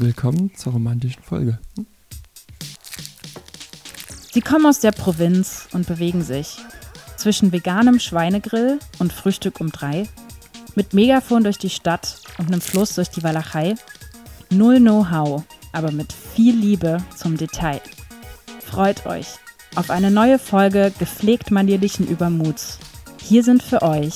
[0.00, 1.58] Willkommen zur romantischen Folge.
[4.30, 6.58] Sie kommen aus der Provinz und bewegen sich
[7.16, 10.08] zwischen veganem Schweinegrill und Frühstück um drei,
[10.76, 13.74] mit Megafon durch die Stadt und einem Fluss durch die Walachei.
[14.50, 15.42] Null Know-how,
[15.72, 17.80] aber mit viel Liebe zum Detail.
[18.64, 19.26] Freut euch
[19.74, 22.78] auf eine neue Folge gepflegt manierlichen Übermuts.
[23.20, 24.14] Hier sind für euch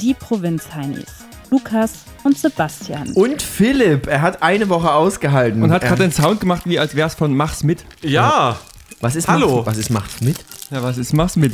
[0.00, 1.06] die Provinzheinis,
[1.50, 3.12] Lukas und Sebastian.
[3.12, 5.62] Und Philipp, er hat eine Woche ausgehalten.
[5.62, 7.84] Und hat er, gerade den Sound gemacht, wie als wäre es von Mach's mit.
[8.02, 8.58] Ja.
[9.00, 9.56] was ist Hallo.
[9.58, 10.36] Macht, was ist Macht mit?
[10.70, 11.52] Ja, was ist Mach's mit?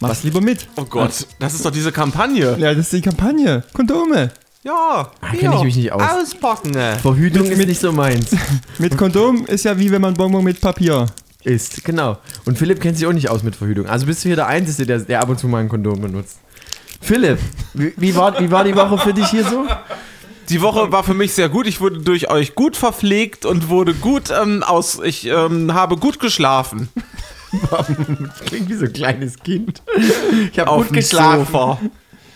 [0.00, 0.66] Mach's lieber mit.
[0.76, 2.56] Oh Gott, das ist doch diese Kampagne.
[2.58, 3.62] Ja, das ist die Kampagne.
[3.72, 4.30] Kondome.
[4.64, 5.10] Ja.
[5.20, 6.02] Ah, kenn ich mich nicht aus.
[6.02, 6.72] Auspacken.
[7.00, 8.30] Verhütung Mit- ist mit- nicht so meins.
[8.78, 11.06] Mit Kondom ist ja wie wenn man Bonbon mit Papier.
[11.44, 12.18] ist, genau.
[12.44, 13.86] Und Philipp kennt sich auch nicht aus mit Verhütung.
[13.86, 16.38] Also bist du hier der Einzige, der, der ab und zu mal ein Kondom benutzt.
[17.02, 17.38] Philipp,
[17.74, 19.66] wie, wie, war, wie war die Woche für dich hier so?
[20.48, 21.66] Die Woche war für mich sehr gut.
[21.66, 25.00] Ich wurde durch euch gut verpflegt und wurde gut ähm, aus.
[25.02, 26.88] Ich ähm, habe gut geschlafen.
[28.46, 29.82] Klingt wie so ein kleines Kind.
[30.52, 31.46] Ich habe gut geschlafen.
[31.46, 31.78] Sofa.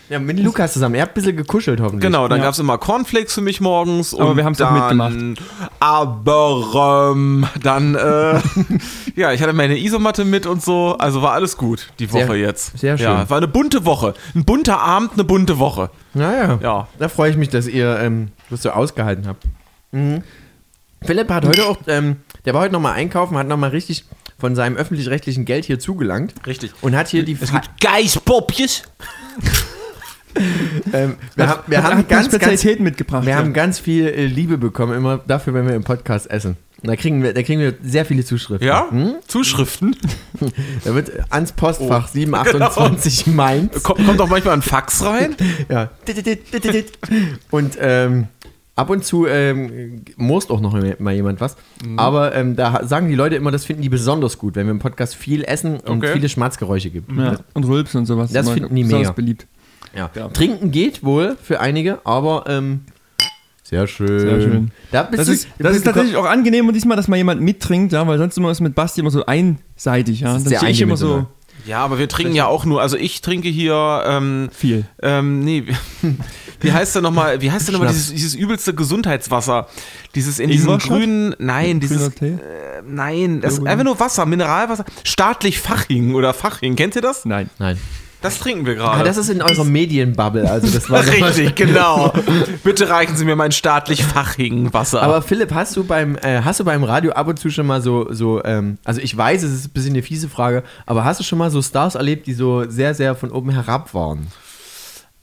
[0.09, 0.95] Ja, mit Lukas zusammen.
[0.95, 2.01] Er hat ein bisschen gekuschelt hoffentlich.
[2.01, 2.45] Genau, dann Ja.
[2.45, 4.13] gab es immer Cornflakes für mich morgens.
[4.13, 5.49] Aber und wir haben's auch dann, mitgemacht.
[5.81, 8.39] Aber ähm, dann, äh,
[9.15, 10.95] ja, ich hatte meine Isomatte mit und so.
[10.97, 12.77] Also war alles gut die Woche Sehr- jetzt.
[12.79, 13.05] sehr schön.
[13.07, 14.13] Ja, war eine bunte Woche.
[14.33, 15.89] Ein bunter Abend, eine bunte Woche.
[16.13, 16.57] Naja.
[16.61, 16.87] Ja.
[16.99, 19.43] Da freue ich mich, dass ihr ähm, das so ausgehalten habt.
[19.91, 20.23] Mhm.
[21.03, 24.05] Philipp hat heute auch, ähm, der war heute nochmal einkaufen, hat nochmal richtig
[24.39, 26.33] von seinem öffentlich-rechtlichen Geld hier zugelangt.
[26.47, 26.71] Richtig.
[26.81, 28.83] Und hat hier die Es gibt Geißpopjes.
[30.93, 33.25] ähm, wir, haben, wir Hat- haben hat ganz, ganz, Spezialitäten mitgebracht.
[33.25, 33.37] wir ja.
[33.39, 36.57] haben ganz viel äh, Liebe bekommen, immer dafür, wenn wir im Podcast essen.
[36.83, 38.67] Da kriegen wir, da kriegen wir sehr viele Zuschriften.
[38.67, 38.85] Ja?
[38.91, 39.15] Hm?
[39.27, 39.95] Zuschriften.
[40.85, 42.13] Da wird ans Postfach Oh.
[42.13, 43.81] 728 Mainz.
[43.81, 45.35] Kommt, kommt auch manchmal ein Fax rein.
[45.69, 45.89] Ja.
[47.51, 48.27] Und ähm,
[48.75, 51.55] ab und zu ähm, most auch noch mal jemand was.
[51.83, 51.97] Mhm.
[51.97, 54.79] Aber ähm, da sagen die Leute immer, das finden die besonders gut, wenn wir im
[54.79, 56.13] Podcast viel essen und Okay.
[56.13, 57.11] viele Schmatzgeräusche gibt.
[57.11, 57.37] ja.
[57.53, 58.31] Und Rülpsen und sowas.
[58.31, 59.13] Das finden die besonders mega.
[59.15, 59.47] beliebt.
[59.97, 60.09] Ja.
[60.15, 60.27] Ja.
[60.29, 62.81] Trinken geht wohl für einige, aber ähm,
[63.63, 64.19] sehr schön.
[64.19, 64.71] Sehr schön.
[64.91, 67.41] Da bist Das du- ist, das ist tatsächlich auch angenehm und diesmal, dass mal jemand
[67.41, 70.33] mittrinkt, ja, weil sonst immer ist mit Basti immer so einseitig, ja.
[70.33, 71.25] Das ist sehr ich immer so.
[71.65, 74.85] Ja, aber wir trinken ja auch nur, also ich trinke hier, ähm, viel.
[75.01, 75.65] ähm, nee,
[76.61, 79.67] wie heißt denn nochmal, wie heißt denn nochmal dieses, dieses übelste Gesundheitswasser?
[80.15, 82.41] Dieses in diesem grünen, nein, dieses, Grüner Tee?
[82.41, 87.25] äh, nein, das ist einfach nur Wasser, Mineralwasser, staatlich Faching oder Faching, kennt ihr das?
[87.25, 87.49] Nein.
[87.59, 87.77] Nein.
[88.21, 89.03] Das trinken wir Ah, gerade.
[89.03, 92.11] das ist in eurer Medienbubble, also das war Richtig, genau.
[92.63, 95.03] Bitte reichen Sie mir mein staatlich Faching Wasser.
[95.03, 97.81] Aber Philipp, hast du beim äh, hast du beim Radio ab und zu schon mal
[97.81, 101.19] so so ähm, also ich weiß, es ist ein bisschen eine fiese Frage, aber hast
[101.19, 104.27] du schon mal so Stars erlebt, die so sehr sehr von oben herab waren?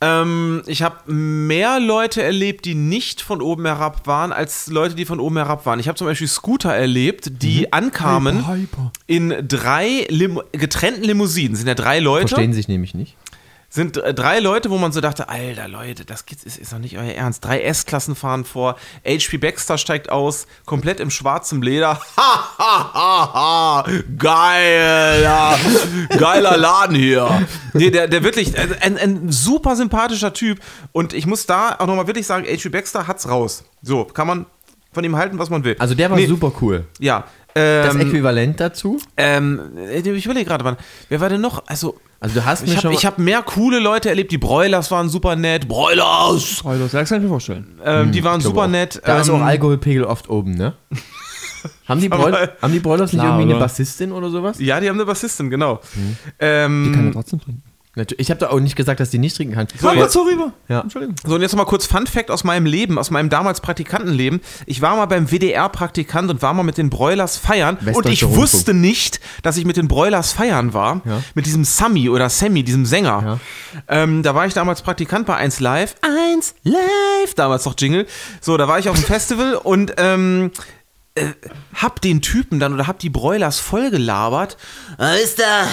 [0.00, 5.05] Ähm, ich habe mehr Leute erlebt, die nicht von oben herab waren, als Leute, die
[5.05, 5.81] von oben herab waren.
[5.81, 8.93] Ich habe zum Beispiel Scooter erlebt, die ankamen Hyper.
[9.06, 11.56] in drei Lim getrennten Limousinen.
[11.56, 12.28] Sind ja drei Leute.
[12.28, 13.16] Verstehen sich nämlich nicht.
[13.74, 16.96] Sind äh, drei Leute, wo man so dachte, Alter Leute, das ist, ist doch nicht
[16.96, 17.44] euer Ernst.
[17.44, 22.00] Drei S-Klassen fahren vor, HP Baxter steigt aus, komplett im schwarzen Leder.
[22.16, 23.84] Ha, ha, ha, ha.
[24.16, 25.58] Geil, ja.
[26.16, 27.46] Geiler Laden hier.
[27.72, 30.60] Nee, der, der wirklich, äh, ein, ein super sympathischer Typ.
[30.92, 33.64] Und ich muss da auch nochmal wirklich sagen, HP Baxter hat's raus.
[33.82, 34.46] So, kann man
[34.92, 35.74] von ihm halten, was man will.
[35.80, 36.84] Also der war Nee, super cool.
[37.00, 37.24] Ja.
[37.54, 39.00] Das Ähm, Äquivalent dazu?
[39.16, 40.76] ähm, ich überlege gerade, wann-
[41.08, 41.64] wer war denn noch?
[41.66, 44.32] Also, Also du hast mir ich schon habe mal- ich hab mehr coole Leute erlebt.
[44.32, 45.68] Die Broilers waren super nett.
[45.68, 46.62] Broilers!
[46.64, 47.78] Alter, das kann ich mir vorstellen.
[47.84, 48.70] Ähm, die waren Ich glaube super auch.
[48.70, 48.98] nett.
[49.04, 50.72] Da ist ähm, auch Alkoholpegel oft oben, ne?
[51.86, 54.56] haben, die Broil haben die Broilers nicht Klar, irgendwie eine Bassistin oder sowas?
[54.58, 55.80] Ja, die haben eine Bassistin, genau.
[55.94, 56.16] Mhm.
[56.38, 57.62] Ähm, Die kann ja trotzdem trinken.
[57.97, 58.21] Natürlich.
[58.21, 59.69] Ich habe da auch nicht gesagt, dass die nicht trinken kann.
[59.81, 60.53] So, jetzt- so rüber.
[60.69, 60.81] Ja.
[60.81, 61.15] Entschuldigung.
[61.25, 64.41] so, und jetzt nochmal kurz Fun Fact aus meinem Leben, aus meinem damals Praktikantenleben.
[64.66, 67.77] Ich war mal beim WDR-Praktikant und war mal mit den Broilers feiern.
[67.78, 68.37] Und ich Rundfunk.
[68.43, 71.03] wusste nicht, dass ich mit den Broilers feiern war.
[71.05, 71.22] Ja.
[71.34, 73.41] Mit diesem Sammy oder Sammy, diesem Sänger.
[73.87, 74.03] Ja.
[74.03, 75.94] Ähm, da war ich damals Praktikant bei 1 Live.
[76.03, 78.06] 1 Live, damals noch Jingle.
[78.41, 80.50] So, da war ich auf dem Festival und ähm,
[81.14, 81.26] äh,
[81.75, 84.56] hab den Typen dann oder hab die Broilers voll gelabert.
[84.99, 85.69] Äh, Ist da.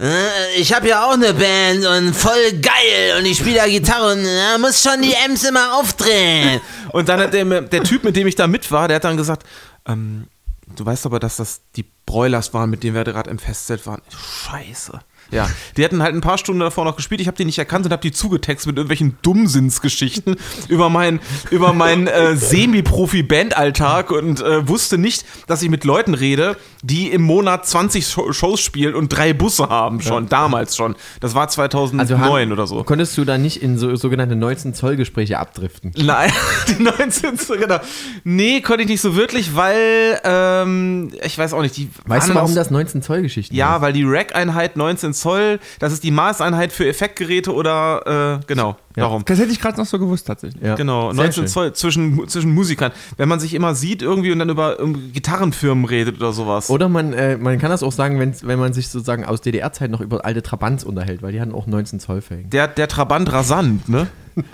[0.00, 4.12] Äh, Ich habe ja auch eine Band und voll geil und ich spiele da Gitarre
[4.12, 6.60] und da muss schon die Ems immer aufdrehen.
[6.92, 9.16] Und dann hat der, der Typ, mit dem ich da mit war, der hat dann
[9.16, 9.46] gesagt,
[9.86, 10.26] ähm,
[10.74, 14.02] du weißt aber, dass das die Broilers waren, mit denen wir gerade im Festzelt waren.
[14.10, 15.00] Scheiße.
[15.30, 17.20] Ja, die hatten halt ein paar Stunden davor noch gespielt.
[17.20, 20.36] Ich habe die nicht erkannt und habe die zugetextet mit irgendwelchen Dummsinnsgeschichten
[20.68, 26.56] über meinen über meinen äh, Semi-Profi-Bandalltag und äh, wusste nicht, dass ich mit Leuten rede,
[26.82, 30.96] die im Monat 20 Sho- Shows spielen und drei Busse haben schon, damals schon.
[31.20, 32.82] Das war 2009 Also haben- oder so.
[32.84, 35.92] Konntest du da nicht in so sogenannte 19 Zoll Gespräche abdriften?
[35.96, 36.32] Nein,
[36.68, 37.38] die 19.
[37.58, 37.78] genau.
[38.24, 42.34] Nee, konnte ich nicht so wirklich, weil, ähm, ich weiß auch nicht, die Weißt du,
[42.34, 43.82] warum das 19 Zoll Geschichten Ja, ist?
[43.82, 49.02] weil die Rack-Einheit 19 Zoll, das ist die Maßeinheit für Effektgeräte oder, äh, genau, Ja.
[49.04, 49.24] darum.
[49.26, 50.62] Das hätte ich gerade noch so gewusst, tatsächlich.
[50.62, 50.74] Ja.
[50.74, 51.48] Genau, Sehr 19 schön.
[51.48, 52.92] Zoll zwischen, zwischen Musikern.
[53.16, 54.76] Wenn man sich immer sieht irgendwie und dann über
[55.12, 56.70] Gitarrenfirmen redet oder sowas.
[56.70, 59.90] Oder man, äh, man kann das auch sagen, wenn, wenn man sich sozusagen aus DDR-Zeit
[59.90, 62.50] noch über alte Trabants unterhält, weil die hatten auch 19 Zoll Felgen.
[62.50, 64.06] Der, der Trabant rasant, ne?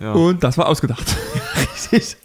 [0.00, 0.12] Ja.
[0.12, 1.04] Und das war ausgedacht.
[1.92, 2.16] Richtig.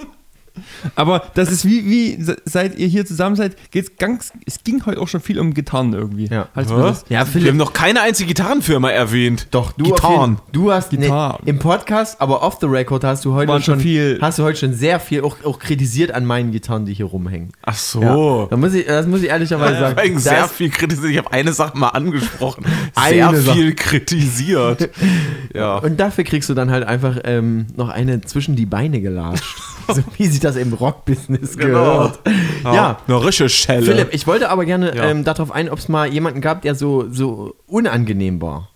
[0.96, 4.86] Aber das ist wie, wie se- seit ihr hier zusammen seid, geht's ganz, es ging
[4.86, 6.28] heute auch schon viel um Gitarren irgendwie.
[6.28, 6.48] Ja.
[6.56, 9.48] Das, Ja, Wir haben noch keine einzige Gitarrenfirma erwähnt.
[9.52, 10.32] Doch, du, Gitarren.
[10.32, 11.40] jeden- du hast Gitarren.
[11.44, 14.40] Nee, im Podcast, aber off the record hast du heute Waren schon schon viel- hast
[14.40, 17.52] du heute schon sehr viel auch, auch kritisiert an meinen Gitarren, die hier rumhängen.
[17.64, 18.48] Ach so.
[18.50, 19.96] Da muss ich, das muss ich ehrlicherweise sagen.
[19.98, 21.12] Deswegen Da sehr viel kritisiert.
[21.12, 22.66] Ich habe eine Sache mal angesprochen.
[23.10, 23.56] Sehr Eine Sache.
[23.56, 24.90] viel kritisiert.
[25.54, 25.78] ja.
[25.78, 29.58] Und dafür kriegst du dann halt einfach ähm, noch eine zwischen die Beine gelatscht.
[29.88, 31.84] so wie sich das im Rockbusiness Genau.
[31.84, 32.20] gehört.
[32.64, 32.98] Ja.
[33.08, 33.84] Eine rische Schelle.
[33.86, 35.06] Philipp, ich wollte aber gerne Ja.
[35.10, 38.70] ähm, darauf ein, ob es mal jemanden gab, der so, so unangenehm war.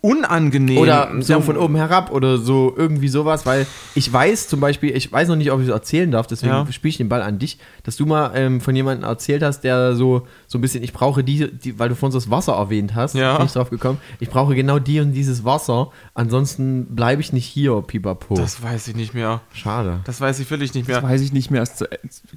[0.00, 0.78] Unangenehm.
[0.78, 3.66] Oder so Ja, von oben herab oder so irgendwie sowas, weil
[3.96, 6.66] ich weiß zum Beispiel, ich weiß noch nicht, ob ich es erzählen darf, deswegen Ja.
[6.70, 9.96] spiele ich den Ball an dich, dass du mal ähm, von jemandem erzählt hast, der
[9.96, 12.94] so, so ein bisschen, ich brauche die, die weil du vorhin so das Wasser erwähnt
[12.94, 13.38] hast, Ja.
[13.38, 17.46] bin ich drauf gekommen, ich brauche genau die und dieses Wasser, ansonsten bleibe ich nicht
[17.46, 18.34] hier, pipapo.
[18.36, 19.40] Das weiß ich nicht mehr.
[19.52, 19.98] Schade.
[20.04, 21.10] Das weiß ich wirklich nicht das mehr.
[21.10, 21.60] weiß ich nicht mehr.
[21.62, 21.88] Erst zu,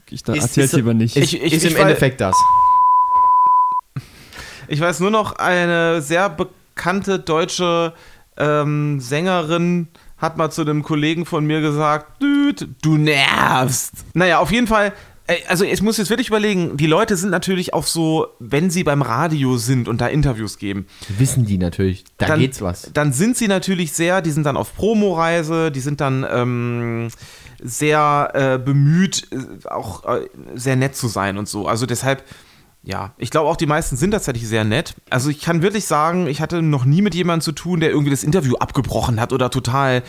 [0.10, 1.16] ich da erzähl's ist- lieber nicht.
[1.16, 2.36] Ist, Ich- ich- ist ich im Endeffekt das.
[4.68, 6.56] Ich weiß nur noch, eine sehr bekannte
[7.26, 7.94] deutsche
[8.38, 9.88] ähm, Sängerin
[10.18, 13.94] hat mal zu einem Kollegen von mir gesagt, Dude, du nervst.
[14.14, 14.94] Naja, auf jeden Fall,
[15.28, 18.84] äh, also ich muss jetzt wirklich überlegen, die Leute sind natürlich auch so, wenn sie
[18.84, 20.86] beim Radio sind und da Interviews geben,
[21.18, 22.92] Wissen die natürlich, da dann, geht's was.
[22.94, 27.10] Dann sind sie natürlich sehr, die sind dann auf Promoreise, die sind dann ähm,
[27.62, 31.68] sehr äh, bemüht, äh, auch äh, sehr nett zu sein und so.
[31.68, 32.24] Also deshalb,
[32.84, 34.96] ja, ich glaube auch die meisten sind tatsächlich sehr nett.
[35.10, 38.10] Also ich kann wirklich sagen, ich hatte noch nie mit jemandem zu tun, der irgendwie
[38.10, 40.02] das Interview abgebrochen hat oder total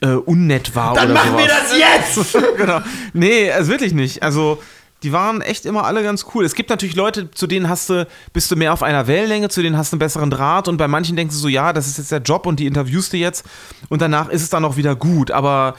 [0.00, 1.46] äh, unnett war oder sowas.
[1.46, 2.38] das jetzt!
[2.56, 2.80] genau.
[3.12, 4.22] Nee, also wirklich nicht.
[4.22, 4.58] Also,
[5.02, 6.46] die waren echt immer alle ganz cool.
[6.46, 9.60] Es gibt natürlich Leute, zu denen hast du, bist du mehr auf einer Wellenlänge, zu
[9.60, 11.98] denen hast du einen besseren Draht und bei manchen denkst du so, ja, das ist
[11.98, 13.44] jetzt der Job und die interviewst du jetzt
[13.90, 15.74] und danach ist es dann auch wieder gut, aber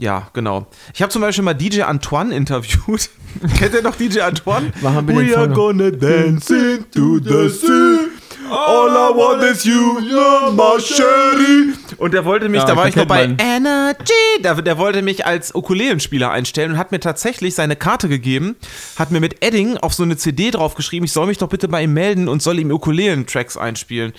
[0.00, 0.66] ja, genau.
[0.94, 3.10] Ich habe zum Beispiel mal DJ Antoine interviewt.
[3.58, 4.72] Kennt ihr noch DJ Antoine?
[4.80, 8.08] Machen wir We are gonna dance into the sea.
[8.50, 11.74] All I want is you, you're my sherry.
[11.98, 13.36] Und der wollte mich, Ja, da war ich noch bei man.
[13.38, 14.42] Energy.
[14.42, 18.56] Der, der wollte mich als Ukulelenspieler einstellen und hat mir tatsächlich seine Karte gegeben,
[18.96, 21.82] hat mir mit Edding auf so eine CD draufgeschrieben, ich soll mich doch bitte bei
[21.82, 24.14] ihm melden und soll ihm Ukulelen-Tracks einspielen.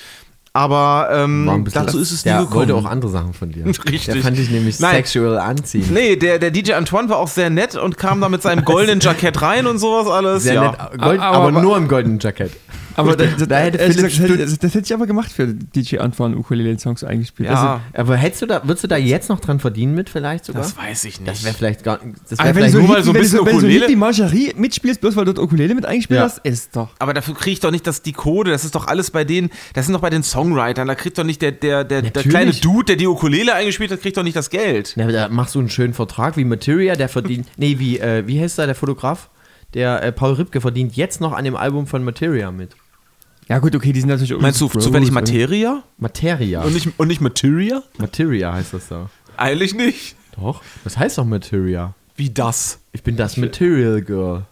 [0.54, 2.56] Aber ähm, War ein bisschen- dazu ist es nie der gekommen.
[2.56, 3.66] wollte auch andere Sachen von dir.
[3.68, 4.06] Richtig.
[4.06, 4.96] Der fand ich nämlich Nein.
[4.96, 5.92] sexual anziehend.
[5.92, 9.00] Nee, der, der DJ Antoine war auch sehr nett und kam da mit seinem goldenen
[9.00, 10.44] Jackett rein und sowas alles.
[10.44, 10.62] Sehr ja.
[10.72, 12.52] nett, Gold, Aber- aber, aber- nur im goldenen Jackett.
[12.96, 15.32] Aber da, da, Da hätte Philipp gesagt, hätte, Stütz- das, das hätte ich aber gemacht
[15.32, 17.50] für DJ Antoine Ukulele-Songs eingespielt.
[17.50, 20.46] Also, Ja, Aber hättest du da, würdest du da jetzt noch dran verdienen mit vielleicht
[20.46, 20.62] sogar?
[20.62, 21.30] das weiß ich nicht.
[21.32, 22.00] Das wäre vielleicht gar
[22.30, 23.54] das Aber wär wenn du vielleicht so nur mal so ein wenn du bisschen wenn
[23.56, 26.26] du so Ukulele- wie Margerie mitspielst, bloß weil du dort Ukulele mit eingespielt Ja.
[26.26, 26.90] hast, ist doch.
[27.00, 29.50] Aber dafür kriege ich doch nicht das, die Code, das ist doch alles bei denen,
[29.74, 32.52] das sind doch bei den Songwritern, da kriegt doch nicht der, der, der, der kleine
[32.54, 34.96] Dude, der die Ukulele eingespielt hat, kriegt doch nicht das Geld.
[34.96, 37.48] Ja, aber da machst du einen schönen Vertrag wie Materia, der verdient.
[37.58, 39.30] nee, wie, äh, wie heißt da der Fotograf?
[39.74, 42.72] Der äh, Paul Ripke verdient jetzt noch an dem Album von Materia mit.
[43.52, 45.84] Ja, gut, okay, die sind natürlich irgendwie Meinst du so zufällig Materia?
[45.98, 46.62] Materia.
[46.62, 47.84] Und nicht, und nicht Materia?
[47.98, 49.10] Materia heißt das da.
[49.36, 50.16] Eigentlich nicht.
[50.40, 50.62] Doch.
[50.86, 51.94] Das heißt doch Materia.
[52.16, 52.80] Wie das?
[52.94, 54.46] Ich bin das Material Girl.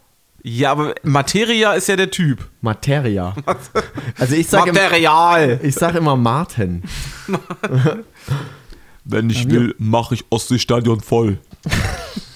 [0.44, 2.46] Ja, aber Materia ist ja der Typ.
[2.60, 3.34] Materia.
[4.18, 5.62] Also ich sag, Material.
[5.64, 6.84] ich sag immer Martin.
[9.06, 11.38] Wenn ich will, mache ich Ostseestadion voll.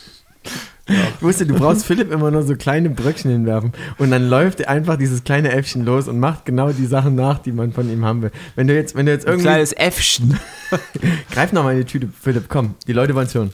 [0.85, 4.97] Ich wusste, du brauchst Philipp immer nur so kleine Bröckchen hinwerfen und dann läuft einfach
[4.97, 8.21] dieses kleine Äffchen los und macht genau die Sachen nach, die man von ihm haben
[8.21, 8.31] will.
[8.55, 9.47] Wenn du jetzt, wenn du jetzt Ein irgendwie.
[9.47, 10.37] kleines Äffchen.
[11.31, 12.75] Greif noch mal in die Tüte, Philipp, komm.
[12.85, 13.51] Die Leute wollen es hören.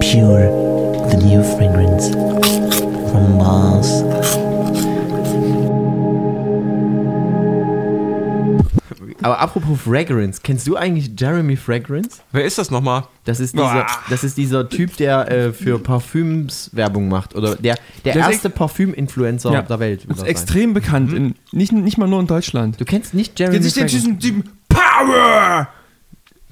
[0.00, 2.10] Pure, the new fragrance
[3.10, 4.02] from Mars.
[9.22, 12.20] Aber apropos Fragrance, kennst du eigentlich Jeremy Fragrance?
[12.32, 13.04] Wer ist das nochmal?
[13.24, 17.34] Das ist dieser, das ist dieser Typ, der äh, für Parfüms Werbung macht.
[17.34, 19.62] Oder der, der, Der ist erste Parfüm-Influencer Ja.
[19.62, 20.00] der Welt.
[20.08, 20.26] Das ist er sein.
[20.30, 22.80] extrem bekannt, in, nicht, nicht mal nur in Deutschland.
[22.80, 24.18] Du kennst nicht Jeremy Jetzt ist der Fragrance?
[24.18, 25.68] diesen Typen Power!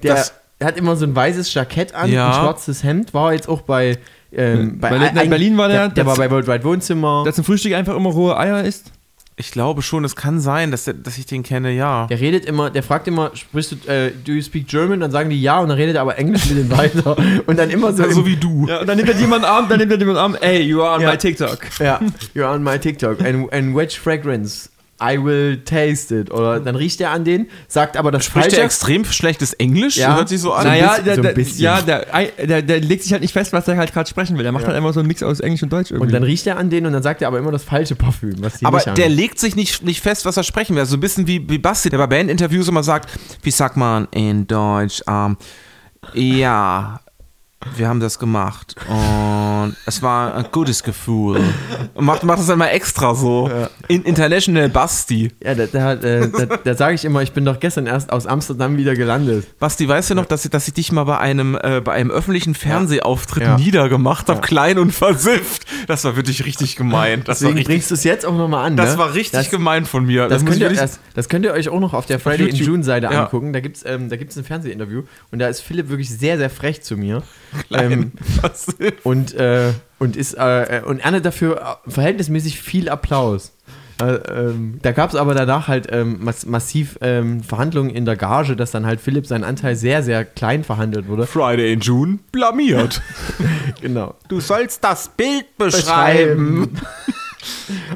[0.03, 2.27] Der Das- hat immer so ein weißes Jackett an, Ja.
[2.27, 3.97] ein schwarzes Hemd, war jetzt auch bei,
[4.31, 6.63] ähm, Bei Late Night ein- Berlin war der, Der, der war das- bei World Wide
[6.63, 7.23] Wohnzimmer.
[7.25, 8.91] Der zum Frühstück einfach immer rohe Eier isst.
[9.41, 12.05] Ich glaube schon, es kann sein, dass, der, dass ich den kenne, ja.
[12.05, 14.99] Der redet immer, der fragt immer, sprichst du, äh, do you speak German?
[14.99, 17.17] Dann sagen die ja und dann redet er aber Englisch mit denen weiter.
[17.47, 18.67] Und dann immer so, so im- wie du.
[18.67, 20.95] Ja, und dann nimmt er jemanden Arm, dann nimmt er jemanden Arm, ey, you are
[20.95, 21.09] on Ja.
[21.11, 21.57] my TikTok.
[21.79, 21.99] ja,
[22.35, 23.19] you're on my TikTok.
[23.21, 24.69] And, and which fragrance?
[25.01, 26.31] I will taste it.
[26.31, 28.65] Oder dann riecht er an den, sagt aber das Spricht der Falsche.
[28.65, 29.97] extrem schlechtes Englisch?
[29.97, 30.15] Ja.
[30.15, 30.67] Hört sich so an.
[30.67, 31.61] Naja, der, so ein der, bisschen.
[31.61, 32.05] ja, der,
[32.45, 34.45] der, der legt sich halt nicht fest, was er halt gerade sprechen will.
[34.45, 34.67] Er macht Ja.
[34.67, 36.07] halt einfach so einen Mix aus Englisch und Deutsch irgendwie.
[36.07, 38.35] Und dann riecht er an den und dann sagt er aber immer das falsche Parfüm.
[38.39, 40.85] Was die Aber der legt sich nicht, nicht fest, was er sprechen will.
[40.85, 43.09] So ein bisschen wie, wie Basti, der bei Bandinterviews immer sagt,
[43.41, 45.37] wie sagt man in Deutsch, ähm,
[46.13, 46.99] ja,
[47.75, 51.39] wir haben das gemacht und es war ein gutes Gefühl.
[51.97, 53.49] Macht, macht das dann mal extra so.
[53.87, 55.31] In International Basti.
[55.43, 58.25] Ja, da, da, äh, da, da sage ich immer, ich bin doch gestern erst aus
[58.25, 59.45] Amsterdam wieder gelandet.
[59.59, 62.09] Basti, weißt du noch, dass ich, dass ich dich mal bei einem, äh, bei einem
[62.11, 63.57] öffentlichen Fernsehauftritt Ja.
[63.57, 65.65] niedergemacht habe, klein und versifft?
[65.87, 67.19] Das war wirklich richtig gemein.
[67.25, 68.77] Das war Deswegen richtig, bringst du es jetzt auch nochmal an.
[68.77, 68.97] das ne?
[68.97, 70.27] war richtig Das- gemein von mir.
[70.27, 72.55] Das, muss könnt ihr, das, das könnt ihr euch auch noch auf der Friday in.
[72.55, 73.25] June Seite Ja.
[73.25, 73.53] angucken.
[73.53, 76.49] Da gibt es ähm, da gibt's ein Fernsehinterview und da ist Philipp wirklich sehr, sehr
[76.49, 77.21] frech zu mir.
[77.71, 78.11] Ähm,
[79.03, 83.53] und, äh, und, ist, äh, und erntet dafür äh, verhältnismäßig viel Applaus.
[84.01, 88.15] Äh, ähm, da gab es aber danach halt ähm, mass massiv ähm, Verhandlungen in der
[88.15, 91.27] Gage, dass dann halt Philipp seinen Anteil sehr, sehr klein verhandelt wurde.
[91.27, 93.01] Friday in June blamiert.
[93.81, 94.15] Genau.
[94.27, 95.45] Du sollst das Bild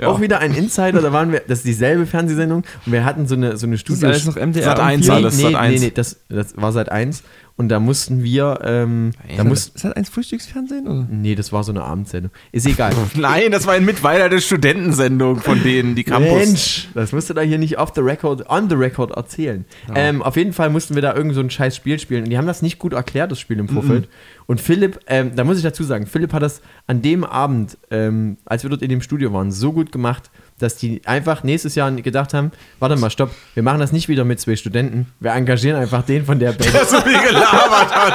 [0.01, 0.07] Ja.
[0.07, 3.35] Auch wieder ein Insider, da waren wir, das ist dieselbe Fernsehsendung und wir hatten so
[3.35, 4.63] eine, so eine das ist alles noch MDR.
[4.63, 4.79] Sat.
[4.79, 5.13] und eins vier.
[5.13, 5.37] alles.
[5.37, 5.69] nee, Sat.
[5.69, 7.23] nee, nee, das, das war seit 1
[7.57, 9.47] und da mussten wir, ähm, da Nein.
[9.47, 10.87] muss, Ist das eins Frühstücksfernsehen?
[10.87, 11.07] Oder?
[11.09, 12.31] nee, das war so eine Abendsendung.
[12.51, 12.93] Ist egal.
[13.15, 16.33] Nein, das war ein Mitweiler der Studentensendung von denen, die Campus.
[16.33, 19.63] Mensch, das musst du da hier nicht off the record, on the record erzählen.
[19.93, 22.37] Ähm, auf jeden Fall mussten wir da irgend so ein scheiß Spiel spielen und die
[22.37, 24.09] haben das nicht gut erklärt, das Spiel im Vorfeld.
[24.47, 28.37] Und Philipp, ähm, da muss ich dazu sagen, Philipp hat das an dem Abend, ähm,
[28.45, 31.91] als wir dort in dem Studio waren, so gut gemacht, dass die einfach nächstes Jahr
[31.91, 35.79] gedacht haben, warte mal, stopp, wir machen das nicht wieder mit zwei Studenten, wir engagieren
[35.79, 36.71] einfach den von der Band.
[36.87, 38.13] so viel gelabert hat.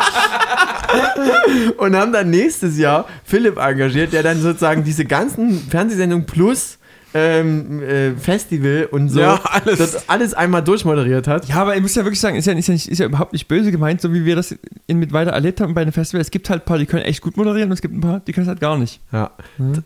[1.76, 6.78] und haben dann nächstes Jahr Philipp engagiert, der dann sozusagen diese ganzen Fernsehsendungen plus
[7.14, 9.78] ähm, äh, Festival und so Ja, alles.
[9.78, 11.46] das alles einmal durchmoderiert hat.
[11.48, 13.32] Ja, aber ich muss ja wirklich sagen, ist ja, ist, ja nicht, ist ja überhaupt
[13.32, 14.54] nicht böse gemeint, so wie wir das
[14.86, 16.20] in mit weiter erlebt haben bei einem Festival.
[16.20, 18.20] Es gibt halt ein paar, die können echt gut moderieren und es gibt ein paar,
[18.20, 19.00] die können es halt gar nicht.
[19.12, 19.32] Ja.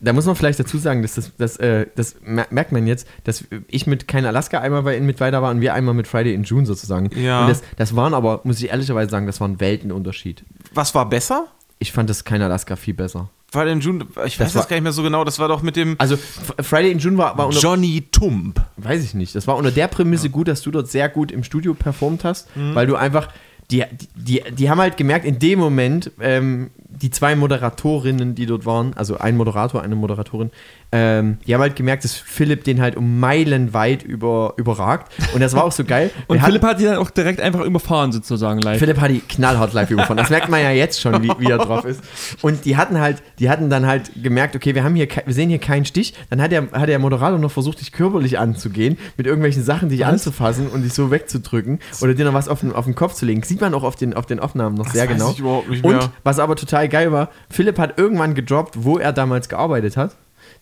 [0.00, 3.06] Da muss man vielleicht dazu sagen, dass das, das, äh, das mer- merkt man jetzt,
[3.24, 6.06] dass ich mit kein Alaska einmal bei in mit weiter war und wir einmal mit
[6.06, 7.08] Friday in June sozusagen.
[7.18, 7.42] Ja.
[7.42, 10.44] Und das, das waren aber, muss ich ehrlicherweise sagen, das war ein Weltenunterschied.
[10.74, 11.46] Was war besser?
[11.78, 13.28] Ich fand das kein Alaska viel besser.
[13.54, 15.48] War denn June, ich Das weiß war- das gar nicht mehr so genau, das war
[15.48, 16.16] doch mit dem Also
[16.62, 18.60] Friday in June war, war unter, Johnny Tump.
[18.76, 21.44] weiß ich nicht, das war unter der Prämisse gut, dass du dort sehr gut im
[21.44, 23.28] Studio performt hast, weil du einfach,
[23.70, 23.82] die,
[24.14, 28.94] die, die haben halt gemerkt, in dem Moment, ähm, die zwei Moderatorinnen, die dort waren,
[28.94, 30.50] also ein Moderator, eine Moderatorin,
[30.96, 35.12] ähm, die haben halt gemerkt, dass Philipp den halt um Meilen weit über, überragt.
[35.34, 36.12] Und das war auch so geil.
[36.28, 38.78] Und Philipp hat die dann auch direkt einfach überfahren, sozusagen live.
[38.78, 40.18] Philipp hat die knallhart live überfahren.
[40.18, 42.00] Das merkt man ja jetzt schon, wie, wie er drauf ist.
[42.42, 45.48] Und die hatten halt, die hatten dann halt gemerkt, okay, wir haben hier, wir sehen
[45.48, 46.14] hier keinen Stich.
[46.30, 50.06] Dann hat der, hat der Moderator noch versucht, dich körperlich anzugehen, mit irgendwelchen Sachen dich
[50.06, 53.26] anzufassen und dich so wegzudrücken oder dir noch was auf den, auf den Kopf zu
[53.26, 53.42] legen.
[53.42, 55.30] Sieht man auch auf den, auf den Aufnahmen noch sehr weiß genau.
[55.32, 56.02] ich überhaupt nicht mehr.
[56.02, 60.14] Und was aber total geil war, Philipp hat irgendwann gedroppt, wo er damals gearbeitet hat.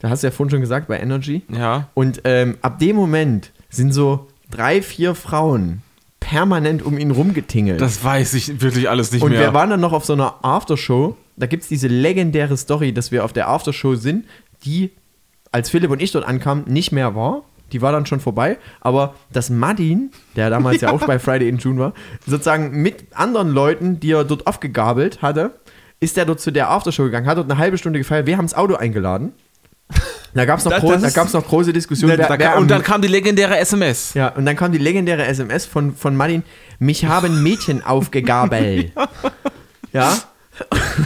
[0.02, 1.42] Da hast du ja vorhin schon gesagt, bei Energy.
[1.48, 1.88] Ja.
[1.94, 5.82] Und ähm, ab dem Moment sind so drei, vier Frauen
[6.18, 7.80] permanent um ihn rumgetingelt.
[7.80, 9.40] Das weiß ich wirklich alles nicht und mehr.
[9.40, 11.16] wir waren dann noch auf so einer Aftershow.
[11.36, 14.26] Da gibt es diese legendäre Story, dass wir auf der Aftershow sind,
[14.64, 14.90] die,
[15.52, 17.42] als Philipp und ich dort ankamen, nicht mehr war.
[17.70, 18.58] Die war dann schon vorbei.
[18.80, 20.90] Aber dass Madin, der damals ja.
[20.92, 21.94] auch bei Friday in June war,
[22.26, 25.52] sozusagen mit anderen Leuten, die er dort aufgegabelt hatte,
[26.00, 28.26] ist er dort zu der Aftershow gegangen, hat dort eine halbe Stunde gefeiert.
[28.26, 29.32] Wir haben das Auto eingeladen.
[30.34, 32.16] Da gab es noch, Das- gro das da ist- gab's noch große Diskussionen.
[32.16, 34.14] da wer- wer kam, am- und dann kam die legendäre SMS.
[34.14, 36.42] ja, und dann kam die legendäre SMS von, von Martin,
[36.78, 38.92] mich haben Mädchen aufgegabelt.
[39.92, 40.16] ja?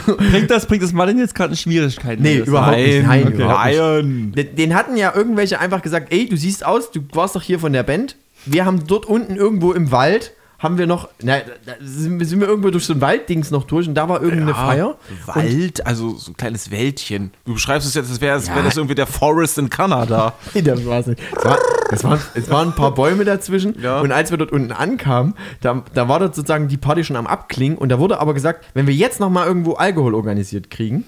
[0.05, 2.21] Bringt das, bringt das Martin jetzt gerade in Schwierigkeiten?
[2.21, 3.05] Nee, überhaupt nicht.
[3.05, 3.33] Nein, okay.
[3.35, 3.79] überhaupt nicht.
[3.79, 4.31] Nein.
[4.35, 7.59] Den, den hatten ja irgendwelche einfach gesagt, ey, du siehst aus, du warst doch hier
[7.59, 8.15] von der Band.
[8.45, 12.39] Wir haben dort unten irgendwo im Wald, haben wir noch, na, da sind, wir- sind
[12.39, 14.95] wir irgendwo durch so ein Walddings noch durch und da war irgendeine Feier.
[15.25, 17.31] Wald, also so ein kleines Wäldchen.
[17.45, 20.33] Du beschreibst es jetzt, als wäre als wär das irgendwie der Forest in Kanada.
[20.53, 21.21] Nee, das war's nicht.
[21.37, 21.57] Es, war,
[21.91, 23.99] es, waren, es waren ein paar Bäume dazwischen Ja.
[24.01, 27.27] und als wir dort unten ankamen, da, da war dort sozusagen die Party schon am
[27.27, 31.05] Abklingen und da wurde aber gesagt, wenn wir jetzt nochmal irgendwo Alkohol organisiert kriegen,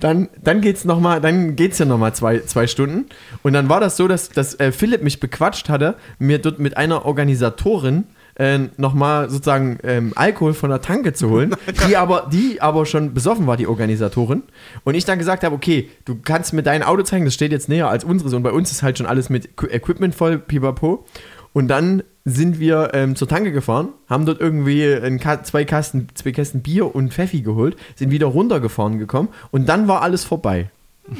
[0.00, 3.06] dann, dann geht's noch mal, dann geht's ja nochmal zwei, zwei Stunden
[3.42, 6.76] und dann war das so, dass, dass äh, Philipp mich bequatscht hatte, mir dort mit
[6.76, 8.04] einer Organisatorin
[8.38, 11.54] äh, nochmal sozusagen ähm, Alkohol von der Tanke zu holen,
[11.88, 14.42] die aber, die aber schon besoffen war, die Organisatorin.
[14.84, 17.68] Und ich dann gesagt habe, okay, du kannst mir dein Auto zeigen, das steht jetzt
[17.68, 21.04] näher als unseres und bei uns ist halt schon alles mit Equ- Equipment voll, pipapo.
[21.52, 26.30] Und dann sind wir ähm, zur Tanke gefahren, haben dort irgendwie Ka zwei, Kasten, zwei
[26.32, 30.70] Kästen Bier und Pfeffi geholt, sind wieder runtergefahren gekommen und dann war alles vorbei.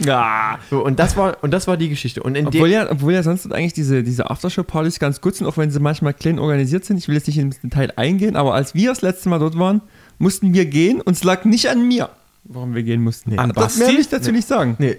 [0.04, 0.58] Ja.
[0.70, 2.22] So, und, das war, und das war die Geschichte.
[2.22, 5.56] Und in Obwohl ja, obwohl ja sonst eigentlich diese, diese Aftershow-Partys ganz gut sind, auch
[5.56, 6.98] wenn sie manchmal klein organisiert sind.
[6.98, 9.80] Ich will jetzt nicht ins Detail eingehen, aber als wir das letzte Mal dort waren,
[10.18, 12.10] mussten wir gehen und es lag nicht an mir,
[12.44, 13.38] warum wir gehen mussten.
[13.38, 13.94] An das mehr Basti?
[13.94, 14.76] will ich dazu nicht sagen.
[14.78, 14.96] nee.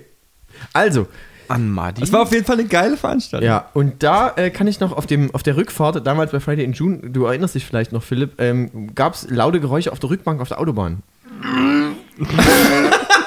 [0.74, 1.08] Also,
[1.48, 2.04] An Madi.
[2.04, 3.48] Es war auf jeden Fall eine geile Veranstaltung.
[3.48, 6.66] Ja, und da äh, kann ich noch auf, dem, auf der Rückfahrt, damals bei Friday
[6.66, 10.10] in June, du erinnerst dich vielleicht noch, Philipp, ähm, gab es laute Geräusche auf der
[10.10, 11.04] Rückbank auf der Autobahn.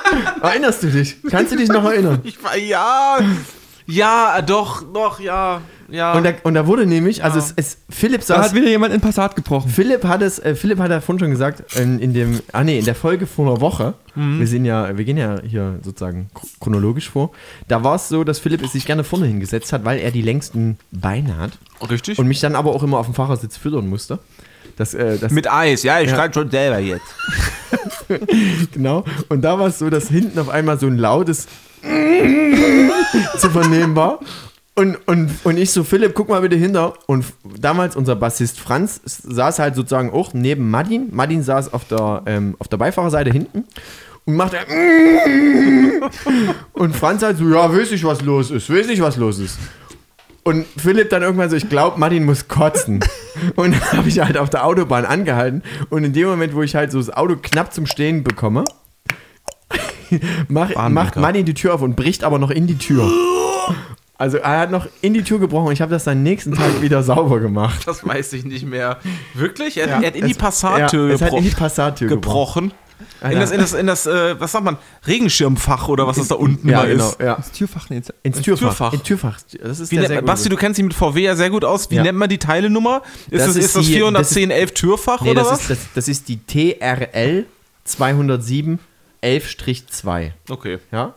[0.42, 1.16] Erinnerst du dich?
[1.30, 2.20] Kannst du dich noch erinnern?
[2.24, 3.18] ich war, ja,
[3.86, 6.12] ja, doch, doch, ja, ja.
[6.14, 8.94] Und da, und da wurde nämlich, also es, es Philipp Da saß, hat wieder jemand
[8.94, 9.70] in Passat gebrochen.
[9.70, 12.78] Philipp hat es, äh, Philipp hat ja vorhin schon gesagt, in, in dem, ah nee,
[12.78, 16.46] in der Folge vor einer Woche, wir sind ja, wir gehen ja hier sozusagen chro-
[16.60, 17.30] chronologisch vor,
[17.68, 20.22] da war es so, dass Philipp es sich gerne vorne hingesetzt hat, weil er die
[20.22, 21.52] längsten Beine hat
[21.90, 22.18] Richtig?
[22.18, 24.18] und mich dann aber auch immer auf dem Fahrersitz füttern musste.
[24.76, 26.16] Das, äh, das, mit Eis, ja, ich Ja.
[26.16, 27.02] schreibe schon selber jetzt.
[28.72, 29.04] Genau.
[29.28, 31.46] Und da war es so, dass hinten auf einmal so ein lautes
[33.38, 34.20] zu vernehmen war.
[34.74, 36.94] Und, und, und ich so, Philipp, guck mal bitte hinter.
[37.06, 37.26] Und
[37.58, 41.08] damals unser Bassist Franz saß halt sozusagen auch neben Madin.
[41.10, 43.64] Madin saß auf der, ähm, auf der Beifahrerseite hinten
[44.24, 44.56] und machte
[46.72, 49.58] und Franz halt so, ja, weiß ich, was los ist, weiß ich, was los ist.
[50.44, 53.00] Und Philipp dann irgendwann so, ich glaube, Martin muss kotzen.
[53.54, 55.62] Und dann habe ich halt auf der Autobahn angehalten.
[55.88, 58.64] Und in dem Moment, wo ich halt so das Auto knapp zum Stehen bekomme,
[60.48, 63.10] mach, macht Martin die Tür auf und bricht aber noch in die Tür.
[64.18, 66.80] Also er hat noch in die Tür gebrochen und ich habe das dann nächsten Tag
[66.82, 67.82] wieder sauber gemacht.
[67.86, 68.98] Das weiß ich nicht mehr.
[69.34, 69.78] Wirklich?
[69.78, 72.68] Er, Ja, er hat in die es- Passattür ja, es hat in die Passattür gebrochen.
[72.68, 72.81] gebrochen.
[73.22, 76.34] In das, in das, in das äh, was sagt man, Regenschirmfach oder was das da
[76.36, 77.08] unten Ja, mal genau.
[77.08, 77.20] ist.
[77.20, 77.36] Ja.
[77.36, 78.12] Das Türfach jetzt.
[78.22, 78.68] Ins Türfach.
[78.68, 78.92] Türfach.
[78.92, 79.38] In Türfach.
[79.62, 81.90] Das ist Wie nennt, sehr Basti, du kennst dich mit VW ja sehr gut aus.
[81.90, 82.02] Wie Ja.
[82.02, 83.02] nennt man die Teilenummer?
[83.30, 85.60] Ist Das das, ist das die- 41011 Türfach Nee, oder das was?
[85.62, 87.46] ist, das, das ist die TRL
[87.84, 88.78] 207
[89.22, 90.32] 11-2.
[90.50, 90.78] okay.
[90.90, 91.14] Ja?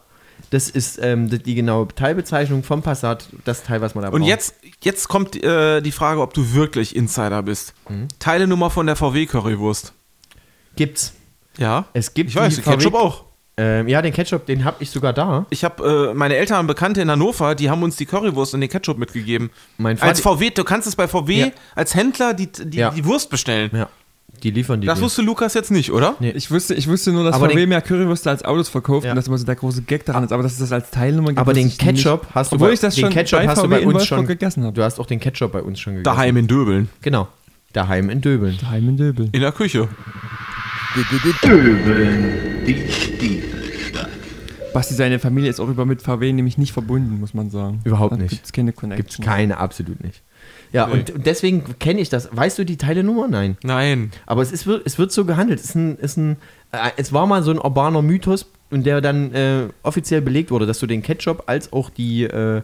[0.51, 4.19] Das ist ähm, die, die genaue Teilbezeichnung vom Passat, das Teil, was man da Und
[4.21, 4.29] braucht.
[4.29, 7.73] jetzt, jetzt kommt äh, die Frage, ob du wirklich Insider bist.
[7.89, 8.07] Mhm.
[8.19, 9.93] Teilenummer von der VW Currywurst.
[10.75, 11.13] gibt's.
[11.57, 11.85] Ja.
[11.93, 13.23] Es gibt Ich weiß, den Ketchup VW auch.
[13.57, 15.45] Ähm, ja, den Ketchup, den habe ich sogar da.
[15.49, 18.59] Ich habe äh, meine Eltern und Bekannte in Hannover, die haben uns die Currywurst und
[18.61, 19.49] den Ketchup mitgegeben.
[19.77, 21.47] Mein Als Vati- VW, du kannst es bei VW Ja.
[21.73, 22.89] als Händler die, die, Ja.
[22.89, 23.69] die Wurst bestellen.
[23.73, 23.87] Ja,
[24.43, 24.87] die liefern die.
[24.87, 26.15] Das wusste Lukas jetzt nicht, oder?
[26.19, 26.31] Nee.
[26.31, 29.11] Ich wusste, ich wusste nur, dass Aber VW mehr Currywürste als Autos verkauft Ja.
[29.11, 30.33] und das immer so der große Gag daran ist.
[30.33, 31.79] Aber dass es das als Teilnummer gibt, Aber den ich nicht.
[31.79, 33.79] Ketchup hast du Obwohl bei, ich das den schon Ketchup bei hast du VW bei
[33.83, 34.73] in uns schon gegessen habe.
[34.73, 36.03] Du hast auch den Ketchup bei uns schon gegessen.
[36.13, 36.89] Daheim in Döbeln.
[37.01, 37.29] Genau.
[37.71, 38.57] Daheim in Döbeln.
[38.59, 39.29] Daheim in Döbel.
[39.31, 39.87] In der Küche.
[41.43, 44.09] Döbeln, die Stiefstadt.
[44.73, 47.81] Basti, seine Familie ist auch über mit VW nämlich nicht verbunden, muss man sagen.
[47.83, 48.29] Überhaupt Da nicht.
[48.29, 49.05] Gibt es keine Connection.
[49.05, 50.21] Gibt's keine, absolut nicht.
[50.71, 52.29] Ja, und und deswegen kenne ich das.
[52.31, 53.27] Weißt du die Teilenummer?
[53.27, 53.57] Nein.
[53.63, 54.11] Nein.
[54.25, 55.59] Aber es, ist, es wird so gehandelt.
[55.59, 56.37] Es, ist ein, ist ein,
[56.71, 60.65] äh, es war mal so ein urbaner Mythos, und der dann äh, offiziell belegt wurde,
[60.65, 62.61] dass du den Ketchup als auch die, äh,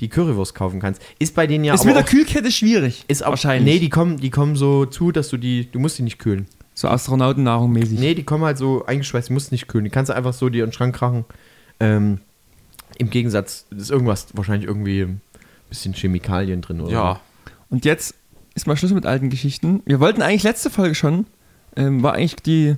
[0.00, 1.02] die Currywurst kaufen kannst.
[1.18, 3.04] Ist bei denen ja Ist aber mit der auch, Kühlkette schwierig.
[3.08, 3.74] ist auch, wahrscheinlich.
[3.74, 6.46] Nee, die kommen, die kommen so zu, dass du die, du musst die nicht kühlen.
[6.82, 7.98] So Astronautennahrung mäßig.
[7.98, 9.84] Nee, die kommen halt so eingeschweißt, du musst nicht kühlen.
[9.84, 11.24] Die kannst du einfach so dir in den Schrank krachen.
[11.80, 12.18] Ähm,
[12.98, 15.20] Im Gegensatz, ist irgendwas, wahrscheinlich irgendwie ein
[15.68, 17.20] bisschen Chemikalien drin oder Ja.
[17.70, 18.14] Und jetzt
[18.54, 19.82] ist mal Schluss mit alten Geschichten.
[19.86, 21.26] Wir wollten eigentlich letzte Folge schon,
[21.76, 22.76] ähm, war eigentlich die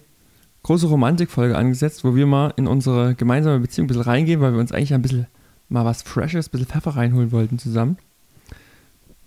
[0.63, 4.61] große Romantikfolge angesetzt, wo wir mal in unsere gemeinsame Beziehung ein bisschen reingehen, weil wir
[4.61, 5.27] uns eigentlich ein bisschen
[5.69, 7.97] mal was Freshes, ein bisschen Pfeffer reinholen wollten zusammen.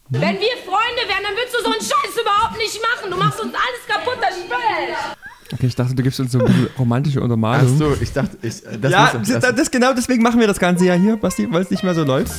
[0.09, 3.11] Wenn wir Freunde wären, dann würdest du so einen Scheiß überhaupt nicht machen.
[3.11, 4.95] Du machst uns alles kaputt, das Spöll.
[5.53, 7.77] Okay, ich dachte, du gibst uns so ein bisschen romantische Ach Untermalung.
[7.77, 10.47] so, ich dachte, ich, äh, das ja, muss- das, das, das, genau deswegen machen wir
[10.47, 12.31] das Ganze ja hier, Basti, weil es nicht mehr so läuft.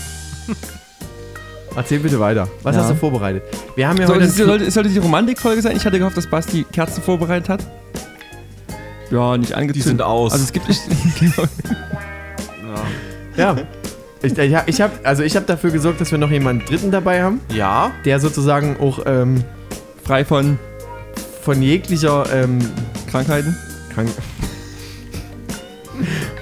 [1.76, 2.48] erzähl bitte weiter.
[2.62, 2.82] Was Ja.
[2.82, 3.42] hast du vorbereitet?
[3.76, 4.26] Wir haben ja Soll, heute.
[4.26, 5.76] es, sollte, es sollte die Romantikfolge sein.
[5.76, 7.66] Ich hatte gehofft, dass Basti Kerzen vorbereitet hat.
[9.10, 9.76] Ja, nicht angezündet.
[9.76, 10.32] Die sind aus.
[10.32, 10.66] Also es gibt
[13.36, 13.56] ja.
[13.76, 13.77] Ich,
[14.22, 17.22] ich, hab- ich habe also ich hab dafür gesorgt, dass wir noch jemanden Dritten dabei
[17.22, 17.92] haben, Ja.
[18.04, 19.44] der sozusagen auch ähm,
[20.04, 20.58] frei von
[21.42, 22.58] Von jeglicher ähm,
[23.10, 23.56] Krankheiten.
[23.94, 24.10] Krank.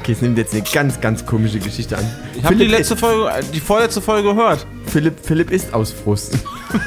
[0.01, 2.05] Okay, es nimmt jetzt eine ganz, ganz komische Geschichte an.
[2.37, 4.67] Ich habe die Philipp letzte Folge, äh, die vorletzte Folge gehört.
[4.87, 6.35] Philipp, Philipp ist aus Frust.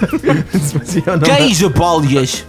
[0.54, 2.46] das muss ich auch noch mal- Geiseballig.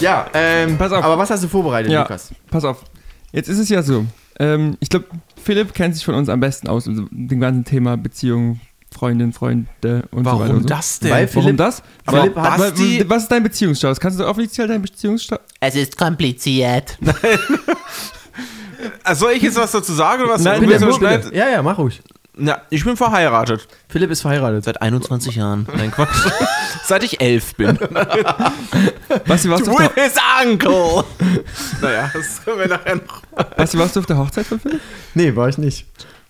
[0.00, 1.04] Ja, ähm, Pass auf.
[1.04, 2.30] aber was hast du vorbereitet, Ja, Lukas?
[2.50, 2.84] pass auf.
[3.32, 4.06] Jetzt ist es ja so.
[4.38, 5.06] Ähm, ich glaube,
[5.42, 8.60] Philipp kennt sich von uns am besten aus, also dem ganzen Thema Beziehung,
[8.92, 9.66] Freundin, Freunde
[10.10, 10.38] und so weiter.
[10.40, 10.68] Warum und so.
[10.68, 11.10] das denn?
[11.10, 11.82] Weil Warum Philipp- das?
[12.06, 14.00] Aber Philipp hat, Basti- was ist dein Beziehungsstatus?
[14.00, 15.44] Kannst du offiziell deinen Beziehungsstatus?
[15.60, 16.96] Es ist kompliziert.
[19.02, 20.42] Also soll ich jetzt was dazu sagen oder was?
[20.42, 21.34] Nein, bitte, du bitte.
[21.34, 22.00] Ja, ja, mach ruhig.
[22.38, 23.66] Ja, ich bin verheiratet.
[23.88, 24.64] Philipp ist verheiratet.
[24.64, 25.66] Seit 21 Jahren.
[25.76, 26.08] Nein, Quatsch.
[26.84, 27.76] Seit ich elf bin.
[29.26, 31.04] Basti, warst du, auf With der, his uncle.
[31.82, 33.22] naja, das können wir nachher noch.
[33.56, 34.80] Basti, warst du auf der Hochzeit von Philipp?
[35.14, 35.86] Nee, war ich nicht.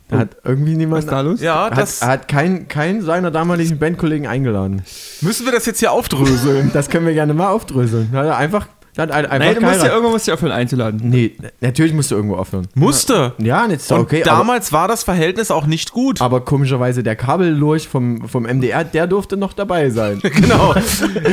[0.08, 1.06] Da hat irgendwie niemand.
[1.10, 1.40] da los?
[1.40, 4.82] Ja, Er hat, das er hat keinen keinen seiner damaligen Bandkollegen eingeladen.
[5.20, 6.70] müssen wir das jetzt hier aufdröseln.
[6.72, 8.10] Das können wir gerne mal aufdröseln.
[8.12, 8.66] Hat er einfach,
[8.98, 11.00] da hat er einfach Nein, du musst ja irgendwann musst du ja aufhören einzuladen.
[11.04, 12.66] Nee, natürlich musst du irgendwo aufhören.
[12.74, 13.32] Musste.
[13.38, 14.22] Ja, jetzt Und okay.
[14.24, 16.20] aber, damals war das Verhältnis auch nicht gut.
[16.20, 20.20] aber komischerweise der Kabellurch vom, vom MDR, der durfte noch dabei sein.
[20.38, 20.74] Genau.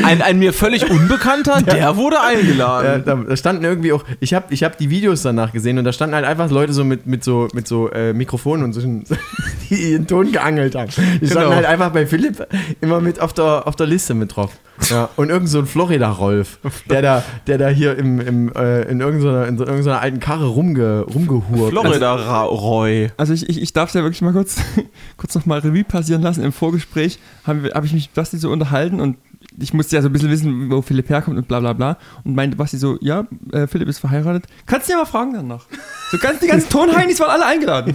[0.04, 3.04] Ein, ein mir völlig Unbekannter, der wurde Ja, eingeladen.
[3.06, 5.92] da, da standen irgendwie auch, ich habe ich hab die Videos danach gesehen und da
[5.94, 8.82] standen halt einfach Leute so mit, mit so, mit so äh, Mikrofonen und so,
[9.70, 10.90] die ihren Ton geangelt haben.
[11.22, 11.56] Die standen Genau.
[11.56, 12.46] halt einfach bei Philipp
[12.82, 14.52] immer mit auf der, auf der Liste mit drauf.
[14.90, 19.00] Ja, und irgend so ein Florida-Rolf, der da, der da hier im, im, äh, in,
[19.02, 21.70] irgendeiner, in so irgendeiner alten Karre rumge, rumgehurt.
[21.72, 23.12] Florida Ra- Roy.
[23.18, 24.58] Also ich, ich, ich darf es ja wirklich mal kurz,
[25.18, 26.44] kurz noch mal Revue passieren lassen.
[26.44, 29.18] Im Vorgespräch habe hab ich mich mit Basti so unterhalten und
[29.58, 31.98] ich musste ja so ein bisschen wissen, wo Philipp herkommt und bla bla bla.
[32.24, 34.46] Und meinte Basti so, ja, äh, Philipp ist verheiratet.
[34.66, 35.66] Kannst du ja mal fragen danach.
[36.12, 37.94] So ganz, die ganzen Tonheinis waren alle eingeladen.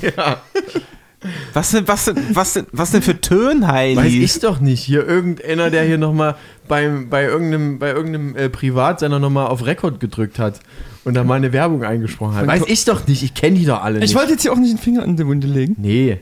[1.53, 3.97] Was denn, was denn, was denn, was denn für Tönheini?
[3.97, 4.83] Weiß ich doch nicht.
[4.83, 10.01] Hier irgendeiner, der hier nochmal beim, bei irgendeinem, bei irgendeinem äh, Privatsender nochmal auf Rekord
[10.01, 10.61] gedrückt hat
[11.05, 12.47] und da mal eine Werbung eingesprochen hat.
[12.47, 13.23] Weiß ich doch nicht.
[13.23, 14.11] Ich kenne die doch alle nicht.
[14.11, 15.77] Ich wollte jetzt hier auch nicht den Finger in die Wunde legen.
[15.79, 16.21] Nee.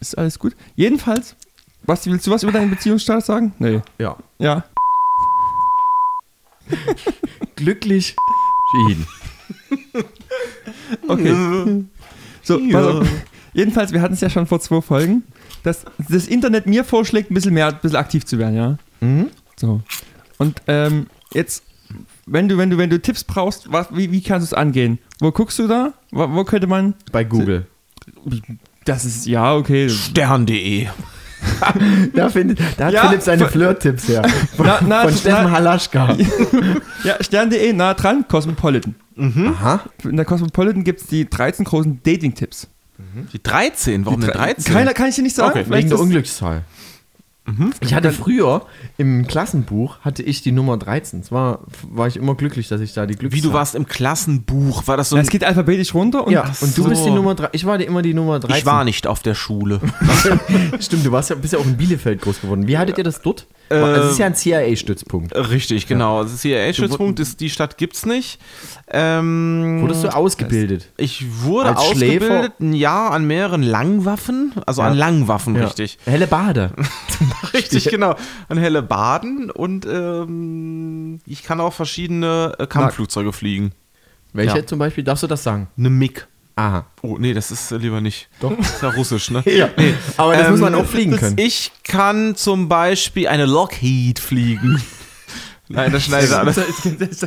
[0.00, 0.56] Ist alles gut.
[0.74, 1.36] Jedenfalls,
[1.84, 3.54] Basti, willst du was über deinen Beziehungsstatus sagen?
[3.60, 3.80] Nee.
[3.98, 4.16] Ja.
[4.38, 4.64] Ja.
[7.56, 8.16] Glücklich
[8.86, 9.06] schieden.
[11.08, 11.84] Okay.
[12.42, 13.08] So, pass auf.
[13.52, 15.24] Jedenfalls, wir hatten es ja schon vor zwei Folgen,
[15.62, 18.78] dass das Internet mir vorschlägt, ein bisschen mehr, ein bisschen aktiv zu werden, ja.
[19.00, 19.28] Mhm.
[19.56, 19.82] So.
[20.38, 21.62] Und ähm, jetzt,
[22.26, 24.98] wenn du, wenn du, wenn du Tipps brauchst, was, wie, wie kannst du es angehen?
[25.20, 25.92] Wo guckst du da?
[26.10, 26.94] Wo, wo könnte man.
[27.12, 27.66] Bei Google.
[28.84, 29.88] Das ist, ja, okay.
[29.88, 30.88] Stern.de.
[32.14, 34.22] Da, findet, da hat Ja, Philipp seine von- Flirt-Tipps her.
[34.56, 36.16] Von, Na, na, von Steffen Halaschka.
[37.04, 38.94] ja, Stern.de, nah dran, Cosmopolitan.
[39.18, 39.80] Aha.
[40.04, 42.68] In der Cosmopolitan gibt es die 13 großen Dating-Tipps.
[43.32, 44.74] Die 13, warum Die denn drei- 13?
[44.74, 45.58] Keiner kann ich dir nicht sagen.
[45.60, 46.64] Okay, Wegen der Unglückszahl.
[47.80, 48.66] Ich hatte früher
[48.98, 51.24] im Klassenbuch hatte ich die Nummer 13.
[51.24, 51.58] Zwar
[51.90, 54.96] war ich immer glücklich, dass ich da die Glückszahl Wie du warst im Klassenbuch, war
[54.96, 56.88] das so es geht alphabetisch runter und Ja, und du so.
[56.88, 57.48] bist die Nummer 3.
[57.50, 58.58] Ich war die, immer die Nummer 13.
[58.58, 59.80] Ich war nicht auf der Schule.
[60.80, 62.68] Stimmt, du warst ja, bist ja auch in Bielefeld groß geworden.
[62.68, 63.46] Wie hattet ihr das dort?
[63.80, 65.34] Das ist ja ein CIA-Stützpunkt.
[65.34, 66.22] Richtig, genau.
[66.22, 68.38] Das CIA-Stützpunkt ist, die Stadt gibt's nicht.
[68.90, 70.88] Ähm, Wurdest du ausgebildet?
[70.96, 75.64] ich wurde Als ausgebildet, ein Jahr an mehreren Langwaffen, also an Langwaffen, Ja.
[75.64, 75.98] richtig.
[76.04, 76.72] Helle Bade.
[77.54, 78.16] Richtig, genau.
[78.48, 83.72] An helle Baden und ähm, ich kann auch verschiedene äh, Kampfflugzeuge fliegen.
[84.32, 84.66] Welche Ja.
[84.66, 85.04] zum Beispiel?
[85.04, 85.68] Darfst du das sagen?
[85.76, 86.26] Eine MiG.
[86.54, 86.84] Aha.
[87.00, 88.28] Oh, nee, das ist lieber nicht.
[88.40, 88.54] Doch.
[88.56, 89.42] Das ist ja russisch, ne?
[89.46, 89.68] Ja.
[90.16, 91.36] Aber das Ähm, muss man auch fliegen können.
[91.38, 94.82] Ich kann zum Beispiel eine Lockheed fliegen.
[95.72, 96.56] Nein, das schneidet alles.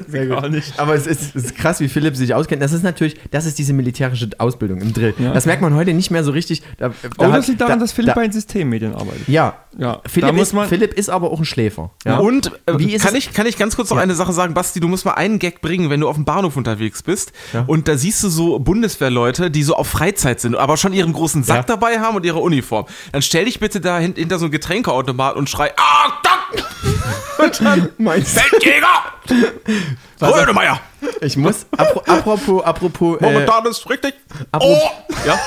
[0.07, 0.63] Sehr gut.
[0.77, 2.61] Aber es ist, es ist krass, wie Philipp sich auskennt.
[2.61, 5.13] Das ist natürlich, das ist diese militärische Ausbildung im Drill.
[5.19, 5.33] Ja.
[5.33, 6.61] Das merkt man heute nicht mehr so richtig.
[6.77, 9.27] Da, da Oh, das hat- liegt daran, da, dass Philipp da, bei den Systemmedien arbeitet.
[9.27, 9.55] Ja.
[9.77, 11.91] Ja, Philipp, da muss ist, Philipp ist aber auch ein Schläfer.
[12.05, 12.19] Ja.
[12.19, 14.53] Und äh, Wie ist kann, es- ich, kann ich ganz kurz noch eine Sache sagen,
[14.53, 17.65] Basti, du musst mal einen Gag bringen, wenn du auf dem Bahnhof unterwegs bist Ja.
[17.67, 21.43] und da siehst du so Bundeswehrleute, die so auf Freizeit sind, aber schon ihren großen
[21.43, 21.63] Sack Ja.
[21.63, 22.85] dabei haben und ihre Uniform.
[23.11, 26.94] Dann stell dich bitte da hin, hinter so ein Getränkeautomat und schrei, Achtung!
[27.37, 28.87] und dann, Meinst Feldjäger!
[30.21, 30.79] Rödemeyer!
[31.21, 34.13] Ich muss, apro, apropos, apropos, äh, Momentan ist richtig.
[34.51, 34.77] apropos,
[35.09, 35.13] Oh!
[35.27, 35.39] Ja.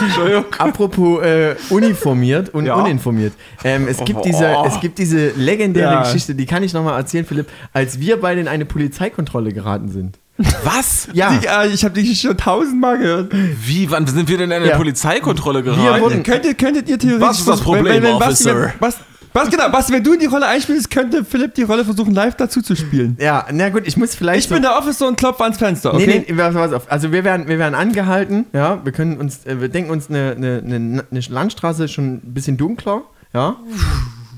[0.00, 0.44] Entschuldigung.
[0.58, 2.74] apropos äh, uniformiert und Ja.
[2.74, 3.32] uninformiert.
[3.64, 4.22] Ähm, es, gibt Oh.
[4.24, 6.02] diese, es gibt diese legendäre Ja.
[6.02, 10.18] Geschichte, die kann ich nochmal erzählen, Philipp, als wir beide in eine Polizeikontrolle geraten sind.
[10.62, 11.08] Was?
[11.14, 13.32] Ja, Die, äh, ich habe die schon tausendmal gehört.
[13.32, 14.76] Wie, wann sind wir denn in eine Ja.
[14.76, 16.00] Polizeikontrolle Wir geraten?
[16.02, 17.26] wurden- Könntet, könntet ihr theoretisch.
[17.28, 18.54] Was ist das Problem, Basti, Officer?
[18.56, 18.96] wenn, was,
[19.38, 22.36] was, genau, Basti, wenn du in die Rolle einspielst, könnte Philipp die Rolle versuchen, live
[22.36, 23.16] dazu zu spielen.
[23.20, 24.44] ja, na gut, ich muss vielleicht.
[24.44, 26.24] Ich bin der Officer und klopfe ans Fenster, okay?
[26.26, 26.90] Nee, nee, pass auf.
[26.90, 30.34] Also wir werden, wir werden angehalten, ja, wir können uns, äh, wir denken uns eine,
[30.36, 33.56] eine, eine, eine Landstraße schon ein bisschen dunkler, ja.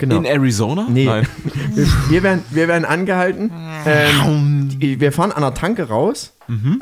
[0.00, 0.16] Genau.
[0.16, 0.86] In Arizona?
[0.90, 1.04] Nee.
[1.04, 1.26] Nein.
[1.74, 3.52] Wir, wir, werden, wir werden angehalten.
[3.86, 6.34] Ähm, wir fahren an der Tanke raus,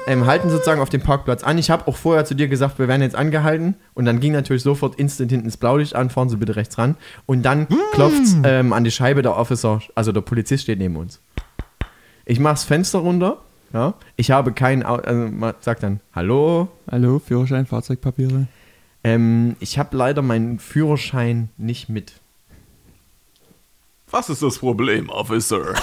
[0.07, 1.59] ähm, halten sozusagen auf dem Parkplatz an.
[1.59, 3.75] Ich habe auch vorher zu dir gesagt, wir werden jetzt angehalten.
[3.95, 6.97] Und dann ging natürlich sofort instant hinten das Blaulicht an, fahren Sie bitte rechts ran.
[7.27, 11.21] Und dann klopft ähm, an die Scheibe der Officer, also der Polizist steht neben uns.
[12.25, 13.39] Ich mache das Fenster runter.
[13.75, 18.47] Ja, ich habe kein Auto, also man sagt dann, hallo, Hallo, Führerschein, Fahrzeugpapiere.
[19.05, 22.13] ähm, ich habe leider meinen Führerschein nicht mit.
[24.11, 25.75] Was ist das Problem, Officer?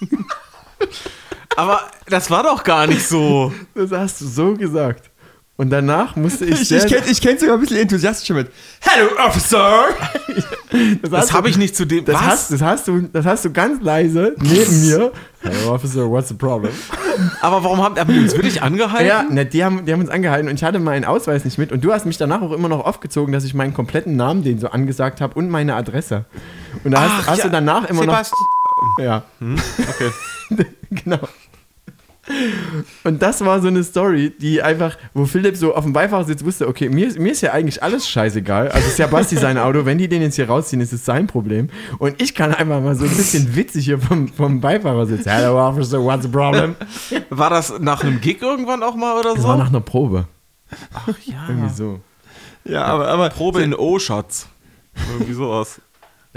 [1.56, 3.52] Aber das war doch gar nicht so.
[3.74, 5.10] Das hast du so gesagt.
[5.60, 8.48] Und danach musste ich, Ich, ich kenne ich kenn sogar ein bisschen enthusiastischer mit.
[8.80, 9.86] Hello, Officer!
[11.02, 12.04] das Das habe ich nicht zu dem.
[12.04, 12.22] Das Was?
[12.26, 15.10] hast, das, hast du, das hast du ganz leise neben mir.
[15.40, 16.70] Hello, Officer, what's the problem?
[17.42, 19.06] Aber warum haben, haben die uns wirklich angehalten?
[19.08, 21.72] Ja, ne, die, haben, die haben uns angehalten und ich hatte meinen Ausweis nicht mit.
[21.72, 24.60] Und du hast mich danach auch immer noch aufgezogen, dass ich meinen kompletten Namen den
[24.60, 26.24] so angesagt habe und meine Adresse.
[26.84, 28.38] Und da hast, Ach, hast ja, du danach immer Sebastian.
[28.96, 29.04] noch.
[29.04, 30.66] Ja, Okay.
[30.90, 31.18] genau.
[33.04, 36.68] Und das war so eine Story, die einfach, wo Philipp so auf dem Beifahrersitz wusste,
[36.68, 38.68] okay, mir, ist- mir ist ja eigentlich alles scheißegal.
[38.68, 41.26] Also ist ja Basti sein Auto, wenn die den jetzt hier rausziehen, ist es sein
[41.26, 41.68] Problem.
[41.98, 45.26] Und ich kann einfach mal so ein bisschen witzig hier vom, vom Beifahrersitz.
[45.26, 46.74] Hello, Officer, what's the problem?
[47.30, 49.48] War das nach einem Gig irgendwann auch mal oder Das so?
[49.48, 50.26] war nach einer Probe.
[51.24, 51.46] ja.
[51.48, 52.00] Irgendwie so.
[52.64, 54.46] Ja, aber, aber, Probe in O-Schatz.
[55.12, 55.80] Irgendwie sowas.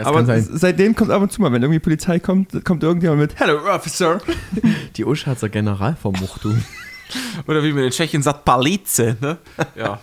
[0.03, 3.39] Das aber seitdem kommt ab und zu mal, wenn irgendwie Polizei kommt, kommt irgendjemand mit
[3.39, 4.19] Hello, Officer!
[4.95, 6.63] Die Oschatzer Generalvermuchtung.
[7.47, 9.37] Oder wie man in Tschechien sagt, Palice, ne?
[9.75, 9.99] Ja.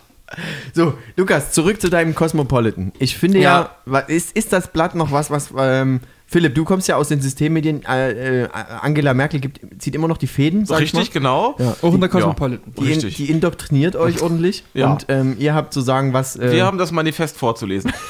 [0.74, 2.92] So, Lukas, zurück zu deinem Cosmopolitan.
[2.98, 3.98] Ich finde ja, Ja.
[4.00, 6.00] ist, ist das Blatt noch was, was, ähm,
[6.30, 8.48] Philipp, du kommst ja aus den Systemmedien, äh, äh,
[8.82, 11.12] Angela Merkel gibt, zieht immer noch die Fäden, sag Richtig, ich mal.
[11.14, 11.56] genau.
[11.58, 11.74] Ja.
[11.80, 12.60] Auch in der Cosmopolitan.
[12.76, 13.16] Die, in, Richtig.
[13.16, 14.92] die indoktriniert euch ordentlich Ja.
[14.92, 16.36] und ähm, ihr habt zu sagen, was.
[16.36, 17.92] Äh, Wir haben das Manifest vorzulesen.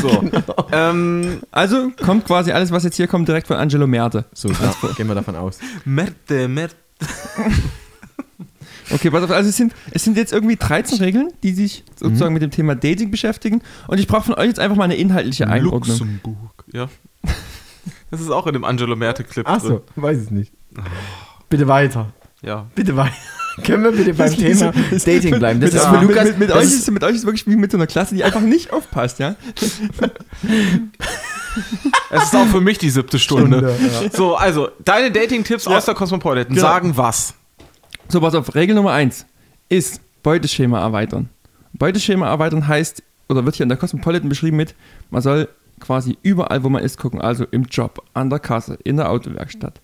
[0.00, 0.08] So.
[0.08, 0.66] Genau.
[0.72, 4.24] ähm, Also kommt quasi alles, was jetzt hier kommt, direkt von Angelo Merte.
[4.34, 5.58] so, ja, gehen wir davon aus.
[5.84, 6.74] Merte, Merte.
[8.92, 12.32] Okay, pass auf, also es sind, es sind jetzt irgendwie 13 Regeln, die sich sozusagen
[12.34, 13.62] mit dem Thema Dating beschäftigen.
[13.86, 15.96] Und ich brauche von euch jetzt einfach mal eine inhaltliche Einordnung.
[15.96, 16.64] Luxemburg.
[16.72, 16.88] Ja.
[18.10, 19.80] Das ist auch in dem Angelo Merte-Clip Ach drin.
[19.96, 20.52] so, weiß es nicht.
[21.48, 22.12] Bitte weiter.
[22.42, 22.66] Ja.
[22.74, 23.14] Bitte weiter.
[23.64, 25.60] Können wir bitte beim Thema Dating bleiben?
[25.60, 26.24] Das mit, ist mit, für Lukas.
[26.24, 28.14] mit, mit, das euch ist- ist, mit euch ist wirklich wie mit so einer Klasse,
[28.14, 29.34] die einfach nicht aufpasst, ja?
[32.10, 33.74] Es ist auch für mich die siebte Stunde.
[33.76, 36.66] Stunde, So, also, deine Dating-Tipps aus der Cosmopolitan Genau.
[36.66, 37.34] sagen was?
[38.08, 39.26] So, pass auf, Regel Nummer 1
[39.68, 41.28] ist Beuteschema erweitern.
[41.72, 44.74] Beuteschema erweitern heißt, oder wird hier in der Cosmopolitan beschrieben mit,
[45.10, 45.48] man soll
[45.80, 47.20] quasi überall, wo man ist, gucken.
[47.20, 49.80] Also im Job, an der Kasse, in der Autowerkstatt.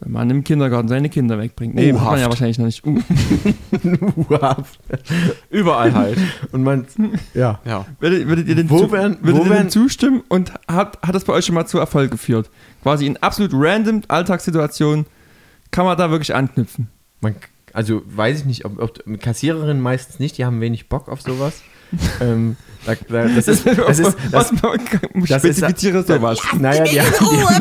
[0.00, 1.76] Wenn man im Kindergarten seine Kinder wegbringt.
[1.76, 2.30] Nee, macht man ja U-Haft.
[2.40, 2.82] wahrscheinlich noch nicht.
[3.84, 4.80] Uh, U-Haft.
[5.50, 6.18] Überall halt.
[6.50, 6.86] Und man,
[7.34, 7.60] ja.
[7.64, 7.86] Ja.
[8.00, 10.98] würdet, würdet ihr, den, Wo zu, wären- würdet wo ihr wären- dem zustimmen und hat,
[11.02, 12.50] hat das bei euch schon mal zu Erfolg geführt?
[12.82, 15.06] Quasi in absolut random Alltagssituationen
[15.70, 16.88] kann man da wirklich anknüpfen.
[17.20, 17.36] Man,
[17.72, 21.62] also weiß ich nicht, ob, ob Kassiererinnen meistens nicht, die haben wenig Bock auf sowas.
[22.20, 22.56] ähm,
[22.86, 26.38] da, da, das ist, das ist, das, das ist- spezifiziere sowas.
[26.58, 27.12] naja, die, haben-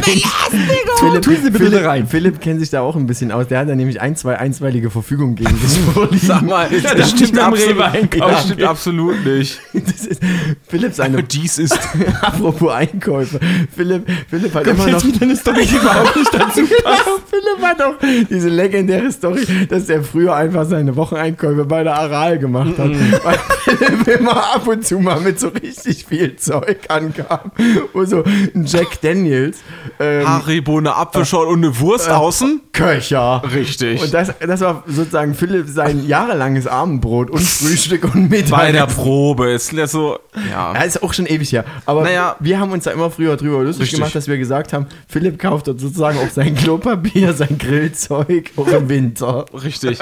[0.06, 0.68] die haben
[1.00, 2.08] Philipp, Tun Sie bitte Philipp, rein.
[2.08, 3.48] Philipp kennt sich da auch ein bisschen aus.
[3.48, 6.20] Der hat da nämlich ein, zwei einstweilige Verfügungen gegen sich vorliegen.
[6.28, 9.60] Sag mal, das nicht stimmt, am absolut, Rewe einkaufen das stimmt absolut nicht.
[9.74, 10.22] Das ist
[10.68, 11.78] Philipp seine, Dies ist.
[12.22, 13.40] apropos Einkäufe.
[13.76, 17.04] Philipp, Philipp hat Kommt immer noch, jetzt wieder eine Story, die überhaupt nicht dazu passt.
[17.30, 17.96] Philipp hat auch
[18.30, 22.90] diese legendäre Story, dass er früher einfach seine Wocheneinkäufe bei der Aral gemacht hat.
[23.24, 23.40] Weil
[23.78, 27.52] Philipp immer ab und zu mal mit so richtig viel Zeug ankam.
[27.93, 29.60] Wo so ein Jack Daniels,
[30.00, 32.62] ähm, Haribo, eine Apfelschorle und eine Wurst außen?
[32.74, 33.41] Köcher.
[33.54, 34.02] Richtig.
[34.02, 38.52] Und das, das war sozusagen Philipp sein jahrelanges Abendbrot und Frühstück und Mittag.
[38.52, 39.52] Bei der Probe.
[39.52, 40.17] Ist ja so.
[40.50, 40.74] Ja.
[40.74, 41.65] Ja, ist auch schon ewig her.
[41.86, 42.36] Aber Naja.
[42.39, 44.00] wir haben uns da immer früher drüber lustig Richtig.
[44.00, 48.67] gemacht, dass wir gesagt haben, Philipp kauft dort sozusagen auch sein Klopapier, sein Grillzeug, auch
[48.67, 49.45] im Winter.
[49.54, 50.00] Richtig.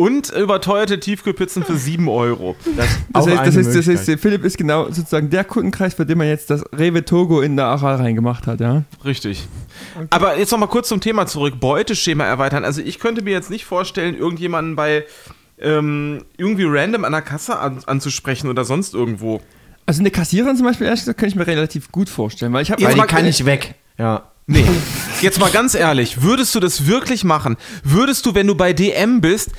[0.00, 2.56] Und überteuerte Tiefkühlpizzen für 7 Euro.
[2.74, 4.20] Das Auch heißt, das, heißt, das heißt.
[4.20, 7.66] Philipp ist genau sozusagen der Kundenkreis, für den man jetzt das Rewe Togo in der
[7.66, 8.84] Aral reingemacht hat, ja?
[9.04, 9.46] Richtig.
[10.08, 11.60] Aber jetzt noch mal kurz zum Thema zurück.
[11.60, 12.64] Beuteschema erweitern.
[12.64, 15.04] Also ich könnte mir jetzt nicht vorstellen, irgendjemanden bei
[15.58, 19.42] ähm, irgendwie random an der Kasse an, anzusprechen oder sonst irgendwo.
[19.84, 22.70] Also eine Kassiererin zum Beispiel, ehrlich gesagt, kann ich mir relativ gut vorstellen, weil ich
[22.70, 23.74] habe Weil mal- die kann ich weg.
[23.98, 24.30] Ja.
[24.46, 24.64] Nee.
[25.20, 27.56] Jetzt mal ganz ehrlich, würdest du das wirklich machen?
[27.84, 29.50] Würdest du, wenn du bei DM bist,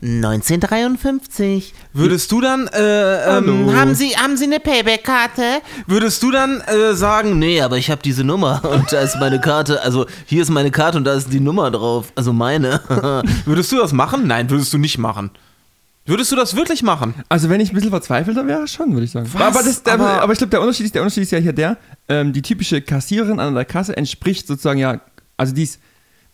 [0.00, 1.74] 1953.
[1.92, 5.60] würdest du dann, äh, ähm, Haben Sie, haben Sie eine Payback-Karte?
[5.86, 9.40] würdest du dann äh, sagen, Nee, aber ich habe diese Nummer und da ist meine
[9.40, 9.82] Karte.
[9.82, 12.12] Also hier ist meine Karte und da ist die Nummer drauf.
[12.14, 12.80] Also meine.
[13.44, 14.26] würdest du das machen?
[14.26, 15.30] Nein, würdest du nicht machen.
[16.06, 17.14] Würdest du das wirklich machen?
[17.28, 19.28] Also wenn ich ein bisschen verzweifelter wäre, schon, würde ich sagen.
[19.32, 19.42] Was?
[19.42, 21.52] Aber, das, der, Aber- aber, ich glaube, der Unterschied ist, der Unterschied ist ja hier
[21.52, 21.76] der,
[22.08, 25.00] ähm, die typische Kassiererin an der Kasse entspricht sozusagen ja,
[25.36, 25.80] also die ist,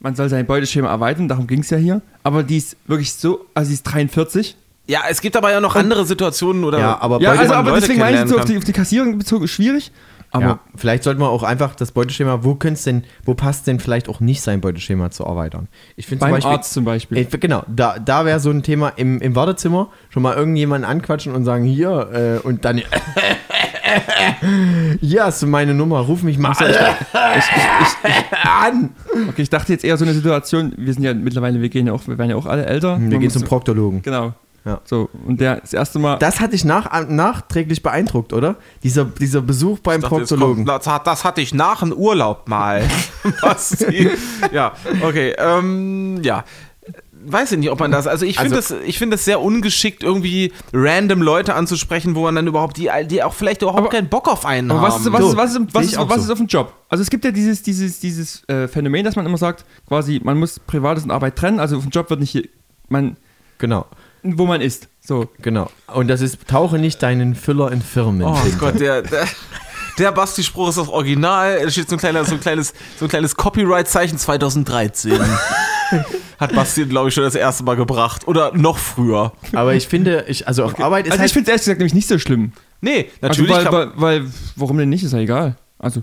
[0.04, 3.46] man soll sein Beuteschema erweitern, darum ging es ja hier, aber die ist wirklich so,
[3.54, 4.54] also die ist 43.
[4.86, 6.78] Ja, es gibt aber ja noch andere Situationen oder.
[6.78, 9.16] Ja, aber Ja, also aber Leute deswegen meine ich so auf die, auf die Kassiererin
[9.18, 9.90] bezogen, schwierig.
[10.30, 13.78] Aber ja, vielleicht sollte man auch einfach das Beuteschema, wo könnte denn, wo passt denn
[13.78, 15.68] vielleicht auch nicht sein Beuteschema zu erweitern?
[15.96, 17.18] Ich finde zum beim Beispiel, Arzt zum Beispiel.
[17.18, 21.34] Äh, genau, da, da wäre so ein Thema im, im Wartezimmer schon mal irgendjemanden anquatschen
[21.34, 22.82] und sagen, hier, äh, und dann,
[25.20, 26.52] hast du meine Nummer, ruf mich mal
[28.42, 28.90] an.
[29.28, 31.92] Okay, ich dachte jetzt eher so eine Situation, wir sind ja mittlerweile, wir gehen ja
[31.92, 32.98] auch, wir werden ja auch alle älter.
[33.00, 34.02] Wir Man gehen zum so- Proktologen.
[34.02, 34.32] Genau.
[34.66, 34.80] Ja.
[34.84, 36.16] So, und der das erste Mal.
[36.18, 38.56] Das hat dich nach, nachträglich beeindruckt, oder?
[38.82, 40.64] Dieser, dieser Besuch beim Ich dachte, Proktologen.
[40.64, 42.82] kommt- Das, hat- das hatte ich nach dem Urlaub mal.
[43.42, 43.84] Was
[44.52, 45.34] ja, okay.
[45.36, 46.44] Ähm, ja.
[47.26, 48.06] Weiß ich nicht, ob man das.
[48.06, 52.22] Also ich finde Also- es ich finde es sehr ungeschickt, irgendwie random Leute anzusprechen, wo
[52.22, 55.00] man dann überhaupt die, die auch vielleicht überhaupt Aber- keinen Bock auf einen Aber was
[55.00, 55.12] ist, haben.
[55.14, 56.24] was, So, ist, was, ist, was, sehe ich ist, was so.
[56.24, 56.72] ist auf dem Job?
[56.88, 60.38] Also es gibt ja dieses, dieses, dieses äh, Phänomen, dass man immer sagt, quasi, man
[60.38, 61.60] muss Privates und Arbeit trennen.
[61.60, 62.44] Also auf dem Job wird nicht hier,
[62.88, 63.16] man,
[63.58, 63.86] Genau,
[64.22, 64.88] wo man ist.
[65.00, 65.28] So.
[65.40, 65.70] genau.
[65.92, 68.22] Und das ist, tauche nicht deinen Füller in Firmen.
[68.26, 69.26] Oh Gott, der, der,
[69.98, 71.60] der Basti-Spruch ist das Original.
[71.62, 75.20] Da steht so ein, kleiner, so ein kleines, so ein kleines Copyright-Zeichen 2013.
[76.38, 78.26] Hat Basti, glaube ich, schon das erste Mal gebracht.
[78.26, 79.32] Oder noch früher.
[79.52, 81.78] Aber ich finde, ich, also auf Arbeit ist Also halt, ich finde es ehrlich gesagt
[81.78, 82.52] nämlich nicht so schlimm.
[82.80, 83.54] Nee, natürlich.
[83.54, 85.56] also weil, weil, weil, warum denn nicht, ist ja egal.
[85.78, 86.02] Also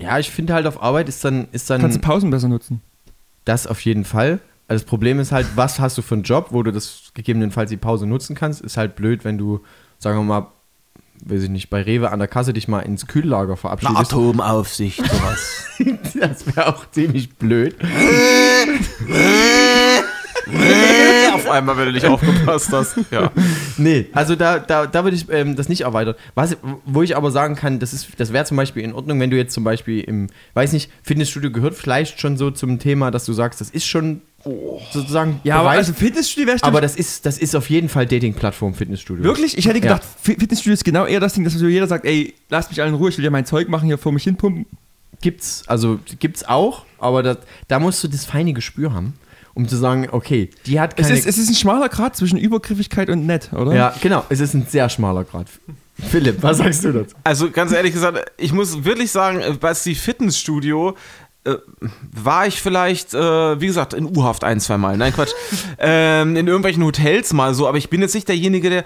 [0.00, 2.80] ja, ich finde halt auf Arbeit ist dann, ist dann kannst du Pausen besser nutzen.
[3.44, 4.40] das auf jeden Fall.
[4.68, 7.70] Also das Problem ist halt, was hast du für einen Job, wo du das gegebenenfalls
[7.70, 8.60] die Pause nutzen kannst.
[8.60, 9.60] Ist halt blöd, wenn du,
[9.98, 10.46] sagen wir mal,
[11.24, 14.12] weiß ich nicht, bei Rewe an der Kasse dich mal ins Kühllager Eine verabschiedest.
[14.12, 15.66] Atomaufsicht, sowas.
[16.14, 17.74] Das wäre auch ziemlich blöd.
[21.32, 22.96] auf einmal, wenn du nicht aufgepasst hast.
[23.10, 23.30] Ja.
[23.76, 26.14] Nee, also da, da, da würde ich ähm, das nicht erweitern.
[26.34, 29.30] Was, wo ich aber sagen kann, das, ist, das wäre zum Beispiel in Ordnung, wenn
[29.30, 33.24] du jetzt zum Beispiel im, weiß nicht, Fitnessstudio gehört vielleicht schon so zum Thema, dass
[33.24, 34.22] du sagst, das ist schon
[34.92, 38.74] sozusagen Ja, aber also Fitnessstudio wäre aber das ist, das ist auf jeden Fall Dating-Plattform
[38.74, 39.22] Fitnessstudio.
[39.24, 39.58] Wirklich?
[39.58, 42.34] Ich hätte gedacht, Fi- Fitnessstudio ist genau eher das Ding, dass so jeder sagt, ey,
[42.48, 44.66] lass mich alle in Ruhe, ich will ja mein Zeug machen, hier vor mich hinpumpen.
[45.22, 49.12] Gibt's, also gibt's auch, aber das, da musst du das feine Gespür haben,
[49.52, 51.18] um zu sagen, okay, die hat Es keine...
[51.18, 53.74] ist, es ist ein schmaler Grad zwischen Übergriffigkeit und nett, oder?
[53.74, 55.46] ja, genau, es ist ein sehr schmaler Grad.
[56.08, 57.14] Philipp, was sagst du dazu?
[57.24, 60.96] Also ganz ehrlich gesagt, ich muss wirklich sagen, bei die Fitnessstudio
[61.44, 61.56] äh,
[62.12, 64.96] war ich vielleicht, äh, wie gesagt, in U-Haft ein, zwei Mal.
[64.96, 65.32] Nein, Quatsch.
[65.78, 68.84] ähm, in irgendwelchen Hotels mal so, aber ich bin jetzt nicht derjenige, der.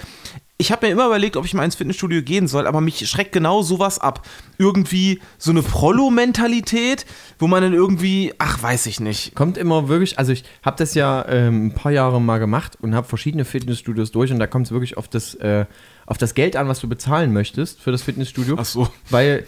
[0.56, 3.32] Ich habe mir immer überlegt, ob ich mal ins Fitnessstudio gehen soll, aber mich schreckt
[3.32, 4.24] genau sowas ab.
[4.56, 7.06] Irgendwie so eine Prollo-Mentalität,
[7.40, 9.34] wo man dann irgendwie, ach, weiß ich nicht.
[9.34, 12.94] Kommt immer wirklich, also ich habe das ja ähm, ein paar Jahre mal gemacht und
[12.94, 15.66] habe verschiedene Fitnessstudios durch und da kommt es wirklich auf das, äh,
[16.06, 18.54] auf das Geld an, was du bezahlen möchtest für das Fitnessstudio.
[18.56, 18.88] Ach so.
[19.10, 19.44] Weil,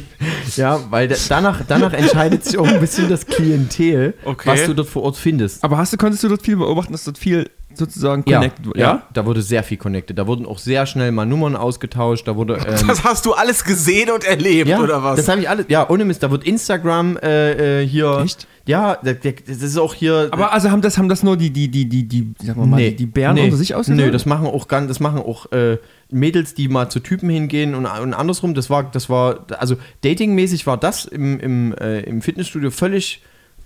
[0.56, 4.48] ja, weil da, danach, danach entscheidet sich auch ein bisschen das Klientel, Okay.
[4.50, 5.64] was du dort vor Ort findest.
[5.64, 8.80] Aber hast du, konntest du dort viel beobachten, dass dort viel sozusagen Ja, connected wurde?
[8.80, 10.18] ja, da wurde sehr viel connected.
[10.18, 12.26] Da wurden auch sehr schnell mal Nummern ausgetauscht.
[12.28, 12.54] Da wurde.
[12.66, 15.16] Ähm, Das hast du alles gesehen und erlebt, ja, oder was?
[15.16, 15.66] Das habe ich alles.
[15.68, 16.22] Ja, ohne Mist.
[16.22, 18.20] Da wird Instagram äh, äh, hier.
[18.24, 18.46] Echt?
[18.66, 20.28] Ja, da- da- das ist auch hier.
[20.30, 22.78] Aber also haben das, haben das nur die, die, die, die, die, sagen wir mal,
[22.80, 24.02] die, die Bären unter sich ausgesucht?
[24.06, 25.76] Nee, das machen auch ganz, das machen auch äh,
[26.10, 28.54] Mädels, die mal zu Typen hingehen und, und andersrum.
[28.54, 33.20] Das war, das war, also datingmäßig war das im, im, äh, im Fitnessstudio völlig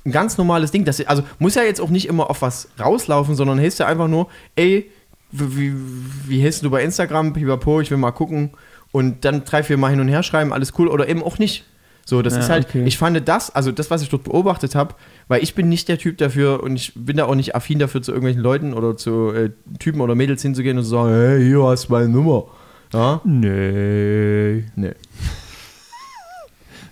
[0.05, 0.85] ein ganz normales Ding.
[0.85, 4.09] Das, also muss ja jetzt auch nicht immer auf was rauslaufen, sondern heißt ja einfach
[4.09, 4.91] nur, ey,
[5.31, 5.75] wie,
[6.27, 8.51] wie, heißt du bei Instagram, pipapo, ich will mal gucken
[8.93, 11.65] und dann drei, vier Mal hin und her schreiben, alles cool oder eben auch nicht.
[12.07, 12.85] So, das Ja, ist halt, okay.
[12.87, 14.95] ich fand das, also das, was ich dort beobachtet habe,
[15.29, 18.01] weil ich bin nicht der Typ dafür und ich bin da auch nicht affin dafür,
[18.01, 21.63] zu irgendwelchen Leuten oder zu äh, Typen oder Mädels hinzugehen und zu sagen, hey, hier
[21.65, 22.45] hast du meine Nummer.
[22.95, 23.21] Ja?
[23.25, 24.65] Nee.
[24.75, 24.93] Nee.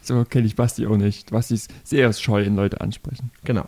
[0.06, 1.30] So kenne ich Basti auch nicht.
[1.30, 3.30] Basti ist sehr scheu, in Leute ansprechen.
[3.44, 3.66] Genau.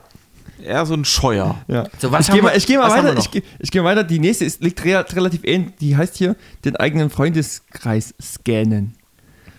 [0.63, 1.57] Eher so ein Scheuer.
[1.69, 1.87] Ja.
[1.99, 3.17] So, was ich gehe mal, ich geh mal weiter.
[3.19, 4.05] Ich gehe ich geh weiter.
[4.05, 5.77] Die nächste ist, liegt re relativ ähnlich.
[5.81, 8.95] Die heißt hier, den eigenen Freundeskreis scannen.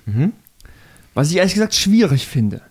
[0.06, 0.34] Mhm.
[1.14, 2.62] Was ich ehrlich gesagt schwierig finde.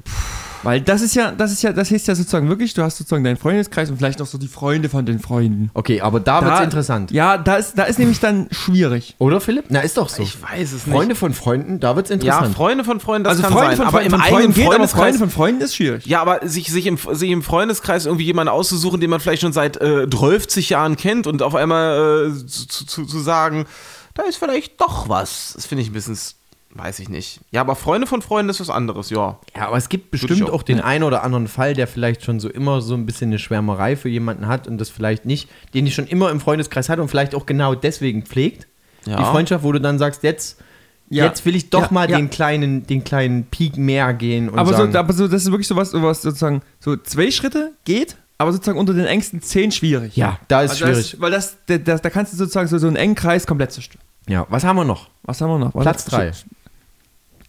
[0.63, 3.23] Weil das ist ja, das ist ja, das heißt ja sozusagen wirklich, du hast sozusagen
[3.23, 5.71] deinen Freundeskreis und vielleicht noch so die Freunde von den Freunden.
[5.75, 7.11] Okay, aber da, wird's interessant.
[7.13, 9.15] Ja, da ist, da ist nämlich dann schwierig.
[9.19, 9.67] Oder Philipp?
[9.69, 10.23] Na, ist doch so.
[10.23, 12.55] Ich weiß es Freunde von Freunden, da wird's Ja, interessant.
[12.57, 13.77] Freunde von Freunden, das also kann Freunde sein.
[13.77, 16.07] von, aber Freunden im von eigenen Freunden geht, aber Freundeskreis Freunde von Freunden ist schwierig.
[16.07, 19.53] Ja, aber sich, sich, im, sich im Freundeskreis irgendwie jemanden auszusuchen, den man vielleicht schon
[19.53, 23.67] seit äh, 12 Jahren kennt und auf einmal äh, zu, zu, zu sagen,
[24.15, 25.53] da ist vielleicht doch was.
[25.55, 26.15] Das finde ich ein bisschen.
[26.15, 26.35] s-
[26.75, 27.41] Weiß ich nicht.
[27.51, 29.39] Ja, aber Freunde von Freunden ist was anderes, ja.
[29.57, 30.53] Ja, aber es gibt bestimmt auch.
[30.53, 33.39] auch den einen oder anderen Fall, der vielleicht schon so immer so ein bisschen eine
[33.39, 37.01] Schwärmerei für jemanden hat und das vielleicht nicht, den ich schon immer im Freundeskreis hatte
[37.03, 38.67] und vielleicht auch genau deswegen pflegt.
[39.07, 39.17] Ja.
[39.17, 40.61] Die Freundschaft, wo du dann sagst, jetzt,
[41.09, 41.25] Ja.
[41.25, 42.17] jetzt will ich doch Ja, mal ja.
[42.19, 45.51] den kleinen, den kleinen Peak mehr gehen und Aber, sagen, so, aber so, das ist
[45.51, 50.17] wirklich sowas, was sozusagen so zwei Schritte geht, aber sozusagen unter den engsten zehn schwierig.
[50.17, 51.13] ja, da ist Also schwierig.
[51.13, 53.73] Das, weil das, da, da, da kannst du sozusagen so, so einen engen Kreis komplett
[53.73, 54.03] zerstören.
[54.29, 55.09] ja, was haben wir noch?
[55.23, 55.73] Was haben wir noch?
[55.73, 56.33] Platz drei.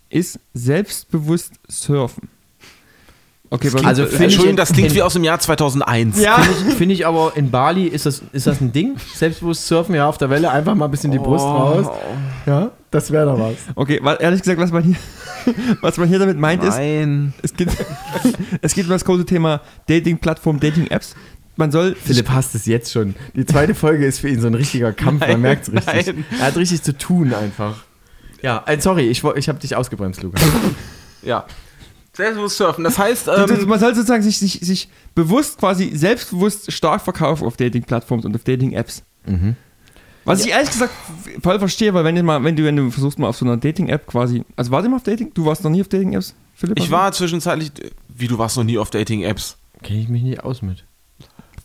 [0.09, 2.29] Ist selbstbewusst surfen.
[3.51, 6.19] Okay, bei Also Entschuldigung, ich- das klingt in- wie aus dem Jahr 2001.
[6.21, 6.37] ja.
[6.39, 8.95] Finde ich, find ich aber in Bali, ist das, ist das ein Ding?
[9.15, 11.87] Selbstbewusst surfen, ja, auf der Welle, einfach mal ein bisschen die Brust raus.
[12.45, 13.55] Ja, das wäre doch was.
[13.75, 14.95] Okay, weil ehrlich gesagt, was man hier,
[15.81, 17.33] was man hier damit meint, ist, Nein.
[17.41, 17.69] es geht,
[18.61, 21.15] es geht um das große Thema Dating-Plattform, Dating-Apps.
[21.55, 23.15] Man soll Philipp hasst es jetzt schon.
[23.35, 26.15] Die zweite Folge ist für ihn so ein richtiger Kampf, man merkt es richtig.
[26.17, 26.25] nein.
[26.39, 27.83] Er hat richtig zu tun einfach.
[28.41, 30.41] Ja, äh, sorry, ich, ich habe dich ausgebremst, Lukas.
[31.21, 31.45] Ja.
[32.13, 32.83] Selbstbewusst surfen.
[32.85, 37.01] Das heißt, Du- du- ähm, man soll sozusagen sich, sich, sich bewusst, quasi selbstbewusst stark
[37.01, 39.03] verkaufen auf Dating-Plattformen und auf Dating-Apps.
[39.25, 39.55] Mhm.
[40.25, 40.93] Was ich ehrlich gesagt
[41.41, 43.57] voll verstehe, weil wenn du mal, wenn du, wenn du versuchst mal auf so einer
[43.57, 45.33] Dating-App quasi, also wart ihr mal auf Dating?
[45.33, 46.77] Du warst noch nie auf Dating-Apps, Philipp?
[46.79, 47.71] ich war zwischenzeitlich,
[48.09, 49.57] wie du warst noch nie auf Dating-Apps.
[49.83, 50.85] Kenne ich mich nicht aus mit.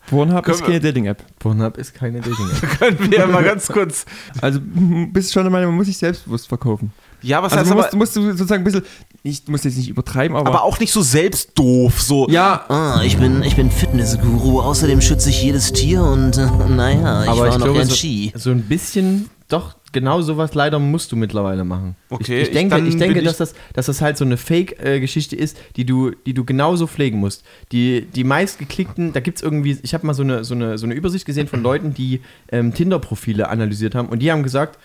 [0.08, 1.22] Pornhub ist Können wir- keine Dating-App.
[1.38, 2.78] Pornhub ist keine Dating-App.
[2.78, 4.04] Können wir mal ganz kurz.
[4.40, 6.92] Also bist schon der Meinung, man muss sich selbstbewusst verkaufen.
[7.22, 8.82] Ja, was Also heißt man aber, musst, musst du sozusagen ein bisschen,
[9.22, 12.02] ich muss jetzt nicht übertreiben, aber, aber auch nicht so selbst doof.
[12.02, 14.60] So, ja, Ah, ich bin, ich bin Fitnessguru.
[14.60, 17.88] Außerdem schütze ich jedes Tier und äh, naja, ich Aber war ich noch glaube, gern
[17.88, 18.32] so, Ski.
[18.36, 21.96] so ein bisschen, doch, genau sowas leider musst du mittlerweile machen.
[22.10, 24.24] Okay, ich, ich ich- denke, dann ich denke ich- dass, das, dass das halt so
[24.26, 27.44] eine Fake-Geschichte ist, die du, die du genauso pflegen musst.
[27.72, 30.84] Die, die meistgeklickten, da gibt es irgendwie, ich habe mal so eine, so, eine, so
[30.84, 32.20] eine Übersicht gesehen von Leuten, die
[32.52, 34.78] ähm, Tinder-Profile analysiert haben und die haben gesagt,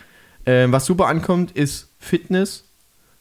[0.45, 2.63] ähm, was super ankommt, ist Fitness,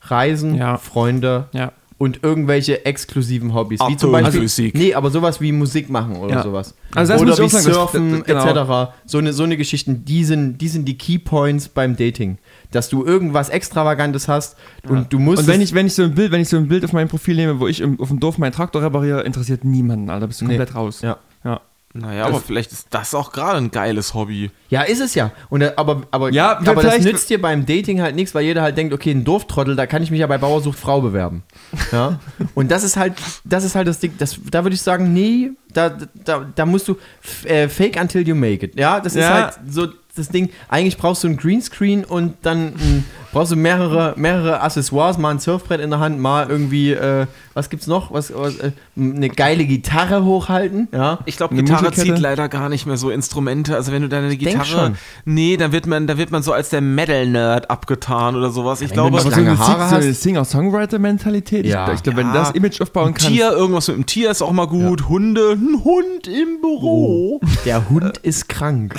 [0.03, 0.77] Reisen, Ja.
[0.79, 1.73] Freunde ja.
[1.99, 3.81] Und irgendwelche exklusiven Hobbys.
[3.89, 4.75] Wie zum Beispiel, Physik.
[4.77, 6.43] nee, aber sowas wie Musik machen oder Ja.
[6.45, 6.75] sowas.
[6.95, 8.47] Also das oder muss ich wie sagen, Surfen das- genau.
[8.87, 8.93] etc.
[9.05, 12.39] So eine, so eine Geschichten, die sind, die sind die Keypoints beim Dating.
[12.71, 14.57] Dass du irgendwas Extravagantes hast
[14.89, 15.43] und du musst.
[15.43, 17.09] Und wenn ich, wenn ich so ein Bild, wenn ich so ein Bild auf meinem
[17.09, 20.41] Profil nehme, wo ich im, auf dem Dorf meinen Traktor repariere, interessiert niemanden, Alter, bist
[20.41, 20.57] du Nee.
[20.57, 21.01] komplett raus.
[21.03, 21.17] Ja.
[21.45, 21.61] ja.
[21.95, 24.51] Naja, aber vielleicht ist das auch gerade ein geiles Hobby.
[24.69, 25.31] ja, ist es ja.
[25.49, 28.45] Und, äh, aber aber, Ja, aber das vielleicht- nützt dir beim Dating halt nichts, weil
[28.45, 31.01] jeder halt denkt, okay, ein Dorftrottel, da kann ich mich ja bei Bauer sucht Frau
[31.01, 31.43] bewerben.
[31.91, 32.21] Ja?
[32.55, 33.15] und das ist halt,
[33.45, 36.89] das ist halt das Ding, das, da würde ich sagen, nee, da, da, da musst
[36.89, 36.97] du
[37.45, 38.79] äh, fake until you make it.
[38.79, 39.35] Ja, das ist Ja.
[39.45, 39.89] halt so
[40.19, 45.19] das Ding, eigentlich brauchst du ein Greenscreen und dann mm, brauchst du mehrere, mehrere Accessoires,
[45.19, 48.13] mal ein Surfbrett in der Hand, mal irgendwie, äh, was gibt's noch?
[48.13, 51.19] Was, was, äh, eine geile Gitarre hochhalten, ja.
[51.25, 53.75] Ich glaube, Eine Gitarre zieht leider gar nicht mehr so Instrumente.
[53.75, 54.97] Also wenn du deine denk Gitarre, schon.
[55.25, 58.81] nee, dann wird man, da wird man so als der Metal-Nerd abgetan oder sowas.
[58.81, 60.23] Ich wenn glaube, du so lange eine, Haare so eine hast.
[60.23, 61.89] Singer-Songwriter-Mentalität, Ja.
[61.89, 62.33] ich, ich glaube, wenn Ja.
[62.33, 63.29] du das Image aufbauen ein kannst.
[63.29, 65.09] Tier, irgendwas mit dem Tier ist auch mal gut.
[65.09, 67.41] Hunde, ein Hund im Büro.
[67.65, 68.95] Der Hund ist krank.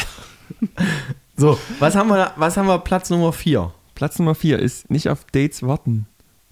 [1.37, 3.71] So, was haben wir, was haben wir Platz Nummer 4?
[3.95, 6.05] Platz Nummer 4 ist nicht auf Dates warten.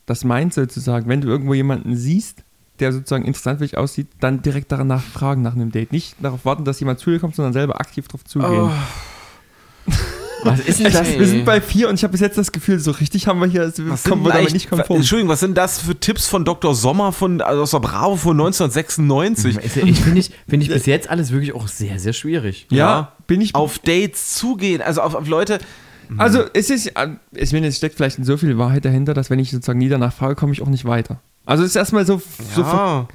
[0.06, 2.44] Das meint sozusagen, wenn du irgendwo jemanden siehst,
[2.80, 5.92] der sozusagen interessant für dich aussieht, dann direkt danach fragen nach einem Date.
[5.92, 8.72] Nicht darauf warten, dass jemand zu dir kommt, sondern selber aktiv drauf zugehen.
[10.44, 11.08] Was ist denn das?
[11.18, 13.48] Wir sind bei 4 und ich habe bis jetzt das Gefühl, so richtig haben wir
[13.48, 14.98] hier, also Was kommen wir damit eigentlich- nicht konform.
[15.00, 16.74] Entschuldigung, was sind das für Tipps von Dr.
[16.76, 19.58] Sommer von, also aus der Bravo von 1996?
[19.58, 22.68] Ist ja- Ich finde ich, find ich bis jetzt alles wirklich auch sehr, sehr schwierig.
[22.70, 23.56] ja, bin ich.
[23.56, 25.60] Auf Dates zugehen, also auf, auf Leute.
[26.18, 29.40] Also es ist, äh, ich meine, es steckt vielleicht so viel Wahrheit dahinter, dass wenn
[29.40, 31.20] ich sozusagen nie danach frage, komme ich auch nicht weiter.
[31.46, 32.22] Also es ist erstmal so,
[32.56, 33.08] so, ver Ja,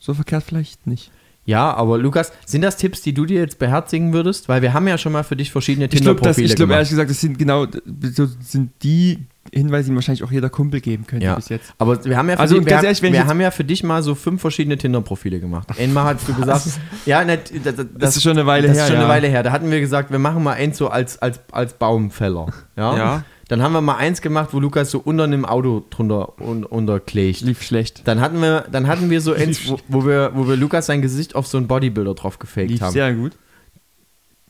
[0.00, 1.12] so verkehrt vielleicht nicht.
[1.44, 4.48] Ja, aber Lukas, sind das Tipps, die du dir jetzt beherzigen würdest?
[4.48, 6.76] Weil wir haben ja schon mal für dich verschiedene Ich glaube, Tinder-Profile ich glaube gemacht.
[6.76, 7.66] ehrlich gesagt, das sind genau
[8.14, 11.34] so sind die Hinweise, die wahrscheinlich auch jeder Kumpel geben könnte Ja.
[11.34, 11.74] bis jetzt.
[11.78, 14.02] Aber wir haben ja für, Also, dich, wir, ehrlich, wir haben ja für dich mal
[14.04, 15.68] so fünf verschiedene Tinder-Profile gemacht.
[15.78, 16.62] Einmal hast du gesagt,
[17.06, 19.02] ja, ne, das, das, Das ist schon eine Weile das her, ist schon ja.
[19.04, 19.42] eine Weile her.
[19.42, 22.46] Da hatten wir gesagt, wir machen mal eins so als, als, als Baumfäller.
[22.76, 22.96] Ja?
[22.96, 23.24] Ja.
[23.52, 27.42] Dann haben wir mal eins gemacht, wo Lukas so unter einem Auto drunter un, unterklebt.
[27.42, 28.00] Lief schlecht.
[28.08, 31.02] Dann hatten wir, dann hatten wir so eins, wo, wo, wir, wo wir Lukas sein
[31.02, 32.92] Gesicht auf so einen Bodybuilder drauf gefaked Lief haben.
[32.92, 33.32] sehr gut.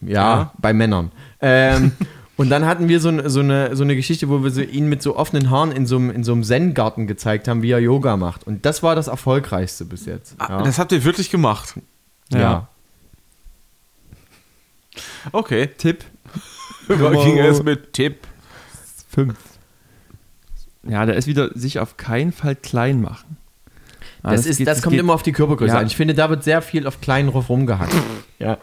[0.02, 0.52] Ja, Ja.
[0.58, 1.10] bei Männern.
[1.40, 1.90] Ähm,
[2.36, 4.88] und dann hatten wir so, ein- so, eine, so eine Geschichte, wo wir so ihn
[4.88, 7.80] mit so offenen Haaren in so einem, in so einem Zen-Garten gezeigt haben, wie er
[7.80, 8.46] Yoga macht.
[8.46, 10.36] Und das war das Erfolgreichste bis jetzt.
[10.38, 10.62] Ah, Ja.
[10.62, 11.74] das habt ihr wirklich gemacht.
[12.32, 12.68] ja.
[15.32, 15.68] Okay.
[15.76, 16.04] Tipp
[16.86, 18.28] Da ging es mit Tipp.
[19.14, 19.34] 5.
[20.88, 23.36] Ja, da ist wieder sich auf keinen Fall klein machen.
[24.24, 25.80] Ah, Das, ist, geht- das kommt geht- immer auf die Körpergröße Ja.
[25.80, 25.86] an.
[25.86, 27.92] Ich finde, da wird sehr viel auf kleinen drauf rumgehackt.
[28.38, 28.58] ja.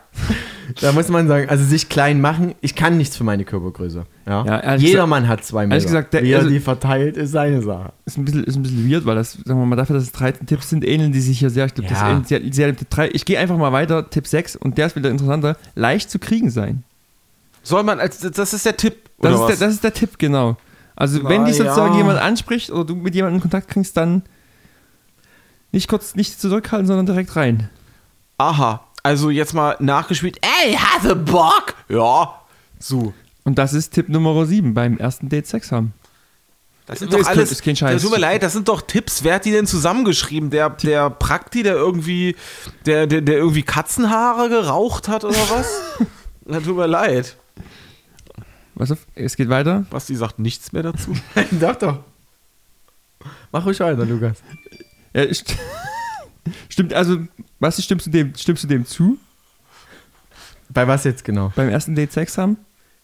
[0.82, 4.06] da muss man sagen, also sich klein machen, ich kann nichts für meine Körpergröße.
[4.26, 4.46] Ja?
[4.46, 5.82] Ja, ehrlich Jeder gesagt- Mann hat zwei Meter.
[5.84, 7.92] gesagt, der- Wie er also- die verteilt, ist seine Sache.
[8.06, 10.12] Ist ein bisschen, ist ein bisschen weird, weil das, sagen wir mal, dafür, dass es
[10.14, 11.66] 13 Tipps sind, ähneln die sich hier sehr.
[11.66, 12.12] Ich glaube, das Ja.
[12.12, 13.10] ähnelt sehr, sehr Tipp 3.
[13.14, 15.58] Ich gehe einfach mal weiter, Tipp 6, und der ist wieder interessanter.
[15.76, 16.84] Leicht zu kriegen sein.
[17.64, 20.58] Soll man, als, das ist der Tipp, Das, ist der, das ist der Tipp, genau.
[20.96, 22.00] Also, Na wenn dich sozusagen ja.
[22.00, 24.24] jemand anspricht oder du mit jemandem in Kontakt kriegst, dann
[25.72, 27.70] nicht kurz nicht zurückhalten, sondern direkt rein.
[28.38, 30.40] Aha, also jetzt mal nachgespielt.
[30.64, 31.76] Ey, hatte Bock?
[31.90, 32.42] Ja,
[32.80, 33.14] so.
[33.44, 35.94] Und das ist Tipp Nummer 7 beim ersten Date Sex haben.
[36.86, 37.52] Das sind doch ist kein- alles.
[37.52, 38.02] ist kein Scheiß.
[38.02, 39.24] Ja, Tut mir leid, das sind doch Tipps.
[39.24, 40.50] Wer hat die denn zusammengeschrieben?
[40.50, 42.36] Der, der Prakti, der irgendwie,
[42.88, 45.82] der, der, der irgendwie Katzenhaare geraucht hat oder was?
[46.46, 47.38] Na, tut mir leid.
[48.80, 49.86] Was auf, es geht weiter.
[49.90, 51.14] Basti sagt nichts mehr dazu.
[51.52, 52.00] doch, doch.
[53.52, 54.42] Mach ruhig weiter, Lukas.
[55.14, 55.58] Ja, st
[56.70, 57.18] stimmt, also,
[57.60, 59.20] was stimmst du dem, stimmst du dem zu?
[60.70, 61.52] Bei was jetzt genau?
[61.58, 62.56] Beim ersten Date Sex haben?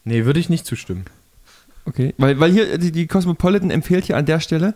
[0.05, 1.03] Nee, würde ich nicht zustimmen.
[1.83, 4.75] Okay, weil, weil hier die, die Cosmopolitan empfiehlt hier an der Stelle,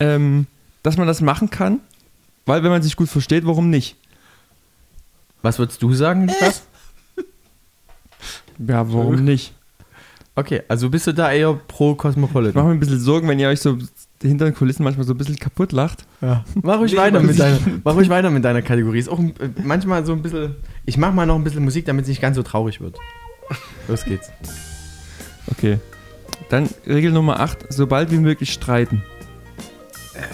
[0.00, 0.46] ähm,
[0.82, 1.78] dass man das machen kann,
[2.46, 3.96] weil wenn man sich gut versteht, warum nicht?
[5.42, 6.64] Was würdest du sagen, Lukas?
[8.58, 9.54] Ja, warum nicht?
[10.34, 12.54] Okay, also bist du da eher pro Ich Cosmopolitan?
[12.54, 13.76] mache mir ein bisschen Sorgen, wenn ihr euch so
[14.22, 16.06] hinter den Kulissen manchmal so ein bisschen kaputt lacht.
[16.22, 16.44] Ja.
[16.62, 18.98] Mach ruhig weiter mit deiner, mach ruhig weiter mit deiner Kategorie.
[18.98, 20.56] Ist auch ein, äh, manchmal so ein bisschen.
[20.86, 22.96] Ich mach mal noch ein bisschen Musik, damit es nicht ganz so traurig wird.
[23.88, 24.30] Los geht's.
[25.50, 25.78] Okay.
[26.48, 29.02] Dann Regel Nummer 8, sobald wie möglich streiten.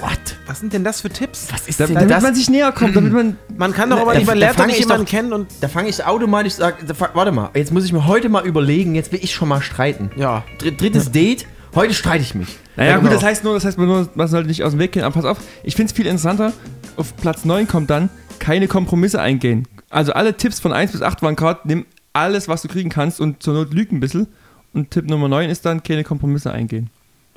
[0.00, 0.18] What?
[0.46, 1.48] Was sind denn das für Tipps?
[1.52, 2.22] Was ist Da, denn damit das?
[2.22, 3.36] man sich näher kommt, damit man.
[3.56, 5.32] Man kann doch aber da- nicht, man da lernt doch fang nicht ich jemanden kennen
[5.32, 5.48] und.
[5.60, 9.12] Da fange ich automatisch fang- warte mal, jetzt muss ich mir heute mal überlegen, jetzt
[9.12, 10.10] will ich schon mal streiten.
[10.16, 10.44] Ja.
[10.58, 12.56] Dr drittes Date, heute streite ich mich.
[12.76, 13.14] Naja, Ja, gut, genau.
[13.14, 15.04] das heißt nur, das heißt nur, man sollte nicht aus dem Weg gehen.
[15.04, 16.52] Aber pass auf, ich finde es viel interessanter.
[16.96, 18.08] Auf Platz 9 kommt dann,
[18.40, 19.66] keine Kompromisse eingehen.
[19.90, 23.20] Also alle Tipps von 1 bis 8 waren gerade, nimm alles, was du kriegen kannst
[23.20, 24.26] und zur Not lüg ein bisschen.
[24.74, 26.90] Und Tipp Nummer 9 ist dann, keine Kompromisse eingehen.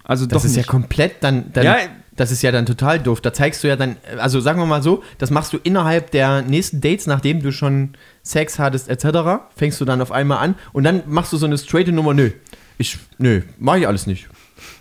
[0.04, 0.66] Also Das doch ist nicht.
[0.66, 1.78] ja komplett dann, dann Ja.
[2.22, 3.20] Das ist ja dann total doof.
[3.20, 6.44] Da zeigst du ja dann, also sagen wir mal so, das machst du innerhalb der
[6.44, 10.84] nächsten Dates, nachdem du schon Sex hattest etc., fängst du dann auf einmal an und
[10.84, 12.30] dann machst du so eine straighte Nummer, nö,
[12.78, 14.30] ich, nö, mach ich alles nicht.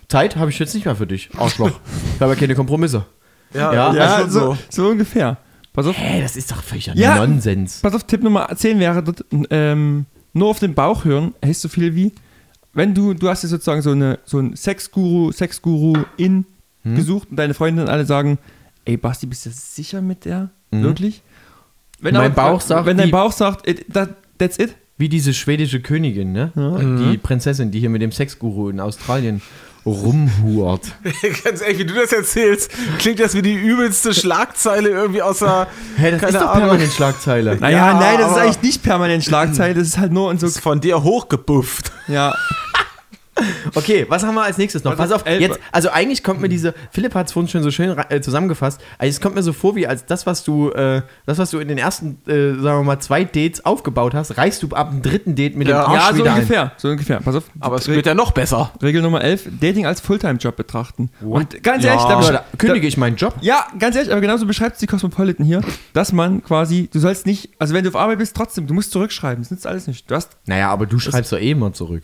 [0.07, 1.71] Zeit habe ich jetzt nicht mehr für dich, Arschloch.
[2.15, 3.05] ich habe ja keine Kompromisse.
[3.55, 5.37] Ja, Ja, ja, schon so, so ungefähr.
[5.73, 7.15] Pass auf, Hä, das ist doch völliger Ja.
[7.15, 7.79] Nonsens.
[7.81, 11.69] pass auf, Tipp Nummer 10 wäre dort, ähm, nur auf den Bauch hören, heißt so
[11.69, 12.11] viel wie,
[12.73, 16.45] wenn du, du hast jetzt sozusagen so, eine, so einen Sexguru, Sexguru in
[16.83, 16.95] Hm?
[16.95, 18.39] gesucht und deine Freundinnen alle sagen,
[18.85, 20.49] ey Basti, bist du sicher mit der?
[20.71, 21.21] Wirklich?
[21.99, 24.09] Wenn Mein Bauch sagt, wenn dein die- Bauch sagt, it, that,
[24.39, 24.75] that's it.
[24.97, 26.51] Wie diese schwedische Königin, ne?
[27.11, 29.41] Die Prinzessin, die hier mit dem Sexguru in Australien
[29.85, 30.91] rumhurt.
[31.43, 35.67] Ganz ehrlich, wie du das erzählst, klingt das wie die übelste Schlagzeile irgendwie außer.
[35.97, 36.67] Hä, das Keine ist doch Ahnung.
[36.69, 37.57] permanent Schlagzeile.
[37.57, 40.39] Naja, Ja, nein, das ist aber- eigentlich nicht permanent Schlagzeile, das ist halt nur und
[40.39, 40.47] so.
[40.47, 41.91] ist von dir hochgebufft.
[42.07, 42.35] Ja,
[43.75, 44.91] Okay, was haben wir als nächstes noch?
[44.91, 47.63] Was Pass auf, elf- jetzt, also eigentlich kommt mir diese, Philipp hat es vorhin schon
[47.63, 50.69] so schön äh, zusammengefasst, also es kommt mir so vor, wie als das, was du,
[50.71, 54.37] äh, das, was du in den ersten, äh, sagen wir mal, zwei Dates aufgebaut hast,
[54.37, 55.83] reißt du ab dem dritten Date mit Ja.
[55.83, 57.19] dem Arsch ja so wieder ungefähr, so ungefähr.
[57.19, 57.43] Pass auf.
[57.59, 58.71] Aber es wird ja noch besser.
[58.81, 61.09] Regel Nummer 11, Dating als Fulltime-Job betrachten.
[61.21, 61.91] Und ganz Ja.
[61.91, 62.25] ehrlich, da ein.
[62.25, 63.35] Oder kündige ich meinen Job?
[63.41, 65.61] Ja, ganz ehrlich, aber genauso beschreibt es die Cosmopolitan hier,
[65.93, 68.91] dass man quasi, du sollst nicht, also wenn du auf Arbeit bist, trotzdem, du musst
[68.91, 70.09] zurückschreiben, das nützt alles nicht.
[70.09, 72.03] Du hast, Naja, aber du schreibst doch eh immer zurück.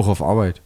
[0.00, 0.62] Auch auf Arbeit.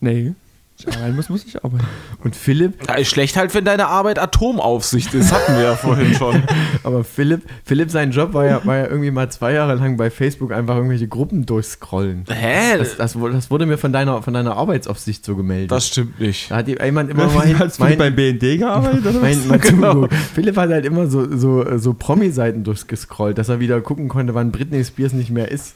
[0.00, 0.32] nee,
[0.78, 1.86] ich arbeiten muss, muss ich arbeiten.
[2.22, 5.32] Und Philipp, Ja, ist schlecht halt, wenn deine Arbeit Atomaufsicht ist.
[5.32, 6.42] Hatten wir ja vorhin schon.
[6.84, 10.10] aber Philipp, Philipp, sein Job war ja, war ja irgendwie mal zwei Jahre lang bei
[10.10, 12.24] Facebook einfach irgendwelche Gruppen durchscrollen.
[12.28, 12.76] Hä?
[12.76, 15.70] Das, das, wurde- das wurde mir von deiner, von deiner Arbeitsaufsicht so gemeldet.
[15.70, 16.50] Das stimmt nicht.
[16.50, 19.06] da hat jemand immer mal hin, Hast du beim BND gearbeitet?
[19.06, 20.08] Oder mein, mein Genau.
[20.34, 24.52] Philipp hat halt immer so, so, so Promi-Seiten durchgescrollt, dass er wieder gucken konnte, wann
[24.52, 25.74] Britney Spears nicht mehr ist.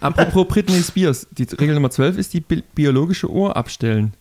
[0.00, 4.14] Apropos Britney Spears, die Regel Nummer 12 ist die bi biologische Uhr abstellen.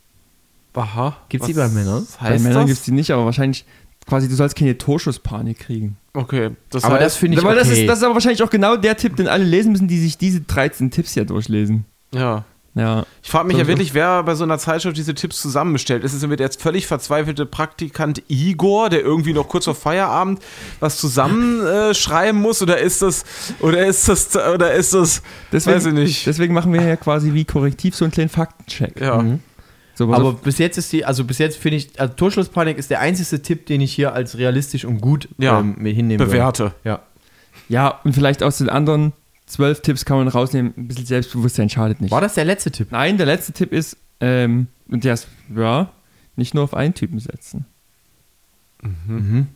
[0.73, 1.17] Aha.
[1.29, 2.07] Gibt's die Was bei Männern?
[2.19, 3.65] Bei Männern gibt es die nicht, aber wahrscheinlich
[4.07, 5.97] quasi, du sollst keine Torschusspanik kriegen.
[6.13, 6.51] Okay.
[6.69, 7.59] Das Aber das finde ich Weil okay.
[7.59, 9.99] das, ist, das ist aber wahrscheinlich auch genau der Tipp, den alle lesen müssen, die
[9.99, 11.85] sich diese 13 Tipps hier durchlesen.
[12.13, 12.45] ja.
[12.73, 13.05] Ja.
[13.21, 16.03] Ich frage mich ja So- wirklich, wer bei so einer Zeitschrift diese Tipps zusammenstellt.
[16.05, 20.39] Ist es der jetzt völlig verzweifelte Praktikant Igor, der irgendwie noch kurz vor Feierabend
[20.79, 22.61] was zusammenschreiben äh, schreiben muss?
[22.61, 23.25] Oder ist das,
[23.59, 26.25] oder ist das, oder ist das, Deswegen, weiß ich nicht.
[26.27, 28.99] Deswegen machen wir ja quasi wie korrektiv so einen kleinen Faktencheck.
[29.01, 29.23] ja.
[29.93, 32.89] So, pass Aber bis jetzt ist die, also bis jetzt finde ich, also Torschlusspanik ist
[32.89, 36.63] der einzige Tipp, den ich hier als realistisch und gut Ja, ähm, mir hinnehmen bewerte.
[36.63, 36.75] würde.
[36.85, 36.99] Ja.
[37.67, 39.11] Ja, und vielleicht aus den anderen
[39.51, 42.11] zwölf Tipps kann man rausnehmen, ein bisschen Selbstbewusstsein schadet nicht.
[42.11, 42.87] War das der letzte Tipp?
[42.91, 45.91] Nein, der letzte Tipp ist, ähm, und der ist, ja,
[46.35, 47.65] nicht nur auf einen Typen setzen.
[48.81, 49.47] Mhm.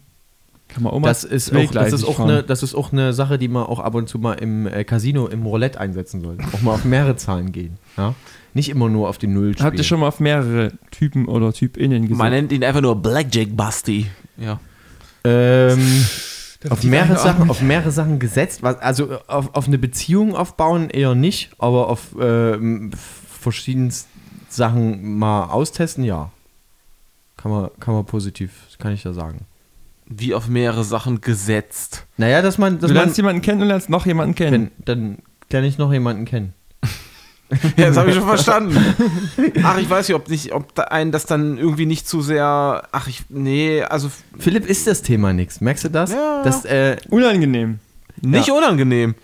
[0.67, 3.13] Kann man auch mal Das ist, auch, das, ist auch eine, das ist auch eine
[3.13, 6.43] Sache, die man auch ab und zu mal im äh, Casino, im Roulette einsetzen sollte.
[6.53, 7.77] Auch mal auf mehrere Zahlen gehen.
[7.97, 8.15] Ja?
[8.53, 9.65] Nicht immer nur auf die Null spielen.
[9.65, 12.17] Habt ihr schon mal auf mehrere Typen oder TypInnen gesehen?
[12.17, 14.07] Man nennt ihn einfach nur Blackjack Busty.
[14.37, 14.59] Ja.
[15.23, 16.05] ähm,
[16.69, 18.63] auf, mehrere Sachen, auf mehrere Sachen gesetzt.
[18.63, 23.91] Was, also äh, auf, auf eine Beziehung aufbauen eher nicht, aber auf ähm, verschiedene
[24.49, 26.31] Sachen mal austesten, ja.
[27.37, 29.45] Kann man, kann man positiv, kann ich ja sagen.
[30.07, 32.05] Wie auf mehrere Sachen gesetzt.
[32.17, 34.71] Naja, dass man, dass Du man lernst jemanden kennen und lernst noch jemanden kennen.
[34.77, 35.17] wenn, dann
[35.51, 36.53] lerne ich noch jemanden kennen.
[37.77, 38.77] Ja, das habe ich schon verstanden.
[39.63, 42.83] Ach, ich weiß nicht, ob nicht, ob da einen das dann irgendwie nicht zu sehr.
[42.91, 43.23] Ach, ich.
[43.29, 45.61] Nee, also Philipp ist das Thema nichts.
[45.61, 46.11] Merkst du das?
[46.11, 46.41] Ja.
[46.43, 47.79] Das, äh, Unangenehm.
[48.21, 49.15] nicht unangenehm.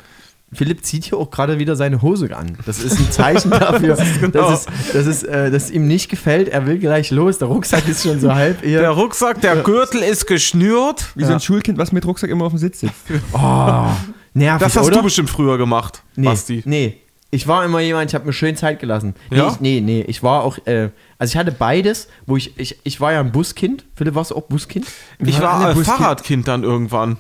[0.54, 2.58] Philipp zieht hier auch gerade wieder seine Hose an.
[2.66, 4.50] Das ist ein Zeichen dafür, genau.
[4.50, 6.50] dass, es, dass, es, äh, dass es ihm nicht gefällt.
[6.50, 7.38] Er will gleich los.
[7.38, 8.90] Der Rucksack ist schon so halb Der eher.
[8.90, 11.06] Rucksack, der Gürtel ist geschnürt.
[11.16, 12.94] Wie so ein Schulkind, was mit Rucksack immer auf dem Sitz sitzt.
[13.32, 13.86] Oh,
[14.34, 14.98] nervig, Das hast oder?
[14.98, 16.62] du bestimmt früher gemacht, nee, Basti.
[16.66, 16.98] nee.
[17.34, 19.16] Ich war immer jemand, ich habe mir schön Zeit gelassen.
[19.30, 19.48] Nee, Ja?
[19.48, 20.02] ich, nee, nee.
[20.08, 23.32] Ich war auch, äh, also ich hatte beides, wo ich, ich, ich war ja ein
[23.32, 23.86] Buskind.
[23.96, 24.86] Philipp, warst du auch Buskind?
[25.20, 25.98] Ich war alle äh, Buskind.
[25.98, 27.18] Fahrradkind dann irgendwann.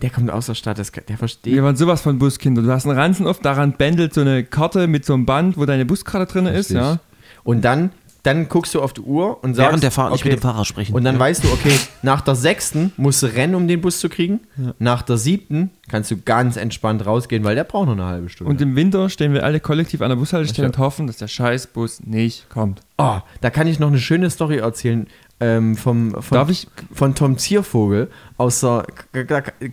[0.00, 1.52] Der kommt aus der Stadt, das, der versteht.
[1.52, 2.62] Wir waren sowas von Buskinder.
[2.62, 5.64] Du hast einen Ranzen auf, daran bändelt so eine Karte mit so einem Band, wo
[5.66, 7.00] deine Buskarte drin ist, ja.
[7.42, 7.90] Und dann,
[8.28, 10.42] dann guckst du auf die Uhr und sagst, Während der Fahrt nicht okay, mit dem
[10.42, 10.94] Fahrer sprechen.
[10.94, 11.72] Und dann weißt du, okay,
[12.02, 14.40] nach der sechsten musst du rennen, um den Bus zu kriegen.
[14.78, 18.50] Nach der siebten kannst du ganz entspannt rausgehen, weil der braucht noch eine halbe Stunde.
[18.50, 20.72] Und im Winter stehen wir alle kollektiv an der Bushaltestelle Ja.
[20.72, 22.82] und hoffen, dass der Scheißbus nicht kommt.
[22.98, 25.06] oh, da kann ich noch eine schöne Story erzählen
[25.40, 26.66] ähm, vom, von, Darf ich?
[26.92, 28.86] von Tom Ziervogel aus der,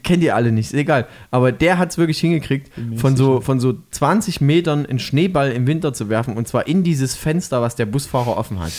[0.03, 1.07] kennt ihr alle nicht, ist egal.
[1.31, 5.65] Aber der hat es wirklich hingekriegt, von so, von so 20 Metern einen Schneeball im
[5.67, 8.71] Winter zu werfen und zwar in dieses Fenster, was der Busfahrer offen hat.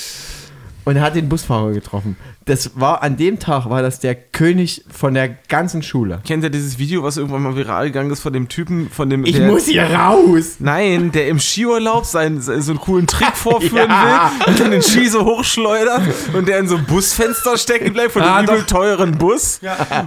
[0.87, 2.17] Und er hat den Busfahrer getroffen.
[2.45, 6.21] Das war an dem Tag, war das der König von der ganzen Schule.
[6.25, 9.27] Kennt ihr dieses Video, was irgendwann mal viral gegangen ist von dem Typen, von dem.
[9.27, 10.57] Ich der, muss hier raus!
[10.61, 14.31] Nein, der im Skiurlaub seinen, so einen coolen Trick vorführen Ja.
[14.39, 16.03] will und dann den Ski so hochschleudert
[16.35, 19.59] und der in so einem Busfenster stecken bleibt von Ah, dem übel teuren Bus.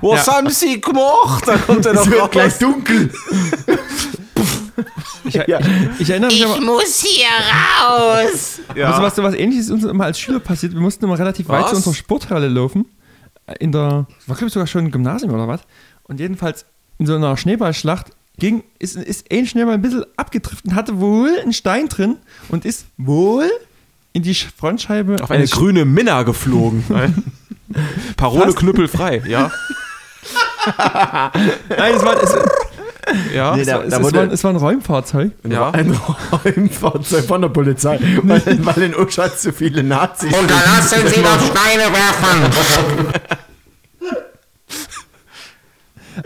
[0.01, 1.43] Was haben Sie gemacht?
[1.45, 2.29] Da kommt er Es noch wird raus.
[2.31, 3.11] gleich dunkel.
[5.29, 7.27] Ich, ich, ich erinnere mich aber, muss hier
[7.81, 8.59] raus!
[8.75, 8.91] Ja.
[8.91, 10.73] also was, was ähnliches ist uns immer als Schüler passiert.
[10.73, 11.69] Wir mussten immer relativ weit Was?
[11.71, 12.85] zu unserer Sporthalle laufen.
[13.59, 15.61] In der, war glaube ich sogar schon ein Gymnasium oder was.
[16.03, 16.65] Und jedenfalls
[16.99, 18.07] in so einer Schneeballschlacht
[18.37, 22.17] ging, ist, ist ein Schneeball ein bisschen abgetrifft und hatte wohl einen Stein drin
[22.49, 23.49] und ist wohl
[24.13, 26.83] in die Sch- Frontscheibe auf eine grüne Minna geflogen.
[28.17, 28.57] Parole Fast.
[28.57, 29.51] knüppelfrei, ja.
[31.69, 32.35] Nein, es war, es,
[33.33, 33.55] Ja.
[33.55, 35.31] Nee, es, da- war, es, da es, war, es war ein Räumfahrzeug.
[35.47, 35.69] ja.
[35.71, 40.39] Ein Räumfahrzeug von der Polizei, weil, weil in Uschatz zu viele Nazis sind.
[40.39, 43.17] Unterlassen Sie doch Steine werfen!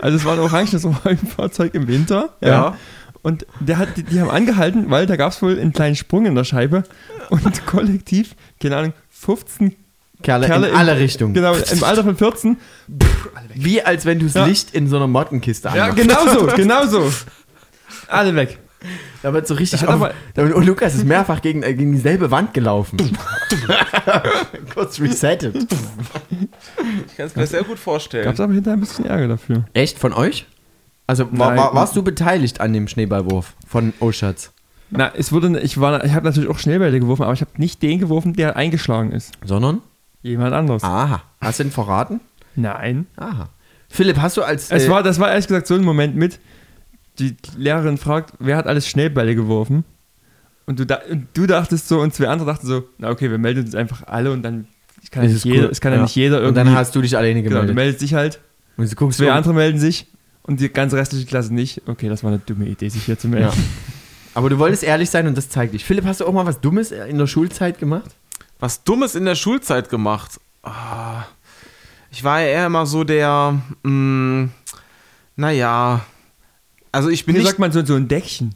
[0.00, 2.30] Also es war ein orangenes Räumfahrzeug im Winter.
[2.40, 2.76] Ja.
[3.22, 6.26] Und der hat, die, die haben angehalten, weil da gab es wohl einen kleinen Sprung
[6.26, 6.82] in der Scheibe.
[7.30, 9.76] Und kollektiv, keine Ahnung, 15
[10.24, 11.34] Kerle, Kerle in alle Richtungen.
[11.34, 12.56] Genau, im Alter von 14.
[13.54, 14.44] Wie als wenn du das Ja.
[14.46, 15.96] Licht in so einer Mottenkiste Ja, anmachst.
[16.02, 17.12] genau so, genau so.
[18.08, 18.58] Alle weg.
[19.22, 21.72] Da wird so richtig auf, hat aber- da wird, und Lukas ist mehrfach gegen, äh,
[21.72, 22.98] gegen dieselbe Wand gelaufen.
[24.74, 25.56] Kurz resettet.
[27.06, 28.24] Ich kann es mir sehr gut vorstellen.
[28.24, 29.64] Gab es aber hinterher ein bisschen Ärger dafür.
[29.72, 29.98] Echt?
[29.98, 30.46] Von euch?
[31.06, 34.52] Also war, war, warst du beteiligt an dem Schneeballwurf von Oschatz?
[34.90, 37.82] Na, es wurde, ich war, ich habe natürlich auch Schnellbälle geworfen, aber ich habe nicht
[37.82, 39.32] den geworfen, der eingeschlagen ist.
[39.44, 39.80] Sondern?
[40.24, 40.82] Jemand anderes.
[40.82, 41.22] Aha.
[41.38, 42.20] Hast du ihn verraten?
[42.56, 43.06] Nein.
[43.16, 43.50] Aha.
[43.90, 44.70] Philipp, hast du als.
[44.70, 46.40] Es äh, war, das war ehrlich gesagt so ein Moment mit,
[47.18, 49.84] die Lehrerin fragt, wer hat alles Schnellbälle geworfen?
[50.64, 53.36] Und du, da, und du dachtest so, und zwei andere dachten so, na okay, wir
[53.36, 54.66] melden uns einfach alle und dann
[55.02, 55.70] es kann, nicht, es jeder, cool.
[55.70, 56.00] es kann ja.
[56.00, 56.64] nicht jeder Und irgendwie.
[56.64, 57.76] dann hast du dich alleine genau, du gemeldet.
[57.76, 58.40] meldest dich halt,
[58.78, 60.06] und du guckst zwei so, andere melden sich
[60.42, 61.82] und die ganze restliche Klasse nicht.
[61.86, 63.50] Okay, das war eine dumme Idee, sich hier zu melden.
[63.54, 63.64] Ja.
[64.32, 65.84] Aber du wolltest ehrlich sein und das zeigt dich.
[65.84, 68.10] Philipp, hast du auch mal was Dummes in der Schulzeit gemacht?
[68.60, 70.40] Was Dummes in der Schulzeit gemacht.
[70.62, 71.24] Ah,
[72.10, 74.48] ich war ja eher immer so der, mh,
[75.36, 76.00] naja,
[76.92, 78.54] also ich bin Wie nicht sagt man so, so ein Deckchen?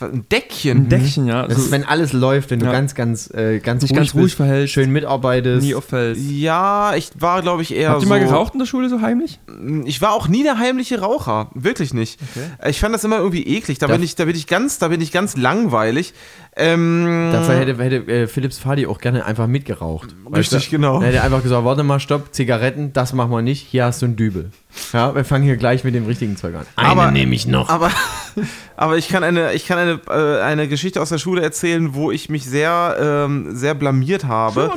[0.00, 0.78] Ein Deckchen.
[0.78, 1.46] Ein Deckchen, ja.
[1.46, 2.72] Das so, ist, wenn alles läuft, wenn du Ja.
[2.72, 4.74] ganz, ganz, äh, ganz Dich ruhig, ganz ruhig verhältst.
[4.74, 5.64] schön mitarbeitest.
[5.66, 6.18] nie auffällt.
[6.18, 8.08] Ja, ich war, glaube ich, eher Habt ihr so.
[8.08, 9.40] mal geraucht in der Schule so heimlich?
[9.84, 12.18] Ich war auch nie der heimliche Raucher, wirklich nicht.
[12.66, 13.78] Ich fand das immer irgendwie eklig.
[13.78, 16.12] Da Darf- bin ich, da bin ich ganz, da bin ich ganz langweilig.
[16.56, 20.14] Ähm, Dafür hätte, hätte äh, Philipps Fadi auch gerne einfach mitgeraucht.
[20.34, 20.94] Richtig, genau.
[20.94, 24.02] Dann hätte er einfach gesagt, warte mal, stopp, Zigaretten, das machen wir nicht, hier hast
[24.02, 24.50] du einen Dübel.
[24.92, 26.66] Ja, wir fangen hier gleich mit dem richtigen Zeug an.
[26.76, 27.68] Aber- nehme ich noch.
[27.68, 27.90] Aber,
[28.76, 32.10] aber ich kann eine, ich kann eine, äh, eine Geschichte aus der Schule erzählen, wo
[32.10, 34.70] ich mich sehr, ähm, sehr blamiert habe.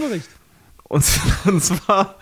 [0.83, 1.05] Und,
[1.45, 2.15] und zwar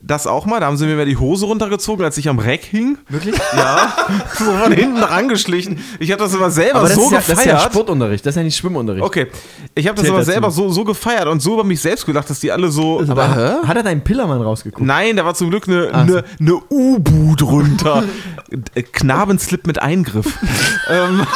[0.00, 2.62] Das auch mal, da haben sie mir mal die Hose runtergezogen, als ich am Reck
[2.64, 2.98] hing.
[3.08, 3.34] Wirklich?
[3.56, 3.92] Ja,
[4.38, 5.80] so von hinten rangeschlichen.
[5.98, 7.38] Ich habe das immer selber Aber das, so ist ja, gefeiert.
[7.38, 9.04] das ist ja Sportunterricht, das ist ja nicht Schwimmunterricht.
[9.04, 9.26] Okay,
[9.74, 10.30] ich habe das Zählt aber dazu.
[10.30, 13.00] selber so, so gefeiert und so über mich selbst gedacht, dass die alle so.
[13.08, 13.66] Aber Hä?
[13.66, 14.86] hat er deinen Pillermann rausgeguckt?
[14.86, 18.04] Nein, da war zum Glück eine, Ach eine, eine U-Bu drunter.
[18.74, 20.26] Äh, Knabenslip mit Eingriff.
[20.88, 21.26] ähm,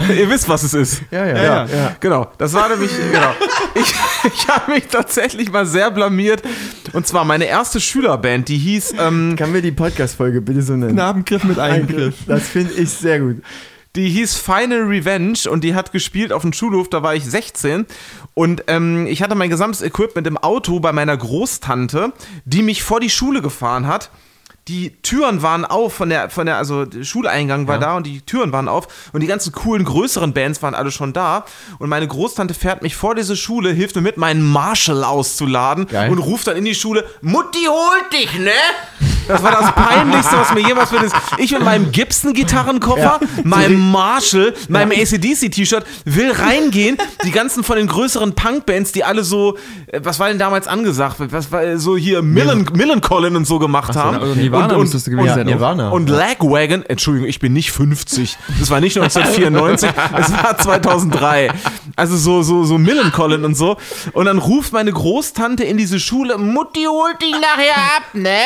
[0.16, 1.02] ihr wisst, was es ist.
[1.10, 1.96] Ja, ja, ja, ja.
[2.00, 3.34] Genau, das war nämlich, genau.
[3.74, 3.94] Ich,
[4.34, 6.42] ich habe mich tatsächlich mal sehr blamiert.
[6.92, 10.94] Und zwar meine erste Schülerband, die hieß, ähm, Kann mir die Podcast-Folge bitte so nennen?
[10.94, 12.16] Nabengriff mit Eingriff.
[12.26, 13.42] Das finde ich sehr gut.
[13.94, 17.84] Die hieß Final Revenge und die hat gespielt auf dem Schulhof, da war ich 16.
[18.32, 22.12] Und ähm, ich hatte mein gesamtes Equipment im Auto bei meiner Großtante,
[22.46, 24.10] die mich vor die Schule gefahren hat.
[24.68, 28.20] Die Türen waren auf von der, von der, also der Schuleingang war da und die
[28.20, 31.44] Türen waren auf und die ganzen coolen, größeren Bands waren alle schon da.
[31.80, 36.10] Und meine Großtante fährt mich vor diese Schule, hilft mir mit, meinen Marshall auszuladen Geil.
[36.10, 38.52] und ruft dann in die Schule, Mutti holt dich, ne?
[39.28, 41.16] Das war das Peinlichste, was mir jemals passiert ist.
[41.38, 46.98] Ich mit meinem Gibson-Gitarrenkoffer, meinem Marshall, meinem ACDC-T-Shirt will reingehen.
[47.24, 49.56] Die ganzen von den größeren Punkbands, die alle so,
[49.86, 51.16] äh, was war denn damals angesagt?
[51.18, 54.50] Was war so hier Millen, Millencolin und so gemacht haben.
[54.52, 55.58] Also Nirvana müsstest du gewesen und, sein, Ja, auch.
[55.60, 55.88] Nirvana.
[55.90, 58.36] und Lagwagon, Entschuldigung, ich bin nicht 50.
[58.58, 61.50] Das war nicht 1994, es war 2003.
[61.96, 63.76] Also so, so, so Millencolin und so.
[64.12, 68.38] Und dann ruft meine Großtante in diese Schule, Mutti holt dich nachher ab, ne?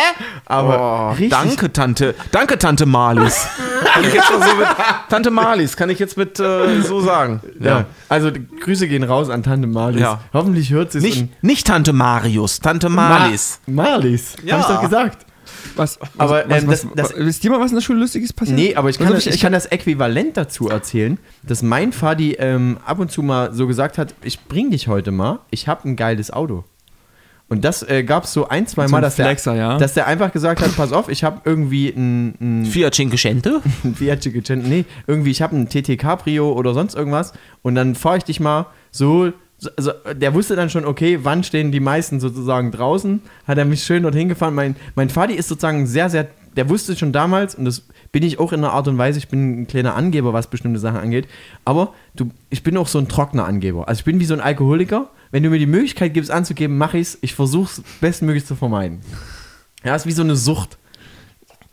[0.46, 2.14] Aber Oh, danke, Tante.
[2.32, 3.46] Danke, Tante Marlies.
[3.94, 4.66] kann ich jetzt so mit,
[5.08, 7.40] Tante Marlies, kann ich jetzt mit äh, so sagen.
[7.60, 7.84] Ja.
[8.08, 10.00] Also die Grüße gehen raus an Tante Marlies.
[10.02, 10.20] Ja.
[10.32, 11.04] Hoffentlich hört sie es.
[11.04, 13.60] Nicht, nicht Tante Marius, Tante Marlies.
[13.66, 14.34] Ma Marlies.
[14.44, 14.54] Ja.
[14.54, 15.26] Hab ich doch gesagt.
[15.76, 17.82] Was, was, Aber, was, ähm, was, das- was, das- wisst ihr mal, was in der
[17.82, 18.58] Schule Lustiges passiert?
[18.58, 22.32] Nee, aber ich kann, Also das, ich kann das Äquivalent dazu erzählen, dass mein Vati
[22.38, 25.88] ähm, ab und zu mal so gesagt hat, ich bring dich heute mal, ich habe
[25.88, 26.64] ein geiles Auto.
[27.48, 29.78] Und das äh, gab es so ein, zwei Mal, ein dass, Flexer, der, ja.
[29.78, 33.62] dass der einfach gesagt hat, pass auf, ich habe irgendwie ein, ein Fiat Cinquecento?
[33.84, 37.32] ein Fiat Cinquecento, nee, irgendwie, ich habe einen TT Cabrio oder sonst irgendwas
[37.62, 39.32] und dann fahre ich dich mal so
[39.76, 43.82] also der wusste dann schon, okay, wann stehen die meisten sozusagen draußen, hat er mich
[43.82, 44.54] schön dorthin gefahren.
[44.54, 48.38] Mein, mein Vati ist sozusagen sehr, sehr, der wusste schon damals und das bin ich
[48.38, 51.28] auch in einer Art und Weise, ich bin ein kleiner Angeber, was bestimmte Sachen angeht,
[51.64, 53.88] aber du, ich bin auch so ein trockener Angeber.
[53.88, 56.98] Also ich bin wie so ein Alkoholiker, wenn du mir die Möglichkeit gibst anzugeben, mache
[56.98, 59.00] ich es, ich versuche es bestmöglich zu vermeiden.
[59.84, 60.78] Ja, ist wie so eine Sucht.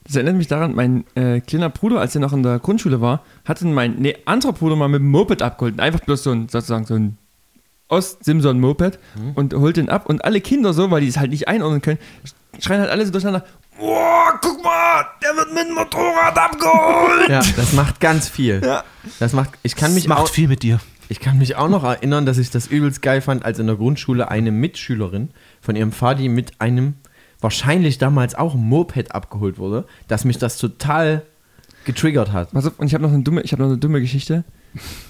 [0.03, 3.23] Das erinnert mich daran, mein äh, kleiner Bruder, als er noch in der Grundschule war,
[3.45, 5.79] hatte mein nee, anderer Bruder mal mit dem Moped abgeholt.
[5.79, 7.17] Einfach bloß so ein, sozusagen so ein
[7.93, 8.99] Ost-Simson-Moped
[9.35, 10.07] und holt den ab.
[10.07, 11.99] Und alle Kinder so, weil die es halt nicht einordnen können,
[12.59, 13.45] schreien halt alle so durcheinander:
[13.79, 17.29] Boah, guck mal, der wird mit dem Motorrad abgeholt!
[17.29, 18.61] Ja, das macht ganz viel.
[18.63, 18.83] Ja.
[19.19, 20.79] Das macht, ich kann mich auch, viel mit dir.
[21.09, 23.75] Ich kann mich auch noch erinnern, dass ich das übelst geil fand, als in der
[23.75, 25.29] Grundschule eine Mitschülerin
[25.61, 26.95] von ihrem Vati mit einem
[27.39, 31.23] wahrscheinlich damals auch Moped abgeholt wurde, dass mich das total
[31.85, 32.51] getriggert hat.
[32.51, 34.43] Pass auf, und ich habe noch eine dumme, ich habe noch eine dumme Geschichte.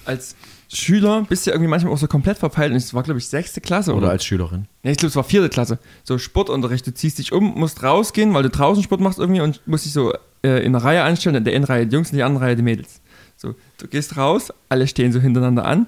[0.04, 0.34] Als
[0.72, 2.70] Schüler bist du ja irgendwie manchmal auch so komplett verpeilt.
[2.70, 4.66] Und es war, glaube ich, sechste Klasse oder, Oder als Schülerin.
[4.82, 5.78] Nee, ich glaube, es war vierte Klasse.
[6.02, 6.86] So Sportunterricht.
[6.86, 9.92] Du ziehst dich um, musst rausgehen, weil du draußen Sport machst irgendwie und musst dich
[9.92, 10.12] so
[10.42, 11.36] äh, in der Reihe anstellen.
[11.36, 13.00] In der einen Reihe die Jungs, in der anderen Reihe die Mädels.
[13.36, 15.86] So, du gehst raus, alle stehen so hintereinander an.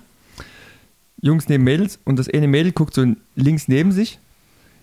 [1.21, 3.05] Jungs neben Mädels und das eine Mädel guckt so
[3.35, 4.19] links neben sich,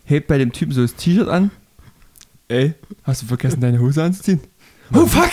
[0.05, 1.51] hebt bei dem Typen so das T-Shirt an.
[2.47, 2.73] Ey,
[3.03, 4.41] hast du vergessen, deine Hose anzuziehen?
[4.93, 5.31] Oh fuck!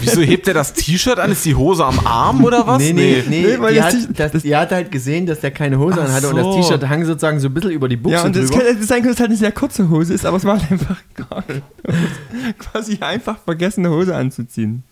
[0.00, 1.32] Wieso hebt er das T-Shirt an?
[1.32, 2.78] Ist die Hose am Arm oder was?
[2.78, 3.42] Nee, nee, nee.
[3.42, 6.28] Nee, weil die, hat, das, die hat halt gesehen, dass der keine Hose Ach anhatte
[6.28, 6.56] und das so.
[6.60, 9.12] T-Shirt hang sozusagen so ein bisschen über die Buchse Ja, und kann das sein, dass
[9.12, 10.96] es halt eine sehr kurze Hose ist, aber es war halt einfach.
[12.58, 14.82] Quasi einfach vergessen, eine Hose anzuziehen.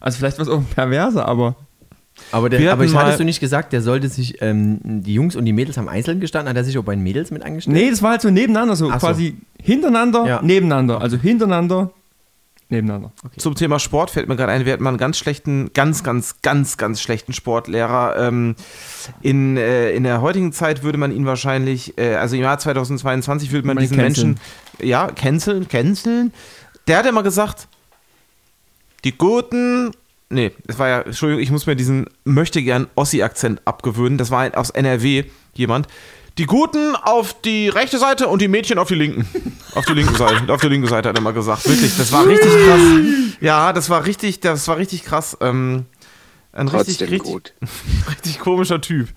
[0.00, 1.56] Also vielleicht war es auch ein perverser, aber
[2.30, 5.44] aber der, aber ich hattest du nicht gesagt, der sollte sich, ähm, die Jungs und
[5.46, 7.76] die Mädels haben einzeln gestanden, hat er sich auch bei den Mädels mit angestellt?
[7.76, 9.06] nee, das war halt so nebeneinander, so Ach so.
[9.08, 10.40] quasi hintereinander, Ja.
[10.42, 11.00] nebeneinander.
[11.00, 11.90] Also hintereinander,
[12.74, 13.12] nebeneinander.
[13.36, 16.42] Zum Thema Sport fällt mir gerade ein, wir hatten mal einen ganz schlechten, ganz, ganz,
[16.42, 18.16] ganz, ganz schlechten Sportlehrer.
[18.18, 18.56] Ähm,
[19.22, 23.52] in, äh, in der heutigen Zeit würde man ihn wahrscheinlich, äh, also im Jahr 2022
[23.52, 24.28] würde man Man diesen canceln.
[24.28, 26.32] Menschen, ja, canceln, canceln.
[26.86, 27.68] Der hat immer gesagt,
[29.04, 29.92] die Guten,
[30.30, 34.40] nee, das war ja, Entschuldigung, ich muss mir diesen möchte gern Ossi-Akzent abgewöhnen, das war
[34.40, 35.88] ein, aus NRW jemand.
[36.38, 39.26] Die Guten auf die rechte Seite und die Mädchen auf die linken.
[39.74, 40.52] Auf die linke Seite.
[40.52, 41.68] Auf die linke Seite hat er mal gesagt.
[41.68, 42.80] Wirklich, das war richtig krass.
[43.40, 45.36] Ja, das war richtig, das war richtig krass.
[45.40, 45.84] Ähm,
[46.52, 47.52] ein richtig, Trotzdem richtig, gut.
[48.10, 49.08] richtig komischer Typ.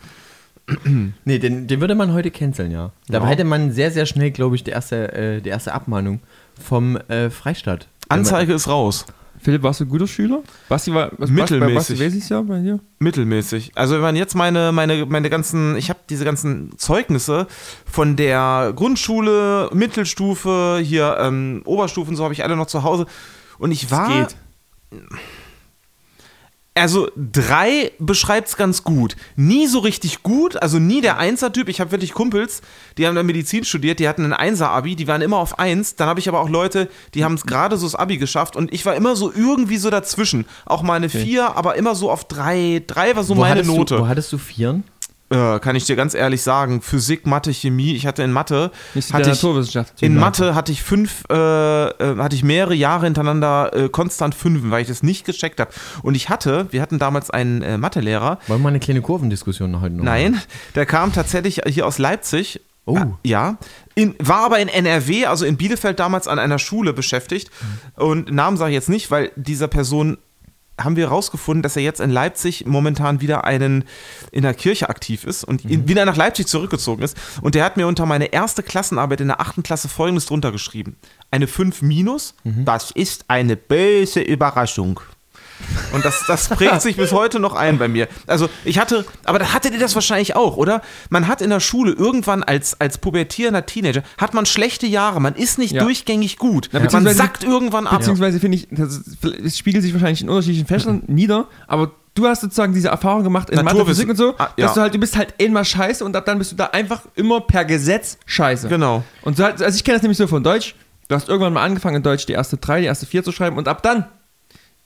[1.25, 2.91] Nee, den, den würde man heute canceln, ja.
[3.07, 3.25] Da Ja.
[3.25, 6.19] hätte man sehr, sehr schnell, glaube ich, die erste, äh, die erste Abmahnung
[6.61, 7.87] vom äh, Freistaat.
[8.09, 9.05] Anzeige ist raus.
[9.39, 10.41] Philipp, warst du ein guter Schüler?
[10.67, 11.75] Basti war was, Mittelmäßig.
[11.75, 12.79] Was, bei Basti ja bei dir?
[12.99, 13.71] Mittelmäßig.
[13.75, 17.47] Also wenn man jetzt meine, meine, meine ganzen, ich habe diese ganzen Zeugnisse
[17.85, 23.05] von der Grundschule, Mittelstufe, hier ähm, Oberstufen, so habe ich alle noch zu Hause.
[23.59, 24.07] Und ich war.
[24.09, 24.35] geht.
[26.77, 29.15] Also drei beschreibt's ganz gut.
[29.35, 31.69] Nie so richtig gut, also nie der Einser-Typ.
[31.69, 32.61] Ich habe wirklich Kumpels,
[32.97, 35.95] die haben dann Medizin studiert, die hatten ein Einser-Abi, die waren immer auf Eins.
[35.95, 38.73] Dann habe ich aber auch Leute, die haben es gerade so das Abi geschafft und
[38.73, 40.45] ich war immer so irgendwie so dazwischen.
[40.65, 42.83] Auch mal eine Vier, aber immer so auf drei.
[42.85, 43.95] Drei war so meine hattest Note.
[43.95, 44.83] Du, wo hattest du Vieren?
[45.29, 47.93] Äh, kann ich dir ganz ehrlich sagen, Physik, Mathe, Chemie.
[47.95, 49.43] Ich hatte in Mathe, Nicht hatte ich,
[50.01, 54.71] in Mathe hatte ich fünf, äh, äh, hatte ich mehrere Jahre hintereinander äh, konstant Fünfen,
[54.71, 55.71] weil ich das nicht gecheckt habe.
[56.01, 58.39] Und ich hatte, wir hatten damals einen äh, Mathelehrer.
[58.47, 60.03] Wollen wir mal eine kleine Kurvendiskussion heute noch?
[60.05, 60.41] Nein,
[60.75, 62.61] der kam tatsächlich hier aus Leipzig.
[62.85, 62.97] Oh.
[63.21, 63.57] Ja,
[63.95, 67.51] in, war aber in NRW, also in Bielefeld damals an einer Schule beschäftigt.
[67.95, 70.17] Und Namen sage ich jetzt nicht, weil dieser Person
[70.79, 73.85] haben wir herausgefunden, dass er jetzt in Leipzig momentan wieder einen
[74.31, 77.17] in der Kirche aktiv ist und in, wieder nach Leipzig zurückgezogen ist.
[77.41, 80.95] Und der hat mir unter meine erste Klassenarbeit in der achten Klasse folgendes drunter geschrieben.
[81.31, 84.99] Eine 5 minus, das ist eine böse Überraschung.
[85.93, 88.07] Und das, das prägt sich bis heute noch ein bei mir.
[88.27, 90.81] Also ich hatte, aber da hattet ihr das wahrscheinlich auch, oder?
[91.09, 95.35] Man hat in der Schule irgendwann als, als pubertierender Teenager, hat man schlechte Jahre, man
[95.35, 95.83] ist nicht Ja.
[95.83, 96.69] durchgängig gut.
[96.71, 97.99] Ja, man sackt irgendwann ab.
[97.99, 99.01] Beziehungsweise finde ich, das
[99.43, 103.49] es spiegelt sich wahrscheinlich in unterschiedlichen Fächern nieder, aber du hast sozusagen diese Erfahrung gemacht
[103.49, 104.65] in Mathe, Physik und so, Ah, ja.
[104.65, 107.01] dass du halt, du bist halt einmal scheiße und ab dann bist du da einfach
[107.15, 108.67] immer per Gesetz scheiße.
[108.69, 109.03] Genau.
[109.21, 110.75] Und so, halt- also ich kenne das nämlich so von Deutsch.
[111.09, 113.57] Du hast irgendwann mal angefangen in Deutsch die erste drei, die erste vier zu schreiben
[113.57, 114.05] und ab dann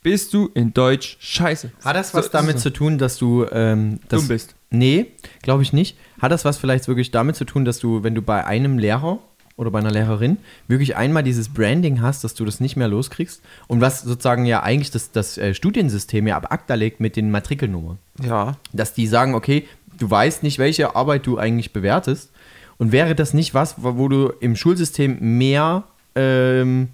[0.03, 1.71] bist du in Deutsch scheiße.
[1.83, 2.63] Hat das was So- damit so.
[2.69, 4.55] zu tun, dass du ähm, das, Dumm bist.
[4.69, 5.07] Nee,
[5.41, 5.97] glaube ich nicht.
[6.21, 9.19] Hat das was vielleicht wirklich damit zu tun, dass du, wenn du bei einem Lehrer
[9.57, 10.37] oder bei einer Lehrerin
[10.67, 13.41] wirklich einmal dieses Branding hast, dass du das nicht mehr loskriegst?
[13.67, 17.29] Und was sozusagen ja eigentlich das, das äh, Studiensystem ja ab ACTA legt mit den
[17.31, 17.99] Matrikelnummern.
[18.23, 18.57] Ja.
[18.73, 19.67] Dass die sagen, okay,
[19.99, 22.31] du weißt nicht, welche Arbeit du eigentlich bewertest.
[22.77, 25.83] Und wäre das nicht was, wo du im Schulsystem mehr,
[26.15, 26.87] ähm,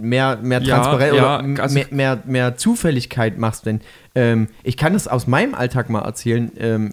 [0.00, 3.66] mehr, mehr Ja, Transparenz ja, oder also- mehr, mehr, mehr Zufälligkeit machst?
[3.66, 3.80] Denn
[4.14, 6.50] ähm, ich kann das aus meinem Alltag mal erzählen.
[6.58, 6.92] Ähm,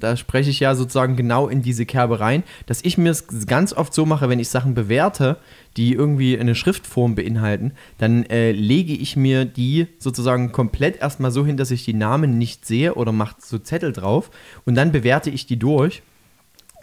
[0.00, 3.72] da spreche ich ja sozusagen genau in diese Kerbe rein, dass ich mir es ganz
[3.72, 5.38] oft so mache, wenn ich Sachen bewerte,
[5.76, 11.46] die irgendwie eine Schriftform beinhalten, dann äh, lege ich mir die sozusagen komplett erstmal so
[11.46, 14.30] hin, dass ich die Namen nicht sehe oder mache so Zettel drauf
[14.64, 16.02] und dann bewerte ich die durch.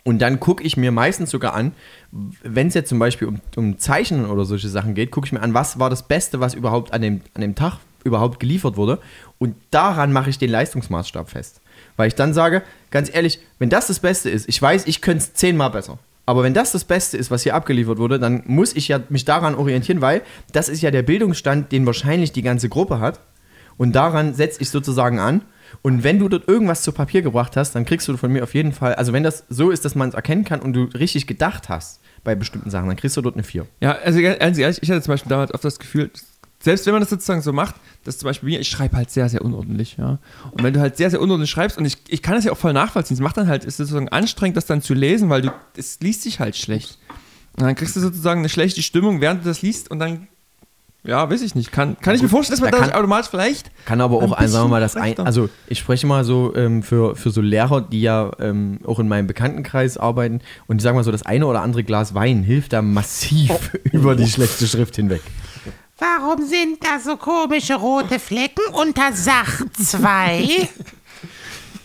[0.04, 1.72] Und dann gucke ich mir meistens sogar an,
[2.43, 5.41] wenn es jetzt zum Beispiel um, um Zeichnen oder solche Sachen geht, gucke ich mir
[5.41, 8.99] an, was war das Beste, was überhaupt an dem, an dem Tag überhaupt geliefert wurde.
[9.39, 11.62] Und daran mache ich den Leistungsmaßstab fest.
[11.95, 15.24] Weil ich dann sage, ganz ehrlich, wenn das das Beste ist, ich weiß, ich könnte
[15.24, 15.99] es zehnmal besser.
[16.26, 19.26] Aber wenn das das Beste ist, was hier abgeliefert wurde, dann muss ich ja mich
[19.26, 20.22] daran orientieren, weil
[20.54, 23.20] das ist ja der Bildungsstand, den wahrscheinlich die ganze Gruppe hat.
[23.78, 25.41] Und daran setze ich sozusagen an.
[25.82, 28.54] Und wenn du dort irgendwas zu Papier gebracht hast, dann kriegst du von mir auf
[28.54, 31.28] jeden Fall, also wenn das so ist, dass man es erkennen kann und du richtig
[31.28, 33.66] gedacht hast bei bestimmten Sachen, dann kriegst du dort eine 4.
[33.82, 36.12] Ja, also ganz ehrlich, ich hatte zum Beispiel damals oft das Gefühl,
[36.64, 39.28] selbst wenn man das sozusagen so macht, dass zum Beispiel mir, ich schreibe halt sehr,
[39.28, 40.20] sehr unordentlich, ja.
[40.52, 42.58] Und wenn du halt sehr, sehr unordentlich schreibst, und ich, ich kann das ja auch
[42.58, 45.52] voll nachvollziehen, es macht dann halt, ist sozusagen anstrengend, das dann zu lesen, weil du,
[45.76, 47.00] es liest sich halt schlecht.
[47.58, 50.30] Und dann kriegst du sozusagen eine schlechte Stimmung, während du das liest und dann,
[51.06, 53.30] ja, weiß ich nicht, kann, kann ich mir vorstellen, dass man da da kann- automatisch
[53.30, 56.56] vielleicht Kann aber auch, Ein sagen wir mal, das ein, also ich spreche mal so
[56.56, 60.84] ähm, für, für so Lehrer, die ja ähm, auch in meinem Bekanntenkreis arbeiten und ich
[60.84, 63.51] sage mal so, das eine oder andere Glas Wein hilft da massiv
[63.91, 65.22] über die schlechte Schrift hinweg.
[65.99, 70.68] Warum sind da so komische rote Flecken unter Sach 2?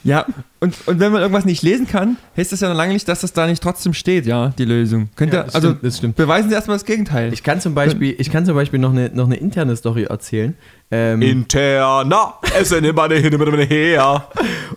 [0.05, 0.27] Ja,
[0.61, 3.21] und, und wenn man irgendwas nicht lesen kann, heißt das ja noch lange nicht, dass
[3.21, 5.09] das da nicht trotzdem steht, ja, die Lösung.
[5.17, 6.17] Könnt ihr, das also stimmt, das stimmt.
[6.17, 7.33] beweisen Sie erstmal das Gegenteil.
[7.33, 10.57] Ich kann zum Beispiel, ich kann zum Beispiel noch eine, noch eine interne Story erzählen.
[10.91, 14.27] Ähm, Interna, es sind immer hin, immer her.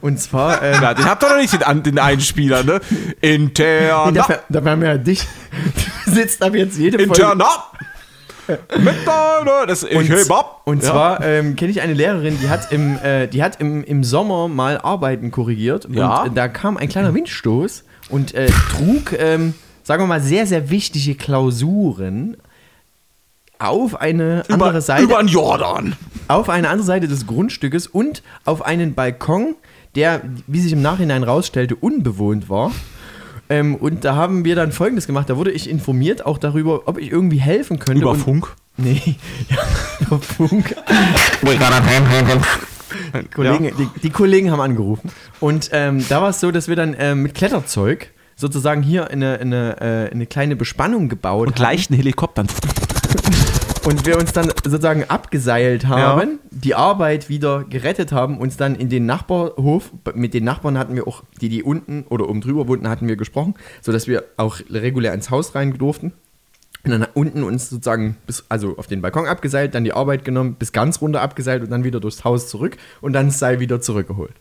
[0.02, 2.82] und zwar, ähm, Ja, habt ihr doch nicht den, den Einspieler, ne?
[3.22, 5.26] Interna, dafür, dafür haben wir ja dich.
[6.06, 7.14] Du sitzt ab jetzt jede Folge.
[7.14, 7.46] interna.
[8.80, 10.62] Mit deiner, das ich Und, heb ab.
[10.66, 10.90] und Ja.
[10.92, 14.48] zwar ähm, kenne ich eine Lehrerin, die hat im, äh, die hat im, im Sommer
[14.48, 16.24] mal Arbeiten korrigiert Ja.
[16.24, 20.46] und äh, da kam ein kleiner Windstoß und äh, trug, ähm, sagen wir mal, sehr,
[20.48, 22.38] sehr wichtige Klausuren
[23.60, 25.96] auf eine andere über, Seite, über den Jordan.
[26.28, 29.56] auf eine andere Seite des Grundstückes und auf einen Balkon,
[29.96, 32.72] der, wie sich im Nachhinein rausstellte, unbewohnt war.
[33.52, 35.30] Ähm, und da haben wir dann Folgendes gemacht.
[35.30, 38.02] Da wurde ich informiert auch darüber, ob ich irgendwie helfen könnte.
[38.02, 38.56] Über und, Funk.
[38.78, 39.02] Nee,
[39.50, 39.58] ja,
[40.00, 40.74] über Funk.
[43.36, 45.12] Kollegen, die, die Kollegen haben angerufen.
[45.42, 49.40] Und ähm, da war es so, dass wir dann ähm, mit Kletterzeug sozusagen hier eine,
[49.40, 52.48] eine, äh, eine kleine Bespannung gebaut Und leichten Helikoptern.
[53.86, 58.90] Und wir uns dann sozusagen abgeseilt haben, die Arbeit wieder gerettet haben, uns dann in
[58.90, 62.88] den Nachbarhof, mit den Nachbarn hatten wir auch, die die unten oder oben drüber wohnten,
[62.88, 66.14] hatten wir gesprochen, sodass wir auch regulär ins Haus rein durften.
[66.84, 70.56] Und dann unten uns sozusagen bis, also auf den Balkon abgeseilt, dann die Arbeit genommen,
[70.56, 73.82] bis ganz runter abgeseilt und dann wieder durchs Haus zurück und dann das Seil wieder
[73.82, 74.34] zurückgeholt.